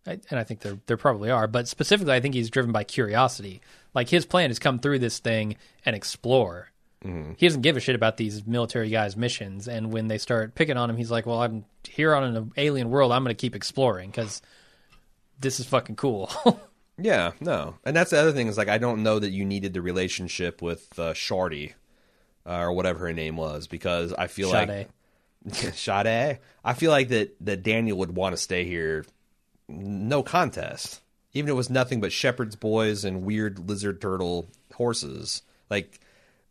I- 0.05 0.19
and 0.29 0.39
I 0.39 0.43
think 0.43 0.61
there 0.61 0.77
there 0.87 0.97
probably 0.97 1.29
are, 1.29 1.47
but 1.47 1.67
specifically, 1.67 2.13
I 2.13 2.19
think 2.19 2.33
he's 2.33 2.49
driven 2.49 2.71
by 2.71 2.83
curiosity. 2.83 3.61
Like 3.93 4.09
his 4.09 4.25
plan 4.25 4.49
is 4.51 4.59
come 4.59 4.79
through 4.79 4.99
this 4.99 5.19
thing 5.19 5.55
and 5.85 5.95
explore. 5.95 6.67
He 7.03 7.47
doesn't 7.47 7.61
give 7.61 7.77
a 7.77 7.79
shit 7.79 7.95
about 7.95 8.17
these 8.17 8.45
military 8.45 8.89
guys' 8.89 9.17
missions, 9.17 9.67
and 9.67 9.91
when 9.91 10.07
they 10.07 10.19
start 10.19 10.53
picking 10.53 10.77
on 10.77 10.87
him, 10.87 10.97
he's 10.97 11.09
like, 11.09 11.25
"Well, 11.25 11.41
I'm 11.41 11.65
here 11.89 12.13
on 12.13 12.23
an 12.35 12.51
alien 12.57 12.91
world. 12.91 13.11
I'm 13.11 13.23
going 13.23 13.35
to 13.35 13.39
keep 13.41 13.55
exploring 13.55 14.11
because 14.11 14.39
this 15.39 15.59
is 15.59 15.65
fucking 15.65 15.95
cool." 15.95 16.29
Yeah, 17.03 17.31
no, 17.39 17.77
and 17.83 17.95
that's 17.95 18.11
the 18.11 18.19
other 18.19 18.31
thing 18.33 18.45
is 18.47 18.57
like 18.59 18.67
I 18.67 18.77
don't 18.77 19.01
know 19.01 19.17
that 19.17 19.31
you 19.31 19.43
needed 19.45 19.73
the 19.73 19.81
relationship 19.81 20.61
with 20.61 20.87
uh, 20.99 21.13
Shardy 21.13 21.73
uh, 22.45 22.59
or 22.59 22.73
whatever 22.73 23.07
her 23.07 23.13
name 23.13 23.37
was 23.37 23.67
because 23.67 24.13
I 24.13 24.27
feel 24.27 24.51
Sade. 24.51 24.69
like 24.69 24.89
Sade. 25.75 26.39
I 26.63 26.73
feel 26.73 26.91
like 26.91 27.09
that 27.09 27.35
that 27.41 27.63
Daniel 27.63 27.97
would 27.99 28.15
want 28.15 28.35
to 28.35 28.41
stay 28.41 28.65
here, 28.65 29.05
no 29.67 30.23
contest, 30.23 31.01
even 31.33 31.49
if 31.49 31.53
it 31.53 31.55
was 31.55 31.69
nothing 31.69 32.01
but 32.01 32.11
shepherd's 32.11 32.55
boys 32.55 33.05
and 33.05 33.23
weird 33.23 33.69
lizard 33.69 34.01
turtle 34.01 34.47
horses. 34.73 35.41
Like 35.69 35.99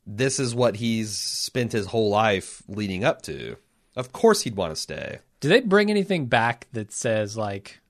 this 0.07 0.41
is 0.41 0.55
what 0.55 0.77
he's 0.77 1.17
spent 1.17 1.73
his 1.73 1.87
whole 1.87 2.11
life 2.11 2.63
leading 2.69 3.05
up 3.05 3.23
to. 3.23 3.57
Of 3.97 4.13
course, 4.13 4.43
he'd 4.43 4.57
want 4.57 4.75
to 4.75 4.81
stay. 4.81 5.19
Do 5.41 5.49
they 5.49 5.61
bring 5.61 5.91
anything 5.91 6.27
back 6.27 6.67
that 6.73 6.93
says 6.93 7.37
like, 7.37 7.81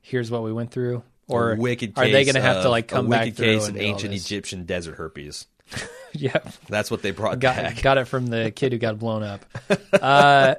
"Here's 0.00 0.30
what 0.30 0.42
we 0.42 0.52
went 0.52 0.70
through," 0.70 1.02
or 1.28 1.52
are 1.52 1.56
they 1.56 1.76
going 1.76 2.34
to 2.34 2.40
have 2.40 2.62
to 2.62 2.68
like 2.68 2.88
come 2.88 3.06
a 3.06 3.10
back 3.10 3.20
wicked 3.24 3.36
through 3.36 3.46
case 3.46 3.68
of 3.68 3.76
ancient? 3.76 4.14
Egyptian 4.14 4.64
desert 4.64 4.96
herpes? 4.96 5.46
Yeah, 6.14 6.38
That's 6.68 6.90
what 6.90 7.02
they 7.02 7.10
brought 7.12 7.38
got 7.38 7.56
back. 7.56 7.82
got 7.82 7.96
it 7.98 8.06
from 8.06 8.26
the 8.26 8.50
kid 8.56 8.72
who 8.72 8.78
got 8.78 8.98
blown 8.98 9.22
up. 9.22 9.44
Uh, 9.92 10.56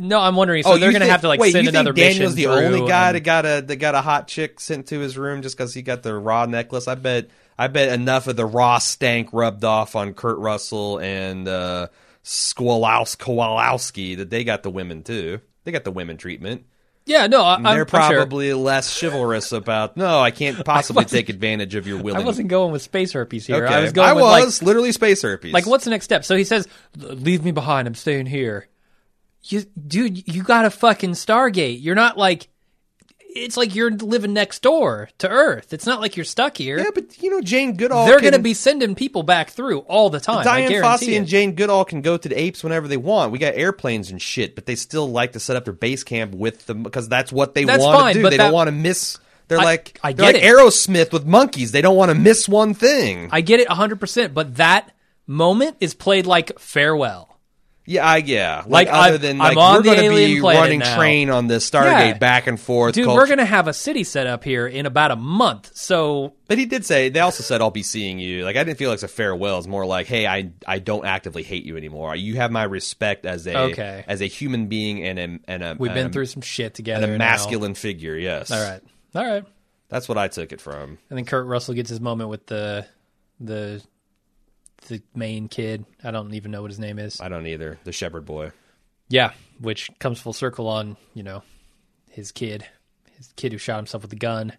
no, 0.00 0.20
I'm 0.20 0.36
wondering. 0.36 0.62
So 0.62 0.72
oh, 0.72 0.78
they're 0.78 0.92
going 0.92 1.02
to 1.02 1.08
have 1.08 1.22
to 1.22 1.28
like 1.28 1.40
wait, 1.40 1.50
send 1.50 1.64
you 1.64 1.70
another 1.70 1.92
think 1.92 2.14
Daniel's 2.14 2.36
the 2.36 2.46
only 2.46 2.86
guy 2.86 3.08
and- 3.08 3.16
that 3.16 3.20
got 3.24 3.44
a 3.44 3.62
that 3.62 3.76
got 3.76 3.96
a 3.96 4.00
hot 4.00 4.28
chick 4.28 4.60
sent 4.60 4.86
to 4.88 5.00
his 5.00 5.18
room 5.18 5.42
just 5.42 5.56
because 5.56 5.74
he 5.74 5.82
got 5.82 6.04
the 6.04 6.14
Ra 6.14 6.46
necklace? 6.46 6.86
I 6.86 6.94
bet 6.94 7.30
I 7.58 7.66
bet 7.66 7.88
enough 7.92 8.28
of 8.28 8.36
the 8.36 8.46
Ra 8.46 8.78
stank 8.78 9.30
rubbed 9.32 9.64
off 9.64 9.96
on 9.96 10.14
Kurt 10.14 10.38
Russell 10.38 10.98
and 11.00 11.48
uh, 11.48 11.88
Kowalowski 12.24 14.16
that 14.18 14.30
they 14.30 14.44
got 14.44 14.62
the 14.62 14.70
women 14.70 15.02
too. 15.02 15.40
They 15.64 15.72
got 15.72 15.82
the 15.84 15.90
women 15.90 16.16
treatment. 16.16 16.66
Yeah, 17.08 17.26
no, 17.26 17.42
I, 17.42 17.54
I'm, 17.54 17.62
They're 17.62 17.72
I'm 17.72 17.86
sure. 17.86 17.86
probably 17.88 18.52
less 18.52 19.00
chivalrous 19.00 19.52
about. 19.52 19.96
No, 19.96 20.20
I 20.20 20.30
can't 20.30 20.62
possibly 20.64 21.06
take 21.06 21.30
advantage 21.30 21.74
of 21.74 21.86
your 21.86 21.96
willingness. 21.96 22.22
I 22.22 22.26
wasn't 22.26 22.48
going 22.48 22.70
with 22.70 22.82
space 22.82 23.12
herpes 23.12 23.46
here. 23.46 23.64
Okay. 23.64 23.74
I 23.74 23.80
was 23.80 23.92
going 23.92 24.14
with 24.14 24.24
was 24.24 24.62
literally 24.62 24.92
space 24.92 25.22
herpes. 25.22 25.52
like, 25.52 25.64
like 25.64 25.70
what's 25.70 25.84
the 25.84 25.90
next 25.90 26.04
step? 26.04 26.22
So 26.24 26.36
he 26.36 26.44
says, 26.44 26.68
"Leave 26.96 27.42
me 27.42 27.50
behind. 27.50 27.88
I'm 27.88 27.94
staying 27.94 28.26
here." 28.26 28.68
You, 29.44 29.62
dude, 29.86 30.28
you 30.28 30.42
got 30.42 30.66
a 30.66 30.70
fucking 30.70 31.12
Stargate. 31.12 31.82
You're 31.82 31.94
not 31.94 32.18
like. 32.18 32.48
It's 33.30 33.56
like 33.58 33.74
you're 33.74 33.90
living 33.90 34.32
next 34.32 34.62
door 34.62 35.10
to 35.18 35.28
Earth. 35.28 35.72
It's 35.74 35.84
not 35.86 36.00
like 36.00 36.16
you're 36.16 36.24
stuck 36.24 36.56
here. 36.56 36.78
Yeah, 36.78 36.90
but 36.94 37.22
you 37.22 37.30
know 37.30 37.40
Jane 37.42 37.76
Goodall. 37.76 38.06
They're 38.06 38.20
going 38.20 38.32
to 38.32 38.38
be 38.38 38.54
sending 38.54 38.94
people 38.94 39.22
back 39.22 39.50
through 39.50 39.80
all 39.80 40.08
the 40.08 40.18
time. 40.18 40.44
Diane 40.44 40.70
Fossey 40.70 41.16
and. 41.16 41.26
Jane 41.26 41.52
Goodall 41.52 41.84
can 41.84 42.00
go 42.00 42.16
to 42.16 42.28
the 42.28 42.38
apes 42.40 42.64
whenever 42.64 42.88
they 42.88 42.96
want. 42.96 43.30
We 43.30 43.38
got 43.38 43.54
airplanes 43.54 44.10
and 44.10 44.20
shit, 44.20 44.54
but 44.54 44.64
they 44.66 44.74
still 44.76 45.10
like 45.10 45.32
to 45.32 45.40
set 45.40 45.56
up 45.56 45.64
their 45.64 45.74
base 45.74 46.04
camp 46.04 46.34
with 46.34 46.66
them 46.66 46.82
because 46.82 47.08
that's 47.08 47.30
what 47.30 47.54
they 47.54 47.64
That's 47.64 47.82
want 47.84 47.98
fine, 48.00 48.14
to 48.14 48.22
do. 48.22 48.30
They 48.30 48.36
that- 48.38 48.44
don't 48.44 48.52
want 48.54 48.68
to 48.68 48.72
miss. 48.72 49.18
They're 49.48 49.60
I- 49.60 49.64
like 49.64 50.00
I 50.02 50.12
get 50.12 50.22
like 50.22 50.34
it. 50.36 50.42
Aerosmith 50.42 51.12
with 51.12 51.26
monkeys. 51.26 51.70
They 51.72 51.82
don't 51.82 51.96
want 51.96 52.10
to 52.10 52.14
miss 52.14 52.48
one 52.48 52.72
thing. 52.74 53.28
I 53.30 53.42
get 53.42 53.60
it 53.60 53.68
100%, 53.68 54.32
but 54.34 54.56
that 54.56 54.90
moment 55.26 55.76
is 55.80 55.92
played 55.94 56.26
like 56.26 56.58
farewell. 56.58 57.27
Yeah, 57.88 58.06
I, 58.06 58.16
yeah. 58.18 58.64
Like, 58.66 58.88
other 58.88 59.14
I'm- 59.14 59.20
than 59.20 59.40
I'm 59.40 59.54
like 59.54 59.56
on 59.56 59.74
we're 59.76 59.82
the 59.82 59.84
going 59.86 59.98
to 59.98 60.04
alien 60.04 60.34
be 60.36 60.40
planet 60.40 60.60
running 60.60 60.78
now. 60.80 60.96
train 60.96 61.30
on 61.30 61.46
this 61.46 61.68
Stargate 61.68 61.84
Yeah. 62.08 62.18
back 62.18 62.46
and 62.46 62.60
forth. 62.60 62.94
Dude, 62.94 63.06
we're 63.06 63.26
going 63.26 63.38
to 63.38 63.44
have 63.44 63.66
a 63.66 63.72
city 63.72 64.04
set 64.04 64.26
up 64.26 64.44
here 64.44 64.66
in 64.66 64.84
about 64.86 65.10
a 65.10 65.16
month. 65.16 65.70
So, 65.74 66.34
But 66.48 66.58
he 66.58 66.66
did 66.66 66.84
say 66.84 67.08
they 67.08 67.20
also 67.20 67.42
said 67.42 67.60
I'll 67.60 67.70
be 67.70 67.82
seeing 67.82 68.18
you. 68.18 68.44
Like 68.44 68.56
I 68.56 68.64
didn't 68.64 68.78
feel 68.78 68.90
like 68.90 68.96
it's 68.96 69.02
a 69.02 69.08
farewell. 69.08 69.58
It's 69.58 69.66
more 69.66 69.86
like, 69.86 70.06
hey, 70.06 70.26
I 70.26 70.50
I 70.66 70.78
don't 70.80 71.04
actively 71.06 71.42
hate 71.42 71.64
you 71.64 71.76
anymore. 71.76 72.14
You 72.14 72.36
have 72.36 72.50
my 72.50 72.64
respect 72.64 73.24
as 73.26 73.46
a 73.46 73.56
Okay. 73.70 74.04
as 74.06 74.20
a 74.20 74.26
human 74.26 74.66
being 74.66 75.02
and 75.02 75.18
a 75.18 75.50
and 75.50 75.62
a 75.62 75.76
we've 75.78 75.90
been 75.94 76.06
and 76.06 76.10
a- 76.10 76.12
through 76.12 76.26
some 76.26 76.42
shit 76.42 76.66
and 76.66 76.74
together. 76.74 77.06
a 77.06 77.10
now. 77.12 77.18
masculine 77.18 77.74
figure. 77.74 78.16
Yes. 78.16 78.50
All 78.50 78.60
right. 78.62 78.80
All 79.14 79.26
right. 79.26 79.44
That's 79.88 80.08
what 80.08 80.18
I 80.18 80.28
took 80.28 80.52
it 80.52 80.60
from. 80.60 80.98
And 81.08 81.16
then 81.18 81.24
Kurt 81.24 81.46
Russell 81.46 81.74
gets 81.74 81.88
his 81.88 82.00
moment 82.00 82.28
with 82.28 82.44
the 82.46 82.84
the 83.40 83.80
the 84.88 85.02
main 85.14 85.48
kid. 85.48 85.84
I 86.02 86.10
don't 86.10 86.34
even 86.34 86.50
know 86.50 86.62
what 86.62 86.70
his 86.70 86.78
name 86.80 86.98
is. 86.98 87.20
I 87.20 87.28
don't 87.28 87.46
either. 87.46 87.78
The 87.84 87.92
shepherd 87.92 88.24
boy. 88.24 88.52
Yeah, 89.08 89.32
which 89.60 89.90
comes 89.98 90.20
full 90.20 90.32
circle 90.34 90.68
on, 90.68 90.96
you 91.14 91.22
know, 91.22 91.42
his 92.10 92.32
kid. 92.32 92.66
His 93.16 93.32
kid 93.36 93.52
who 93.52 93.58
shot 93.58 93.76
himself 93.76 94.02
with 94.02 94.12
a 94.12 94.16
gun. 94.16 94.52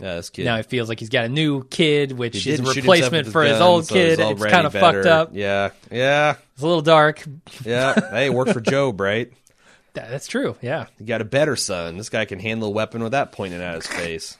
Yeah, 0.00 0.16
this 0.16 0.28
kid. 0.30 0.44
Now 0.44 0.56
he 0.56 0.62
feels 0.64 0.88
like 0.88 0.98
he's 1.00 1.08
got 1.08 1.24
a 1.24 1.28
new 1.28 1.64
kid, 1.64 2.12
which 2.12 2.42
He 2.42 2.50
is 2.50 2.58
a 2.58 2.62
didn't 2.62 2.74
shoot 2.74 2.84
himself 2.84 3.12
replacement 3.12 3.28
for 3.28 3.42
his 3.44 3.60
old 3.60 3.86
so 3.86 3.94
kid. 3.94 4.18
It's 4.20 4.44
kind 4.44 4.66
of 4.66 4.72
fucked 4.72 5.06
up. 5.06 5.30
Yeah, 5.32 5.70
yeah, 5.90 6.34
It's 6.54 6.62
a 6.62 6.66
little 6.66 6.82
dark. 6.82 7.24
yeah. 7.64 7.94
hey, 8.10 8.26
it 8.26 8.34
worked 8.34 8.52
for 8.52 8.60
Job, 8.60 9.00
right? 9.00 9.32
That- 9.94 10.10
That's 10.10 10.26
true. 10.26 10.56
Yeah. 10.60 10.86
You 10.98 11.06
got 11.06 11.20
a 11.20 11.24
better 11.24 11.54
son. 11.56 11.96
This 11.96 12.08
guy 12.10 12.24
can 12.24 12.40
handle 12.40 12.68
a 12.68 12.72
weapon 12.72 13.02
without 13.04 13.30
pointing 13.32 13.60
at 13.62 13.76
his 13.76 13.86
face. 14.00 14.36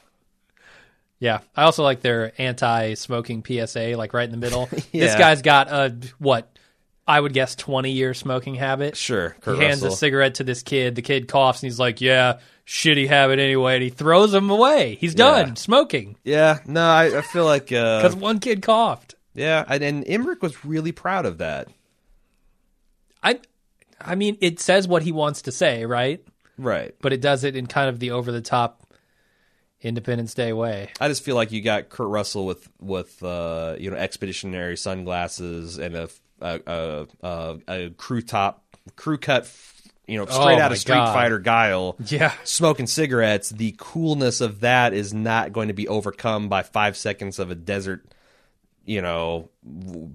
Yeah. 1.24 1.40
I 1.56 1.62
also 1.64 1.82
like 1.82 2.00
their 2.02 2.32
anti 2.36 2.92
smoking 2.94 3.42
PSA, 3.42 3.94
like 3.96 4.12
right 4.12 4.24
in 4.24 4.30
the 4.30 4.36
middle. 4.36 4.68
This 4.92 5.14
guy's 5.14 5.40
got 5.40 5.68
a, 5.70 5.96
what, 6.18 6.50
I 7.06 7.18
would 7.18 7.32
guess 7.32 7.54
20 7.54 7.90
year 7.92 8.12
smoking 8.12 8.54
habit. 8.56 8.94
Sure, 8.96 9.34
Kurt 9.40 9.56
he 9.58 9.64
hands 9.64 9.80
Russell. 9.82 9.94
a 9.94 9.96
cigarette 9.96 10.34
to 10.36 10.44
this 10.44 10.62
kid. 10.62 10.94
The 10.96 11.02
kid 11.02 11.26
coughs 11.28 11.62
and 11.62 11.70
he's 11.70 11.78
like, 11.78 12.00
yeah, 12.02 12.40
shitty 12.66 13.08
habit 13.08 13.38
anyway. 13.38 13.74
And 13.74 13.82
he 13.82 13.88
throws 13.90 14.34
him 14.34 14.50
away. 14.50 14.96
He's 15.00 15.14
done 15.14 15.48
Yeah. 15.48 15.54
smoking 15.54 16.16
Yeah, 16.24 16.58
no, 16.66 16.82
I, 16.84 17.18
I 17.18 17.22
feel 17.22 17.44
like 17.46 17.72
uh, 17.72 18.02
because 18.02 18.16
one 18.16 18.38
kid 18.38 18.60
coughed. 18.60 19.14
yeah, 19.34 19.64
and, 19.66 19.82
and 19.82 20.04
Emmerich 20.06 20.42
was 20.42 20.62
really 20.64 20.92
proud 20.92 21.24
of 21.26 21.38
that. 21.38 21.68
I, 23.22 23.40
I 24.00 24.14
mean, 24.14 24.36
it 24.42 24.60
says 24.60 24.86
what 24.86 25.02
he 25.02 25.12
wants 25.12 25.42
to 25.42 25.52
say, 25.52 25.86
right? 25.86 26.22
Right. 26.58 26.94
But 27.00 27.12
it 27.14 27.20
does 27.22 27.44
it 27.44 27.56
in 27.56 27.66
kind 27.66 27.88
of 27.88 27.98
the 27.98 28.10
over 28.12 28.30
the 28.30 28.40
top 28.42 28.83
Independence 29.84 30.34
Day 30.34 30.52
way. 30.52 30.90
I 30.98 31.08
just 31.08 31.22
feel 31.22 31.36
like 31.36 31.52
you 31.52 31.60
got 31.60 31.90
Kurt 31.90 32.08
Russell 32.08 32.46
with 32.46 32.68
with 32.80 33.22
uh, 33.22 33.76
you 33.78 33.90
know 33.90 33.96
expeditionary 33.96 34.76
sunglasses 34.76 35.78
and 35.78 35.94
a 35.94 36.08
a, 36.40 37.06
a, 37.22 37.58
a, 37.68 37.90
crew 37.90 38.22
top 38.22 38.64
crew 38.96 39.18
cut 39.18 39.50
you 40.06 40.18
know 40.18 40.26
straight 40.26 40.58
Oh 40.58 40.62
out 40.62 40.72
of 40.72 40.78
Street 40.78 40.94
God. 40.94 41.14
Fighter 41.14 41.38
guile. 41.38 41.96
Yeah. 42.06 42.32
Smoking 42.44 42.86
cigarettes, 42.86 43.50
the 43.50 43.74
coolness 43.78 44.40
of 44.40 44.60
that 44.60 44.92
is 44.92 45.14
not 45.14 45.52
going 45.52 45.68
to 45.68 45.74
be 45.74 45.88
overcome 45.88 46.48
by 46.48 46.62
five 46.62 46.96
seconds 46.96 47.38
of 47.38 47.50
a 47.50 47.54
desert, 47.54 48.04
you 48.84 49.00
know, 49.02 49.50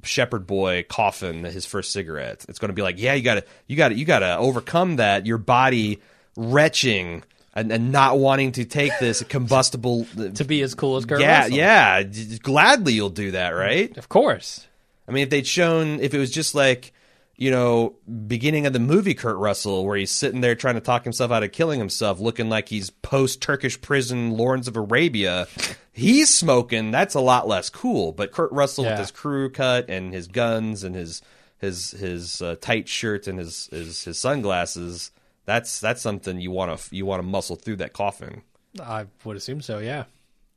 shepherd 0.04 0.46
boy 0.46 0.86
coughing 0.88 1.44
his 1.44 1.66
first 1.66 1.92
cigarette. 1.92 2.46
It's 2.50 2.60
going 2.60 2.70
to 2.70 2.74
be 2.74 2.82
like, 2.82 3.00
yeah, 3.00 3.14
you 3.14 3.24
got 3.24 3.36
to, 3.36 3.46
you 3.68 3.76
got 3.76 3.90
to, 3.90 3.96
you 3.96 4.06
got 4.06 4.20
to 4.20 4.38
overcome 4.38 4.98
that. 4.98 5.26
Your 5.26 5.38
body 5.38 6.00
retching 6.36 7.24
and, 7.60 7.72
and 7.72 7.92
not 7.92 8.18
wanting 8.20 8.52
to 8.54 8.66
take 8.66 8.92
this 9.00 9.24
combustible. 9.30 10.06
to 10.36 10.44
be 10.44 10.62
as 10.62 10.76
cool 10.76 10.98
as 10.98 11.06
Kurt 11.06 11.22
yeah, 11.22 11.42
Russell. 11.44 11.58
yeah. 11.58 12.04
Gladly, 12.42 12.94
you'll 12.94 13.10
do 13.10 13.32
that, 13.32 13.50
right? 13.52 13.96
Of 13.98 14.10
course. 14.10 14.66
I 15.08 15.12
mean, 15.12 15.24
if 15.24 15.30
they'd 15.30 15.48
shown, 15.48 16.00
if 16.00 16.14
it 16.14 16.20
was 16.20 16.32
just 16.32 16.54
like, 16.56 16.94
you 17.36 17.52
know, 17.52 17.96
beginning 18.28 18.66
of 18.66 18.74
the 18.74 18.80
movie 18.80 19.14
Kurt 19.14 19.38
Russell, 19.38 19.86
where 19.86 19.96
he's 19.98 20.12
sitting 20.12 20.42
there 20.42 20.56
trying 20.56 20.76
to 20.76 20.82
talk 20.82 21.04
himself 21.06 21.32
out 21.32 21.42
of 21.42 21.52
killing 21.54 21.80
himself, 21.80 22.20
looking 22.20 22.50
like 22.50 22.68
he's 22.70 22.90
post 22.90 23.42
Turkish 23.42 23.80
prison 23.80 24.32
Lawrence 24.32 24.68
of 24.68 24.76
Arabia, 24.76 25.48
he's 25.94 26.34
smoking. 26.34 26.92
That's 26.92 27.16
a 27.16 27.22
lot 27.22 27.48
less 27.48 27.70
cool. 27.70 28.12
But 28.12 28.34
Kurt 28.34 28.52
Russell 28.52 28.84
Yeah. 28.84 28.92
with 28.92 29.00
his 29.00 29.12
crew 29.12 29.50
cut 29.50 29.90
and 29.90 30.14
his 30.14 30.28
guns 30.28 30.84
and 30.84 30.94
his 30.96 31.22
his 31.60 31.92
his 31.92 32.42
uh, 32.42 32.56
tight 32.60 32.88
shirt 32.90 33.26
and 33.28 33.40
his, 33.40 33.68
his 33.72 34.04
his 34.04 34.20
sunglasses, 34.20 35.12
that's 35.50 35.80
that's 35.80 36.02
something 36.02 36.40
you 36.40 36.52
want 36.52 36.78
to 36.80 36.96
you 36.96 37.06
want 37.06 37.20
to 37.22 37.28
muscle 37.28 37.56
through 37.56 37.78
that 37.78 37.92
coffin. 37.94 38.44
I 38.82 39.08
would 39.26 39.36
assume 39.36 39.62
so, 39.62 39.80
yeah. 39.80 40.04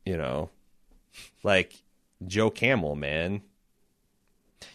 You 0.04 0.16
know, 0.18 0.50
like 1.42 1.82
Joe 2.26 2.50
Camel, 2.50 2.94
man. 2.94 3.40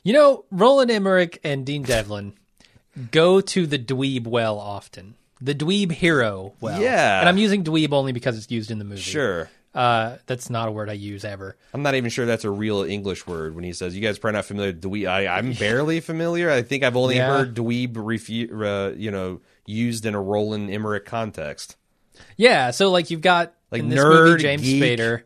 You 0.04 0.14
know, 0.14 0.46
Roland 0.52 0.90
Emmerich 0.92 1.40
and 1.44 1.66
Dean 1.66 1.84
Devlin 1.84 2.34
go 3.12 3.42
to 3.42 3.68
the 3.68 3.78
dweeb 3.80 4.26
well 4.26 4.58
often. 4.60 5.16
The 5.40 5.54
dweeb 5.54 5.92
hero 5.92 6.54
well. 6.62 6.82
Yeah. 6.82 7.20
And 7.20 7.30
I'm 7.30 7.38
using 7.38 7.64
dweeb 7.64 7.94
only 7.94 8.12
because 8.12 8.38
it's 8.38 8.50
used 8.50 8.72
in 8.72 8.80
the 8.80 8.86
movie. 8.86 9.02
Sure. 9.02 9.50
Uh, 9.76 10.18
that's 10.26 10.50
not 10.50 10.68
a 10.68 10.72
word 10.72 10.90
I 10.90 10.94
use 10.94 11.24
ever. 11.24 11.56
I'm 11.72 11.84
not 11.84 11.94
even 11.94 12.10
sure 12.10 12.26
that's 12.26 12.46
a 12.46 12.50
real 12.50 12.82
English 12.82 13.28
word 13.28 13.54
when 13.54 13.64
he 13.64 13.74
says, 13.74 13.96
"You 13.96 14.02
guys 14.02 14.18
are 14.18 14.22
probably 14.22 14.38
not 14.38 14.46
familiar 14.46 14.72
with 14.72 14.82
dweeb." 14.82 15.08
I, 15.08 15.28
I'm 15.28 15.54
barely 15.54 16.00
familiar. 16.00 16.50
I 16.50 16.64
think 16.64 16.84
I've 16.84 16.98
only 16.98 17.18
Yeah. 17.18 17.28
heard 17.28 17.54
dweeb, 17.56 17.94
refu- 17.94 18.52
uh, 18.52 18.96
you 18.98 19.12
know, 19.12 19.40
used 19.68 20.06
in 20.08 20.16
a 20.16 20.22
Roland 20.22 20.72
Emmerich 20.72 21.06
context. 21.06 21.76
Yeah, 22.36 22.72
so 22.72 22.90
like 22.90 23.12
you've 23.12 23.22
got 23.22 23.54
Like 23.72 23.82
in 23.82 23.90
this 23.90 24.00
nerd, 24.00 24.26
movie 24.32 24.42
James 24.42 24.62
geek. 24.64 24.82
Spader, 24.82 25.22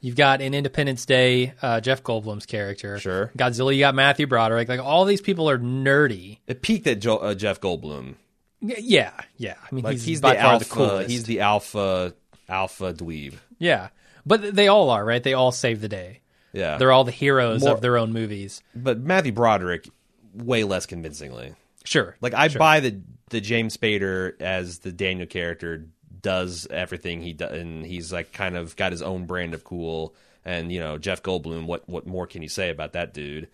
you've 0.00 0.16
got 0.16 0.42
in 0.42 0.52
Independence 0.52 1.06
Day 1.06 1.54
uh, 1.62 1.80
Jeff 1.80 2.02
Goldblum's 2.02 2.44
character. 2.44 2.98
Sure. 2.98 3.30
Godzilla, 3.38 3.72
you 3.72 3.80
got 3.80 3.94
Matthew 3.94 4.26
Broderick. 4.26 4.68
Like 4.68 4.80
all 4.80 5.06
these 5.06 5.22
people 5.22 5.48
are 5.48 5.58
nerdy. 5.58 6.38
It 6.46 6.60
peaked 6.60 6.86
at 6.86 6.98
jo- 7.00 7.16
uh, 7.16 7.34
Jeff 7.34 7.60
Goldblum. 7.60 8.16
Yeah, 8.60 9.12
yeah. 9.36 9.54
I 9.70 9.74
mean, 9.74 9.84
Like 9.84 9.92
he's, 9.94 10.04
he's, 10.04 10.20
by 10.20 10.34
the 10.34 10.40
far 10.42 10.52
alpha. 10.52 10.64
the 10.64 10.70
coolest. 10.74 11.10
he's 11.10 11.24
the 11.24 11.40
alpha 11.40 12.14
alpha 12.48 12.92
dweeb. 12.92 13.34
yeah, 13.58 13.88
but 14.26 14.54
they 14.54 14.68
all 14.68 14.90
are 14.90 15.04
right. 15.04 15.22
They 15.22 15.32
all 15.34 15.52
save 15.52 15.80
the 15.80 15.88
day. 15.88 16.20
Yeah, 16.52 16.76
They're 16.78 16.92
all 16.92 17.04
the 17.04 17.10
heroes 17.10 17.62
More- 17.64 17.72
of 17.74 17.80
their 17.80 17.96
own 17.98 18.12
movies. 18.12 18.62
but 18.76 19.00
Matthew 19.00 19.32
Broderick 19.32 19.88
way 20.34 20.62
less 20.64 20.86
convincingly. 20.86 21.54
Sure. 21.84 22.16
Like 22.20 22.32
I 22.34 22.48
Sure. 22.48 22.58
buy 22.60 22.80
the 22.80 23.00
the 23.30 23.40
James 23.40 23.76
Spader 23.76 24.40
as 24.40 24.78
the 24.80 24.92
Daniel 24.92 25.26
character 25.26 25.86
does 26.20 26.66
everything 26.70 27.20
he 27.22 27.32
does, 27.32 27.52
and 27.58 27.84
he's 27.84 28.12
like 28.12 28.32
kind 28.32 28.56
of 28.56 28.76
got 28.76 28.92
his 28.92 29.02
own 29.02 29.26
brand 29.26 29.54
of 29.54 29.64
cool. 29.64 30.14
And 30.44 30.70
you 30.70 30.80
know 30.80 30.98
Jeff 30.98 31.22
Goldblum, 31.22 31.66
what 31.66 31.88
what 31.88 32.06
more 32.06 32.26
can 32.26 32.42
you 32.42 32.48
say 32.48 32.70
about 32.70 32.92
that 32.92 33.14
dude? 33.14 33.48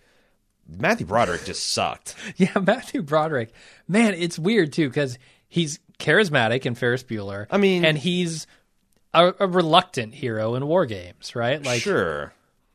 Matthew 0.67 1.05
Broderick 1.05 1.43
just 1.45 1.67
sucked. 1.73 2.15
Yeah, 2.37 2.57
Matthew 2.65 3.01
Broderick. 3.01 3.51
Man, 3.87 4.13
it's 4.13 4.37
weird 4.39 4.71
too 4.73 4.87
because 4.89 5.17
he's 5.49 5.79
charismatic 5.99 6.65
in 6.65 6.75
Ferris 6.75 7.03
Bueller. 7.03 7.47
I 7.49 7.57
mean- 7.57 7.83
and 7.85 7.97
he's 7.97 8.47
a, 9.13 9.33
a 9.39 9.47
reluctant 9.47 10.13
hero 10.13 10.55
in 10.55 10.65
War 10.67 10.85
Games, 10.85 11.35
right? 11.35 11.61
Like, 11.63 11.81
sure, 11.81 12.31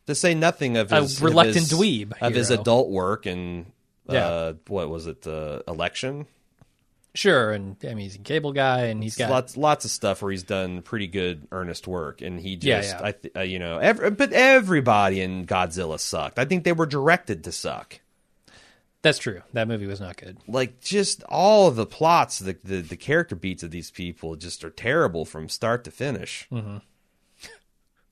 to 0.07 0.15
say 0.15 0.35
nothing 0.35 0.77
of 0.77 0.93
A 0.93 1.01
reluctant 1.23 1.57
of 1.57 1.63
his, 1.63 1.73
dweeb 1.73 2.13
of 2.21 2.35
his 2.35 2.51
adult 2.51 2.91
work 2.91 3.25
and 3.27 3.67
Yeah. 4.11 4.27
uh, 4.27 4.53
what 4.69 4.91
was 4.91 5.07
it? 5.07 5.23
The 5.23 5.65
election. 5.67 6.27
Sure, 7.17 7.51
and 7.51 7.77
I 7.83 7.89
mean 7.89 7.99
he's 7.99 8.15
a 8.15 8.19
cable 8.19 8.53
guy, 8.53 8.87
and 8.87 9.03
he's 9.03 9.17
got 9.17 9.31
lots 9.31 9.57
lots 9.57 9.85
of 9.85 9.91
stuff 9.91 10.23
where 10.23 10.31
he's 10.31 10.45
done 10.45 10.83
pretty 10.83 11.09
good 11.09 11.49
earnest 11.51 11.89
work 11.89 12.21
and 12.21 12.39
he 12.39 12.57
just 12.57 12.91
yeah. 12.91 13.01
I 13.03 13.13
th- 13.13 13.37
uh, 13.37 13.41
you 13.41 13.59
know 13.59 13.79
every, 13.79 14.11
but 14.11 14.33
everybody 14.33 15.21
in 15.21 15.47
Godzilla 15.47 15.99
sucked. 15.99 16.39
I 16.39 16.45
think 16.45 16.63
they 16.65 16.73
were 16.73 16.87
directed 16.87 17.43
to 17.45 17.53
suck. 17.53 18.01
that's 19.03 19.19
true. 19.19 19.43
That 19.53 19.69
movie 19.69 19.87
was 19.87 20.01
not 20.01 20.17
good. 20.17 20.39
Like 20.47 20.81
just 20.81 21.23
all 21.25 21.69
of 21.69 21.77
the 21.77 21.87
plots, 21.87 22.39
the 22.39 22.57
the, 22.63 22.83
the 22.83 22.97
character 22.97 23.35
beats 23.35 23.63
of 23.63 23.71
these 23.71 23.91
people 23.91 24.37
just 24.37 24.65
are 24.65 24.71
terrible 24.71 25.25
from 25.25 25.49
start 25.49 25.85
to 25.85 25.91
finish. 25.91 26.47
Mm-hmm. 26.53 26.79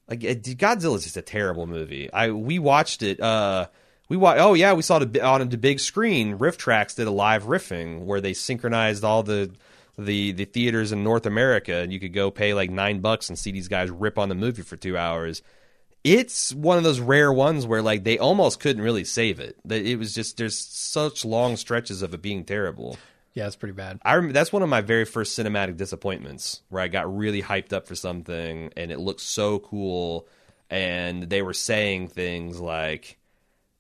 Like 0.09 0.23
it, 0.23 0.43
Godzilla's 0.43 1.05
just 1.05 1.17
a 1.17 1.23
terrible 1.23 1.67
movie. 1.67 2.13
I 2.13 2.31
we 2.31 2.59
watched 2.59 3.03
it. 3.03 3.21
uh 3.21 3.69
we 4.09 4.17
wa- 4.17 4.37
Oh 4.39 4.55
yeah, 4.55 4.73
we 4.75 4.83
saw 4.83 4.99
it 4.99 5.19
on 5.21 5.49
the 5.49 5.57
big 5.59 5.81
screen. 5.81 6.39
RiffTrax 6.39 6.97
did 6.97 7.07
a 7.07 7.11
live 7.11 7.45
riffing 7.45 8.05
where 8.05 8.21
they 8.21 8.33
synchronized 8.35 9.05
all 9.05 9.23
the 9.23 9.51
the 9.99 10.33
the 10.33 10.45
theaters 10.45 10.93
in 10.93 11.05
North 11.05 11.27
America, 11.27 11.77
and 11.77 11.93
you 11.93 12.01
could 12.01 12.13
go 12.13 12.31
pay 12.31 12.55
like 12.55 12.71
nine 12.71 13.01
bucks 13.01 13.29
and 13.29 13.39
see 13.39 13.51
these 13.53 13.69
guys 13.69 13.91
rip 13.91 14.19
on 14.19 14.29
the 14.29 14.35
movie 14.35 14.63
for 14.63 14.77
two 14.77 14.97
hours. 14.97 15.43
It's 16.03 16.53
one 16.53 16.77
of 16.77 16.85
those 16.85 17.01
rare 17.01 17.33
ones 17.33 17.67
where 17.67 17.81
like 17.81 18.05
they 18.05 18.19
almost 18.19 18.61
couldn't 18.61 18.83
really 18.83 19.05
save 19.05 19.41
it. 19.41 19.57
That 19.65 19.87
it 19.87 19.97
was 19.97 20.15
just 20.15 20.37
there's 20.37 20.59
such 20.59 21.25
long 21.25 21.57
stretches 21.57 22.03
of 22.03 22.13
it 22.13 22.21
being 22.21 22.45
terrible. 22.45 22.99
Yeah, 23.33 23.47
it's 23.47 23.57
pretty 23.57 23.73
bad. 23.73 23.99
I 24.05 24.15
rem- 24.17 24.33
that's 24.33 24.53
one 24.53 24.63
of 24.63 24.69
my 24.69 24.81
very 24.81 25.05
first 25.05 25.37
cinematic 25.37 25.77
disappointments 25.77 26.61
where 26.69 26.83
I 26.83 26.89
got 26.89 27.17
really 27.17 27.43
hyped 27.43 27.73
up 27.73 27.89
for 27.89 27.95
something 27.97 28.71
and 28.77 28.93
it 28.93 29.01
looked 29.01 29.23
so 29.23 29.59
cool 29.59 30.29
and 30.71 31.25
they 31.25 31.43
were 31.43 31.53
saying 31.55 32.09
things 32.09 32.61
like 32.61 33.19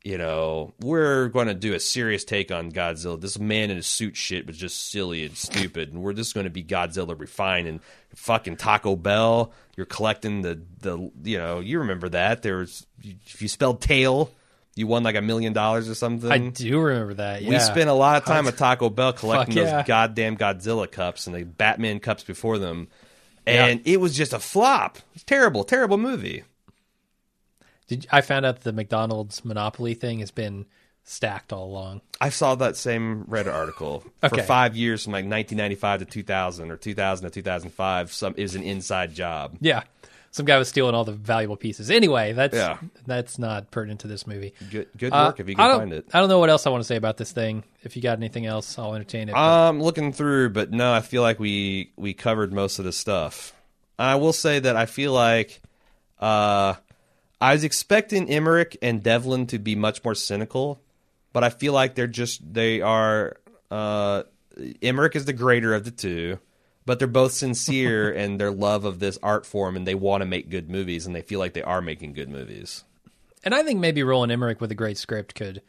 you 0.04 0.18
know, 0.18 0.74
we're 0.80 1.28
going 1.28 1.46
to 1.46 1.54
do 1.54 1.72
a 1.72 1.80
serious 1.80 2.24
take 2.24 2.52
on 2.52 2.70
Godzilla. 2.70 3.18
This 3.18 3.38
man 3.38 3.70
in 3.70 3.78
a 3.78 3.82
suit 3.82 4.16
shit 4.16 4.46
was 4.46 4.58
just 4.58 4.90
silly 4.90 5.24
and 5.24 5.34
stupid, 5.34 5.92
and 5.92 6.02
we're 6.02 6.12
just 6.12 6.34
going 6.34 6.44
to 6.44 6.50
be 6.50 6.62
Godzilla 6.62 7.18
refined 7.18 7.66
and 7.66 7.80
fucking 8.14 8.58
Taco 8.58 8.96
Bell. 8.96 9.52
You're 9.76 9.86
collecting 9.86 10.42
the 10.42 10.60
the 10.80 11.10
you 11.24 11.38
know 11.38 11.60
you 11.60 11.78
remember 11.78 12.10
that 12.10 12.42
there 12.42 12.58
was 12.58 12.86
if 13.02 13.40
you 13.40 13.48
spelled 13.48 13.80
tail, 13.80 14.30
you 14.76 14.86
won 14.86 15.04
like 15.04 15.16
a 15.16 15.22
million 15.22 15.54
dollars 15.54 15.88
or 15.88 15.94
something. 15.94 16.30
I 16.30 16.36
do 16.36 16.80
remember 16.80 17.14
that. 17.14 17.40
Yeah. 17.40 17.48
We 17.48 17.58
spent 17.60 17.88
a 17.88 17.94
lot 17.94 18.18
of 18.18 18.26
time 18.26 18.46
at 18.46 18.58
Taco 18.58 18.90
Bell 18.90 19.14
collecting 19.14 19.56
yeah. 19.56 19.78
those 19.78 19.86
goddamn 19.86 20.36
Godzilla 20.36 20.88
cups 20.88 21.26
and 21.26 21.34
the 21.34 21.44
Batman 21.44 21.98
cups 21.98 22.24
before 22.24 22.58
them. 22.58 22.88
And 23.46 23.82
it 23.84 24.00
was 24.00 24.16
just 24.16 24.32
a 24.32 24.38
flop. 24.38 24.98
Terrible, 25.26 25.64
terrible 25.64 25.98
movie. 25.98 26.44
Did, 27.86 28.06
I 28.10 28.20
found 28.22 28.46
out 28.46 28.60
the 28.60 28.72
McDonald's 28.72 29.44
Monopoly 29.44 29.94
thing 29.94 30.20
has 30.20 30.30
been 30.30 30.66
stacked 31.02 31.52
all 31.52 31.66
along. 31.66 32.00
I 32.20 32.30
saw 32.30 32.54
that 32.54 32.76
same 32.76 33.24
Reddit 33.24 33.52
article 33.52 34.04
for 34.26 34.42
five 34.42 34.74
years 34.74 35.04
from 35.04 35.12
like 35.12 35.26
1995 35.26 36.00
to 36.00 36.04
2000 36.06 36.70
or 36.70 36.76
2000 36.78 37.26
to 37.26 37.30
2005. 37.30 38.12
Some 38.12 38.34
is 38.38 38.54
an 38.54 38.62
inside 38.62 39.14
job. 39.14 39.56
Yeah. 39.60 39.82
Some 40.30 40.46
guy 40.46 40.58
was 40.58 40.68
stealing 40.68 40.94
all 40.96 41.04
the 41.04 41.12
valuable 41.12 41.56
pieces. 41.56 41.90
Anyway, 41.92 42.32
that's 42.32 42.56
Yeah. 42.56 42.78
that's 43.06 43.38
not 43.38 43.70
pertinent 43.70 44.00
to 44.00 44.08
this 44.08 44.26
movie. 44.26 44.52
Good, 44.70 44.88
good 44.96 45.12
Uh, 45.12 45.26
work 45.28 45.38
if 45.40 45.48
you 45.48 45.54
can 45.54 45.78
find 45.78 45.92
it. 45.92 46.06
I 46.12 46.18
don't 46.18 46.28
know 46.28 46.40
what 46.40 46.50
else 46.50 46.66
I 46.66 46.70
want 46.70 46.80
to 46.82 46.86
say 46.86 46.96
about 46.96 47.18
this 47.18 47.30
thing. 47.30 47.62
If 47.84 47.94
you 47.94 48.02
got 48.02 48.18
anything 48.18 48.44
else, 48.46 48.76
I'll 48.78 48.94
entertain 48.96 49.28
it. 49.28 49.34
I'm 49.36 49.80
looking 49.80 50.12
through, 50.12 50.50
but 50.50 50.72
no, 50.72 50.92
I 50.92 51.02
feel 51.02 51.22
like 51.22 51.38
we 51.38 51.92
we 51.96 52.14
covered 52.14 52.52
most 52.52 52.78
of 52.80 52.84
the 52.84 52.92
stuff. 52.92 53.52
I 53.96 54.16
will 54.16 54.32
say 54.32 54.58
that 54.58 54.74
I 54.74 54.86
feel 54.86 55.12
like 55.12 55.60
uh, 56.18 56.74
I 57.44 57.52
was 57.52 57.62
expecting 57.62 58.30
Emmerich 58.30 58.78
and 58.80 59.02
Devlin 59.02 59.46
to 59.48 59.58
be 59.58 59.76
much 59.76 60.02
more 60.02 60.14
cynical, 60.14 60.80
but 61.34 61.44
I 61.44 61.50
feel 61.50 61.74
like 61.74 61.94
they're 61.94 62.06
just 62.06 62.40
they 62.54 62.80
are. 62.80 63.36
Uh, 63.70 64.22
Emmerich 64.80 65.14
is 65.14 65.26
the 65.26 65.34
greater 65.34 65.74
of 65.74 65.84
the 65.84 65.90
two, 65.90 66.38
but 66.86 66.98
they're 66.98 67.06
both 67.06 67.32
sincere 67.32 68.10
in 68.24 68.38
their 68.38 68.50
love 68.50 68.86
of 68.86 68.98
this 68.98 69.18
art 69.22 69.44
form, 69.44 69.76
and 69.76 69.86
they 69.86 69.94
want 69.94 70.22
to 70.22 70.26
make 70.26 70.48
good 70.48 70.70
movies, 70.70 71.04
and 71.04 71.14
they 71.14 71.20
feel 71.20 71.38
like 71.38 71.52
they 71.52 71.62
are 71.62 71.82
making 71.82 72.14
good 72.14 72.30
movies. 72.30 72.82
and 73.44 73.54
I 73.54 73.62
think 73.62 73.78
maybe 73.78 74.02
Roland 74.02 74.32
Emmerich 74.32 74.62
with 74.62 74.72
a 74.72 74.74
great 74.74 74.96
script 74.96 75.34
could 75.34 75.60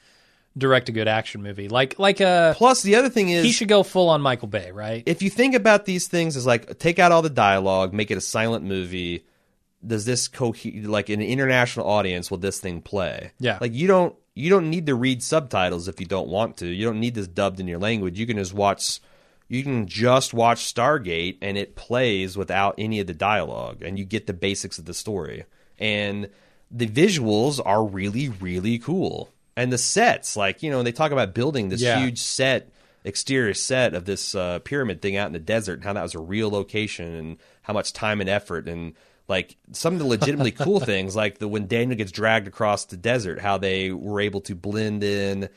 direct 0.57 0.87
a 0.87 0.93
good 0.93 1.09
action 1.09 1.43
movie. 1.43 1.67
Like 1.67 1.99
like 1.99 2.21
uh 2.21 2.53
Plus, 2.53 2.83
the 2.83 2.95
other 2.95 3.09
thing 3.09 3.27
is 3.27 3.43
he 3.43 3.51
should 3.51 3.67
go 3.67 3.83
full 3.83 4.07
on 4.07 4.21
Michael 4.21 4.47
Bay, 4.47 4.71
right? 4.71 5.03
if 5.05 5.21
you 5.21 5.29
think 5.29 5.55
about 5.55 5.83
these 5.83 6.07
things 6.07 6.37
as 6.37 6.45
like 6.45 6.79
take 6.79 6.99
out 6.99 7.11
all 7.11 7.21
the 7.21 7.29
dialogue, 7.29 7.91
make 7.93 8.11
it 8.11 8.17
a 8.17 8.21
silent 8.21 8.63
movie. 8.63 9.25
Does 9.85 10.05
this 10.05 10.27
co 10.27 10.53
like 10.83 11.09
an 11.09 11.21
international 11.21 11.87
audience? 11.87 12.31
Will 12.31 12.37
this 12.37 12.59
thing 12.59 12.81
play? 12.81 13.31
Yeah. 13.39 13.57
like 13.61 13.73
you 13.73 13.87
don't 13.87 14.15
you 14.33 14.49
don't 14.49 14.69
need 14.69 14.85
to 14.87 14.95
read 14.95 15.23
subtitles 15.23 15.87
if 15.87 15.99
you 15.99 16.05
don't 16.05 16.27
want 16.27 16.57
to. 16.57 16.67
You 16.67 16.85
don't 16.85 16.99
need 16.99 17.15
this 17.15 17.27
dubbed 17.27 17.59
in 17.59 17.67
your 17.67 17.79
language. 17.79 18.19
You 18.19 18.27
can 18.27 18.37
just 18.37 18.53
watch. 18.53 18.99
You 19.47 19.61
can 19.63 19.85
just 19.87 20.33
watch 20.33 20.73
Stargate 20.73 21.37
and 21.41 21.57
it 21.57 21.75
plays 21.75 22.35
without 22.35 22.75
any 22.79 22.99
of 22.99 23.07
the 23.07 23.13
dialogue, 23.13 23.81
and 23.83 23.97
you 23.99 24.03
get 24.05 24.25
the 24.27 24.33
basics 24.33 24.79
of 24.79 24.85
the 24.85 24.93
story. 24.93 25.45
And 25.77 26.29
the 26.71 26.87
visuals 26.87 27.61
are 27.63 27.85
really 27.85 28.29
really 28.29 28.79
cool, 28.79 29.31
and 29.55 29.71
the 29.71 29.77
sets, 29.77 30.35
like 30.35 30.63
you 30.63 30.71
know, 30.71 30.81
they 30.83 30.91
talk 30.91 31.11
about 31.11 31.33
building 31.35 31.69
this 31.69 31.81
Yeah. 31.81 31.99
huge 31.99 32.17
set 32.19 32.71
exterior 33.03 33.53
set 33.53 33.93
of 33.93 34.05
this 34.05 34.33
uh, 34.33 34.57
pyramid 34.59 34.99
thing 34.99 35.15
out 35.15 35.27
in 35.27 35.33
the 35.33 35.37
desert 35.39 35.75
and 35.75 35.83
how 35.83 35.93
that 35.93 36.01
was 36.01 36.15
a 36.15 36.19
real 36.19 36.49
location 36.49 37.13
and 37.13 37.37
how 37.61 37.71
much 37.71 37.93
time 37.93 38.19
and 38.19 38.27
effort 38.27 38.67
and 38.67 38.93
like 39.27 39.57
some 39.71 39.93
of 39.93 39.99
the 39.99 40.05
legitimately 40.05 40.51
cool 40.63 40.79
things 40.79 41.15
like 41.15 41.39
the 41.39 41.47
when 41.47 41.67
Daniel 41.67 41.97
gets 41.97 42.11
dragged 42.11 42.47
across 42.47 42.85
the 42.85 42.97
desert 42.97 43.39
how 43.39 43.57
they 43.57 43.91
were 43.91 44.21
able 44.21 44.41
to 44.41 44.55
blend 44.55 45.03
in 45.03 45.49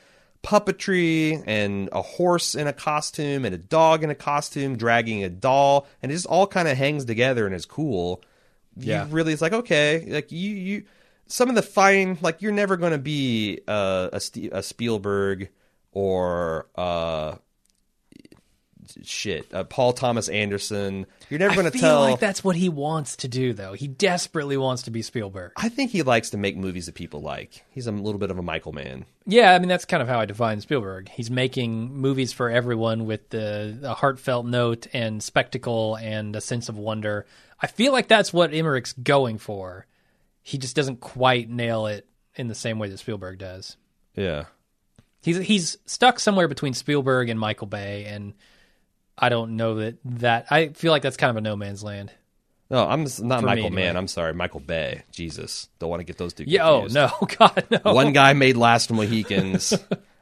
puppetry 0.43 1.43
and 1.47 1.89
a 1.93 2.03
horse 2.03 2.55
in 2.55 2.67
a 2.67 2.73
costume 2.73 3.45
and 3.45 3.55
a 3.55 3.59
dog 3.59 4.05
in 4.05 4.11
a 4.11 4.15
costume 4.15 4.77
dragging 4.77 5.25
a 5.25 5.29
doll, 5.29 5.87
and 6.03 6.13
it 6.13 6.15
just 6.15 6.27
all 6.27 6.47
kind 6.47 6.69
of 6.69 6.77
hangs 6.77 7.05
together 7.05 7.47
and 7.47 7.55
is 7.55 7.67
cool. 7.67 8.23
Yeah. 8.77 9.07
You 9.07 9.13
really, 9.13 9.33
it's 9.33 9.43
like 9.43 9.53
okay, 9.53 10.05
like 10.09 10.31
you 10.33 10.51
you 10.51 10.85
some 11.27 11.49
of 11.49 11.55
the 11.55 11.63
fine 11.63 12.19
like 12.21 12.43
you're 12.43 12.53
never 12.53 12.77
going 12.77 12.93
to 12.93 12.99
be 12.99 13.61
uh, 13.67 14.11
a 14.13 14.21
a 14.53 14.63
Spielberg 14.63 15.51
or 15.93 16.69
uh 16.77 17.37
shit 19.03 19.53
uh, 19.53 19.65
Paul 19.65 19.93
Thomas 19.93 20.29
Anderson. 20.29 21.07
You're 21.31 21.39
never 21.39 21.55
going 21.55 21.71
to 21.71 21.79
tell. 21.79 22.03
like 22.03 22.21
that's 22.21 22.43
what 22.43 22.57
he 22.57 22.69
wants 22.69 23.17
to 23.17 23.29
do, 23.29 23.53
though. 23.53 23.73
He 23.73 23.89
desperately 23.89 24.57
wants 24.57 24.83
to 24.83 24.91
be 24.91 25.03
Spielberg. 25.03 25.53
I 25.57 25.69
think 25.69 25.91
he 25.91 26.03
likes 26.03 26.31
to 26.31 26.37
make 26.37 26.57
movies 26.57 26.87
that 26.87 26.95
people 26.95 27.21
like. 27.21 27.65
He's 27.71 27.87
a 27.87 27.93
little 27.93 28.19
bit 28.19 28.31
of 28.31 28.39
a 28.39 28.43
Michael 28.43 28.73
Mann. 28.73 29.05
Yeah, 29.27 29.53
I 29.53 29.59
mean 29.59 29.69
that's 29.69 29.85
kind 29.85 30.03
of 30.03 30.09
how 30.09 30.21
I 30.21 30.25
define 30.25 30.61
Spielberg. 30.61 31.09
He's 31.11 31.31
making 31.31 31.95
movies 31.95 32.33
for 32.33 32.49
everyone 32.51 33.07
with 33.07 33.29
the 33.31 33.79
a 33.83 33.95
heartfelt 33.95 34.47
note 34.47 34.87
and 34.93 35.23
spectacle 35.23 35.97
and 35.97 36.35
a 36.35 36.41
sense 36.41 36.69
of 36.69 36.79
wonder. 36.79 37.27
I 37.61 37.67
feel 37.67 37.93
like 37.93 38.09
that's 38.09 38.33
what 38.33 38.55
Emmerich's 38.55 38.93
going 38.93 39.39
for. 39.39 39.87
He 40.43 40.59
just 40.59 40.77
doesn't 40.77 41.01
quite 41.01 41.51
nail 41.51 41.87
it 41.87 42.09
in 42.37 42.49
the 42.49 42.55
same 42.55 42.79
way 42.79 42.89
that 42.89 42.99
Spielberg 42.99 43.39
does. 43.39 43.77
Yeah. 44.15 44.45
He's 45.21 45.39
he's 45.39 45.77
stuck 45.85 46.21
somewhere 46.21 46.49
between 46.49 46.75
Spielberg 46.75 47.29
and 47.29 47.39
Michael 47.39 47.67
Bay, 47.67 48.05
and 48.07 48.35
I 49.19 49.29
don't 49.29 49.57
know 49.57 49.77
that 49.77 49.97
that 50.05 50.47
I 50.51 50.69
feel 50.69 50.93
like 50.93 51.03
that's 51.03 51.17
kind 51.17 51.31
of 51.31 51.37
a 51.37 51.41
no 51.41 51.57
man's 51.57 51.83
land. 51.83 52.13
No, 52.71 52.87
I'm 52.87 53.07
not 53.21 53.43
Michael 53.45 53.71
Mann. 53.71 53.85
anyway. 53.85 53.99
I'm 53.99 54.09
sorry, 54.09 54.35
Michael 54.35 54.61
Bay. 54.61 55.03
Jesus, 55.11 55.69
don't 55.79 55.89
want 55.89 56.01
to 56.01 56.05
get 56.05 56.19
those 56.19 56.35
two. 56.35 56.45
Yeah, 56.47 56.69
oh 56.69 56.87
no, 56.91 57.11
God 57.39 57.67
no. 57.71 57.93
One 57.95 58.13
guy 58.13 58.35
made 58.35 58.57
Last 58.59 58.91
Mohicans, 58.93 59.73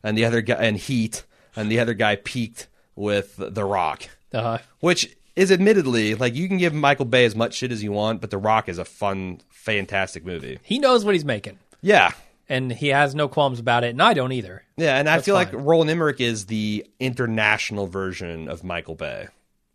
and 0.05 0.17
the 0.17 0.25
other 0.25 0.41
guy 0.43 0.55
and 0.55 0.77
Heat, 0.77 1.25
and 1.57 1.71
the 1.71 1.81
other 1.81 1.95
guy 1.95 2.15
peaked 2.17 2.69
with 2.95 3.35
The 3.37 3.65
Rock, 3.65 4.09
Uh, 4.33 4.59
which 4.81 5.17
is 5.35 5.51
admittedly 5.53 6.15
like 6.15 6.35
you 6.37 6.47
can 6.49 6.57
give 6.57 6.73
Michael 6.73 7.05
Bay 7.05 7.25
as 7.25 7.35
much 7.35 7.55
shit 7.55 7.73
as 7.73 7.83
you 7.83 7.91
want, 7.93 8.21
but 8.21 8.31
The 8.31 8.39
Rock 8.39 8.69
is 8.69 8.79
a 8.79 8.85
fun, 8.85 9.41
fantastic 9.49 10.25
movie. 10.25 10.59
he 10.63 10.79
knows 10.79 11.05
what 11.05 11.15
he's 11.17 11.25
making, 11.25 11.59
Yeah, 11.83 12.13
and 12.49 12.71
he 12.73 12.89
has 12.89 13.15
no 13.15 13.29
qualms 13.29 13.59
about 13.59 13.85
it, 13.85 13.91
and 13.91 14.03
I 14.03 14.15
don't 14.15 14.33
either. 14.33 14.63
yeah, 14.77 14.97
and 14.99 15.09
I 15.09 15.21
feel 15.21 15.35
fine. 15.37 15.47
like 15.47 15.55
Roland 15.55 15.91
Emmerich 15.91 16.21
is 16.21 16.47
the 16.47 16.87
international 17.01 17.87
version 17.87 18.49
of 18.49 18.63
Michael 18.65 18.95
Bay. 18.95 19.29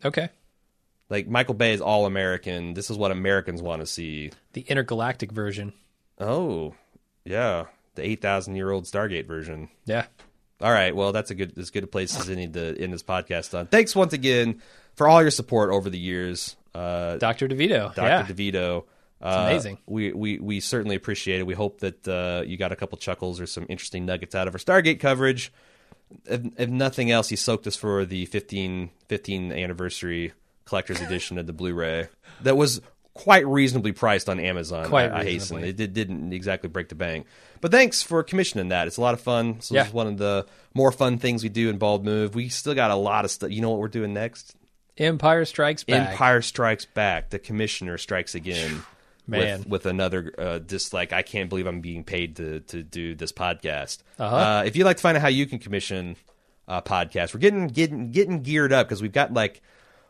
Okay, 0.04 0.30
Like 1.10 1.28
Michael 1.28 1.54
Bay 1.54 1.74
is 1.74 1.82
all 1.82 2.06
American. 2.06 2.74
This 2.74 2.90
is 2.90 2.98
what 2.98 3.12
Americans 3.12 3.62
want 3.62 3.82
to 3.82 3.86
see. 3.86 4.32
the 4.54 4.62
intergalactic 4.62 5.32
version. 5.32 5.74
Oh, 6.20 6.74
yeah, 7.26 7.66
the 7.96 8.06
eight 8.06 8.22
thousand 8.22 8.56
year 8.56 8.72
old 8.72 8.86
Stargate 8.86 9.26
version. 9.28 9.70
Yeah. 9.86 10.06
All 10.62 10.72
right. 10.72 10.96
Well, 10.96 11.12
that's 11.12 11.32
a 11.32 11.36
good 11.36 11.58
as 11.58 11.72
good 11.72 11.84
a 11.84 11.88
place 11.88 12.20
as 12.20 12.30
any 12.30 12.48
to 12.48 12.80
end 12.80 12.94
this 12.94 13.02
podcast 13.04 13.58
on. 13.58 13.66
Thanks 13.68 13.96
once 13.96 14.14
again 14.14 14.62
for 14.96 15.08
all 15.08 15.22
your 15.22 15.32
support 15.32 15.72
over 15.72 15.90
the 15.90 15.98
years, 15.98 16.56
uh, 16.76 17.18
Dr. 17.18 17.48
DeVito. 17.48 17.96
Dr. 17.96 18.02
Yeah. 18.08 18.24
DeVito. 18.24 18.84
Uh, 19.22 19.46
amazing. 19.50 19.78
We, 19.86 20.12
we 20.14 20.40
we 20.40 20.60
certainly 20.60 20.96
appreciate 20.96 21.40
it. 21.40 21.46
We 21.46 21.54
hope 21.54 21.80
that 21.82 22.08
uh, 22.08 22.44
you 22.46 22.58
got 22.58 22.72
a 22.72 22.76
couple 22.76 22.98
chuckles 22.98 23.40
or 23.40 23.46
some 23.46 23.66
interesting 23.70 24.06
nuggets 24.06 24.34
out 24.36 24.48
of 24.48 24.56
our 24.56 24.60
Stargate 24.60 25.00
coverage. 25.00 25.52
If, 26.26 26.42
if 26.58 26.70
nothing 26.70 27.12
else, 27.12 27.32
you 27.32 27.38
soaked 27.38 27.68
us 27.68 27.76
for 27.76 28.04
the 28.06 28.26
15, 28.26 28.90
15 29.08 29.52
anniversary 29.52 30.34
collector's 30.66 31.00
edition 31.08 31.38
of 31.38 31.48
the 31.48 31.54
Blu-ray 31.54 32.08
that 32.42 32.58
was 32.58 32.82
quite 33.14 33.46
reasonably 33.46 33.92
priced 33.92 34.28
on 34.30 34.40
Amazon. 34.40 34.88
Quite 34.88 35.12
I, 35.12 35.20
I 35.20 35.24
hasten. 35.24 35.64
It 35.64 35.76
did, 35.76 35.94
didn't 35.94 36.34
exactly 36.34 36.70
break 36.70 36.90
the 36.90 36.96
bank. 36.96 37.28
But 37.60 37.72
thanks 37.72 38.02
for 38.02 38.24
commissioning 38.24 38.70
that. 38.70 38.88
It's 38.88 38.98
a 38.98 39.02
lot 39.02 39.14
of 39.14 39.22
fun. 39.22 39.62
So 39.62 39.76
Yeah. 39.76 39.82
this 39.84 39.90
is 39.90 39.94
one 39.94 40.08
of 40.08 40.18
the 40.18 40.46
more 40.74 40.92
fun 40.92 41.18
things 41.18 41.44
we 41.44 41.50
do 41.50 41.70
in 41.70 41.78
Bald 41.78 42.04
Move. 42.06 42.36
We 42.36 42.50
still 42.50 42.74
got 42.74 42.90
a 42.90 42.96
lot 42.96 43.26
of 43.26 43.32
stuff. 43.32 43.52
You 43.52 43.62
know 43.62 43.70
what 43.70 43.80
we're 43.80 43.88
doing 43.90 44.14
next? 44.14 44.56
Empire 44.98 45.46
Strikes 45.46 45.84
Back. 45.84 46.12
Empire 46.12 46.42
Strikes 46.42 46.86
Back. 46.86 47.30
The 47.30 47.40
Commissioner 47.40 47.98
strikes 47.98 48.36
again. 48.36 48.84
Man. 49.28 49.60
with, 49.60 49.68
with 49.68 49.86
another 49.86 50.34
uh, 50.38 50.60
just 50.60 50.94
like 50.94 51.14
I 51.14 51.22
can't 51.22 51.50
believe 51.50 51.68
I'm 51.68 51.82
being 51.82 52.04
paid 52.04 52.38
to 52.38 52.62
to 52.62 52.84
do 52.84 53.16
this 53.16 53.32
podcast. 53.32 54.00
Uh-huh. 54.20 54.36
Uh, 54.36 54.64
if 54.66 54.76
you'd 54.76 54.86
like 54.86 54.98
to 54.98 55.02
find 55.02 55.18
out 55.18 55.22
how 55.22 55.30
you 55.30 55.46
can 55.46 55.60
commission 55.60 56.16
a 56.68 56.82
podcast, 56.82 57.34
we're 57.34 57.40
getting 57.40 57.68
getting 57.68 58.12
getting 58.12 58.42
geared 58.42 58.74
up 58.74 58.88
because 58.88 59.02
we've 59.02 59.12
got 59.12 59.34
like 59.34 59.62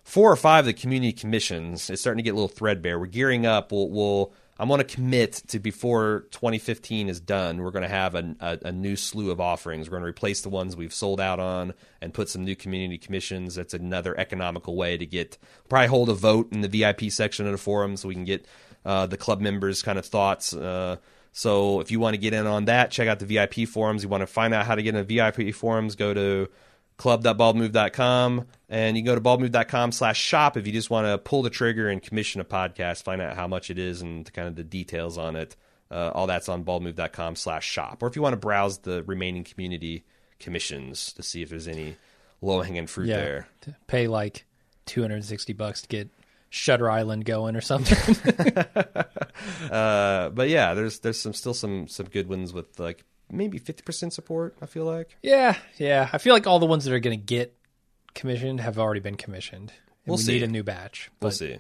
four 0.03 0.31
or 0.31 0.35
five 0.35 0.61
of 0.61 0.65
the 0.67 0.73
community 0.73 1.13
commissions. 1.13 1.89
It's 1.89 2.01
starting 2.01 2.17
to 2.17 2.23
get 2.23 2.31
a 2.31 2.35
little 2.35 2.47
threadbare. 2.47 2.99
We're 2.99 3.07
gearing 3.07 3.45
up. 3.45 3.71
We'll, 3.71 3.89
we'll 3.89 4.33
I'm 4.61 4.67
going 4.67 4.77
to 4.77 4.83
commit 4.83 5.33
to 5.47 5.59
before 5.59 6.25
2015 6.31 7.09
is 7.09 7.19
done. 7.19 7.57
We're 7.63 7.71
going 7.71 7.81
to 7.81 7.89
have 7.89 8.13
a, 8.13 8.35
a, 8.39 8.59
a 8.65 8.71
new 8.71 8.95
slew 8.95 9.31
of 9.31 9.41
offerings. 9.41 9.87
We're 9.87 9.97
going 9.97 10.03
to 10.03 10.09
replace 10.09 10.41
the 10.41 10.49
ones 10.49 10.75
we've 10.75 10.93
sold 10.93 11.19
out 11.19 11.39
on 11.39 11.73
and 11.99 12.13
put 12.13 12.29
some 12.29 12.45
new 12.45 12.55
community 12.55 12.99
commissions. 12.99 13.55
That's 13.55 13.73
another 13.73 14.15
economical 14.19 14.75
way 14.75 14.97
to 14.97 15.05
get. 15.05 15.39
Probably 15.67 15.87
hold 15.87 16.09
a 16.09 16.13
vote 16.13 16.51
in 16.51 16.61
the 16.61 16.67
VIP 16.67 17.11
section 17.11 17.47
of 17.47 17.53
the 17.53 17.57
forum 17.57 17.97
so 17.97 18.07
we 18.07 18.13
can 18.13 18.25
get 18.25 18.45
uh, 18.85 19.07
the 19.07 19.17
club 19.17 19.41
members' 19.41 19.81
kind 19.81 19.99
of 19.99 20.05
thoughts. 20.05 20.53
Uh, 20.53 20.97
so 21.31 21.79
if 21.79 21.91
you 21.91 21.99
want 21.99 22.13
to 22.13 22.17
get 22.17 22.33
in 22.33 22.47
on 22.47 22.65
that, 22.65 22.91
check 22.91 23.07
out 23.07 23.19
the 23.19 23.25
VIP 23.25 23.67
forums. 23.67 24.03
You 24.03 24.09
want 24.09 24.21
to 24.21 24.27
find 24.27 24.53
out 24.53 24.65
how 24.65 24.75
to 24.75 24.83
get 24.83 24.95
in 24.95 25.05
the 25.05 25.15
VIP 25.15 25.53
forums, 25.55 25.95
go 25.95 26.13
to 26.13 26.49
club.baldmove.com 27.01 28.45
and 28.69 28.95
you 28.95 29.01
can 29.01 29.07
go 29.07 29.15
to 29.15 29.21
baldmove.com 29.21 29.91
slash 29.91 30.19
shop 30.19 30.55
if 30.55 30.67
you 30.67 30.71
just 30.71 30.91
want 30.91 31.07
to 31.07 31.17
pull 31.17 31.41
the 31.41 31.49
trigger 31.49 31.89
and 31.89 32.03
commission 32.03 32.39
a 32.39 32.43
podcast 32.43 33.01
find 33.01 33.19
out 33.19 33.35
how 33.35 33.47
much 33.47 33.71
it 33.71 33.79
is 33.79 34.03
and 34.03 34.31
kind 34.33 34.47
of 34.47 34.55
the 34.55 34.63
details 34.63 35.17
on 35.17 35.35
it 35.35 35.55
uh, 35.89 36.11
all 36.13 36.27
that's 36.27 36.47
on 36.47 36.63
baldmove.com 36.63 37.35
slash 37.35 37.65
shop 37.65 38.03
or 38.03 38.07
if 38.07 38.15
you 38.15 38.21
want 38.21 38.33
to 38.33 38.37
browse 38.37 38.77
the 38.79 39.01
remaining 39.05 39.43
community 39.43 40.05
commissions 40.39 41.11
to 41.13 41.23
see 41.23 41.41
if 41.41 41.49
there's 41.49 41.67
any 41.67 41.95
low-hanging 42.39 42.85
fruit 42.85 43.07
yeah. 43.07 43.17
there 43.17 43.47
To 43.61 43.75
pay 43.87 44.07
like 44.07 44.45
260 44.85 45.53
bucks 45.53 45.81
to 45.81 45.87
get 45.87 46.07
Shutter 46.51 46.91
Island 46.91 47.25
going 47.25 47.55
or 47.55 47.61
something. 47.61 47.97
uh, 49.71 50.29
but 50.29 50.49
yeah 50.49 50.73
there's 50.75 50.99
there's 50.99 51.19
some 51.19 51.33
still 51.33 51.53
some 51.53 51.87
some 51.87 52.05
good 52.07 52.27
ones 52.27 52.53
with 52.53 52.79
like 52.79 53.03
maybe 53.31 53.57
50% 53.57 54.11
support 54.11 54.57
i 54.61 54.65
feel 54.65 54.83
like 54.83 55.15
yeah, 55.23 55.55
yeah. 55.77 56.09
I 56.11 56.17
feel 56.17 56.33
like 56.33 56.45
all 56.47 56.59
the 56.59 56.65
ones 56.65 56.83
that 56.83 56.93
are 56.93 56.99
going 56.99 57.17
to 57.17 57.25
get 57.25 57.57
commissioned 58.13 58.59
have 58.59 58.77
already 58.77 58.99
been 58.99 59.15
commissioned. 59.15 59.71
We'll 60.05 60.17
we 60.17 60.23
see. 60.23 60.33
need 60.33 60.43
a 60.43 60.47
new 60.47 60.63
batch. 60.63 61.09
we'll 61.21 61.31
see 61.31 61.57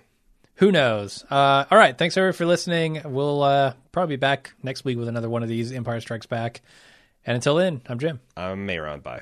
Who 0.55 0.71
knows? 0.71 1.23
Uh, 1.29 1.63
all 1.71 1.77
right. 1.77 1.97
Thanks, 1.97 2.17
everyone, 2.17 2.33
for 2.33 2.45
listening. 2.45 3.01
We'll 3.05 3.41
uh, 3.41 3.73
probably 3.93 4.17
be 4.17 4.19
back 4.19 4.53
next 4.61 4.83
week 4.83 4.97
with 4.97 5.07
another 5.07 5.29
one 5.29 5.43
of 5.43 5.49
these 5.49 5.71
Empire 5.71 6.01
Strikes 6.01 6.25
Back. 6.25 6.61
And 7.25 7.35
until 7.35 7.55
then, 7.55 7.81
I'm 7.87 7.99
Jim. 7.99 8.19
i'm 8.35 8.69
A.Ron. 8.69 8.99
bye 8.99 9.21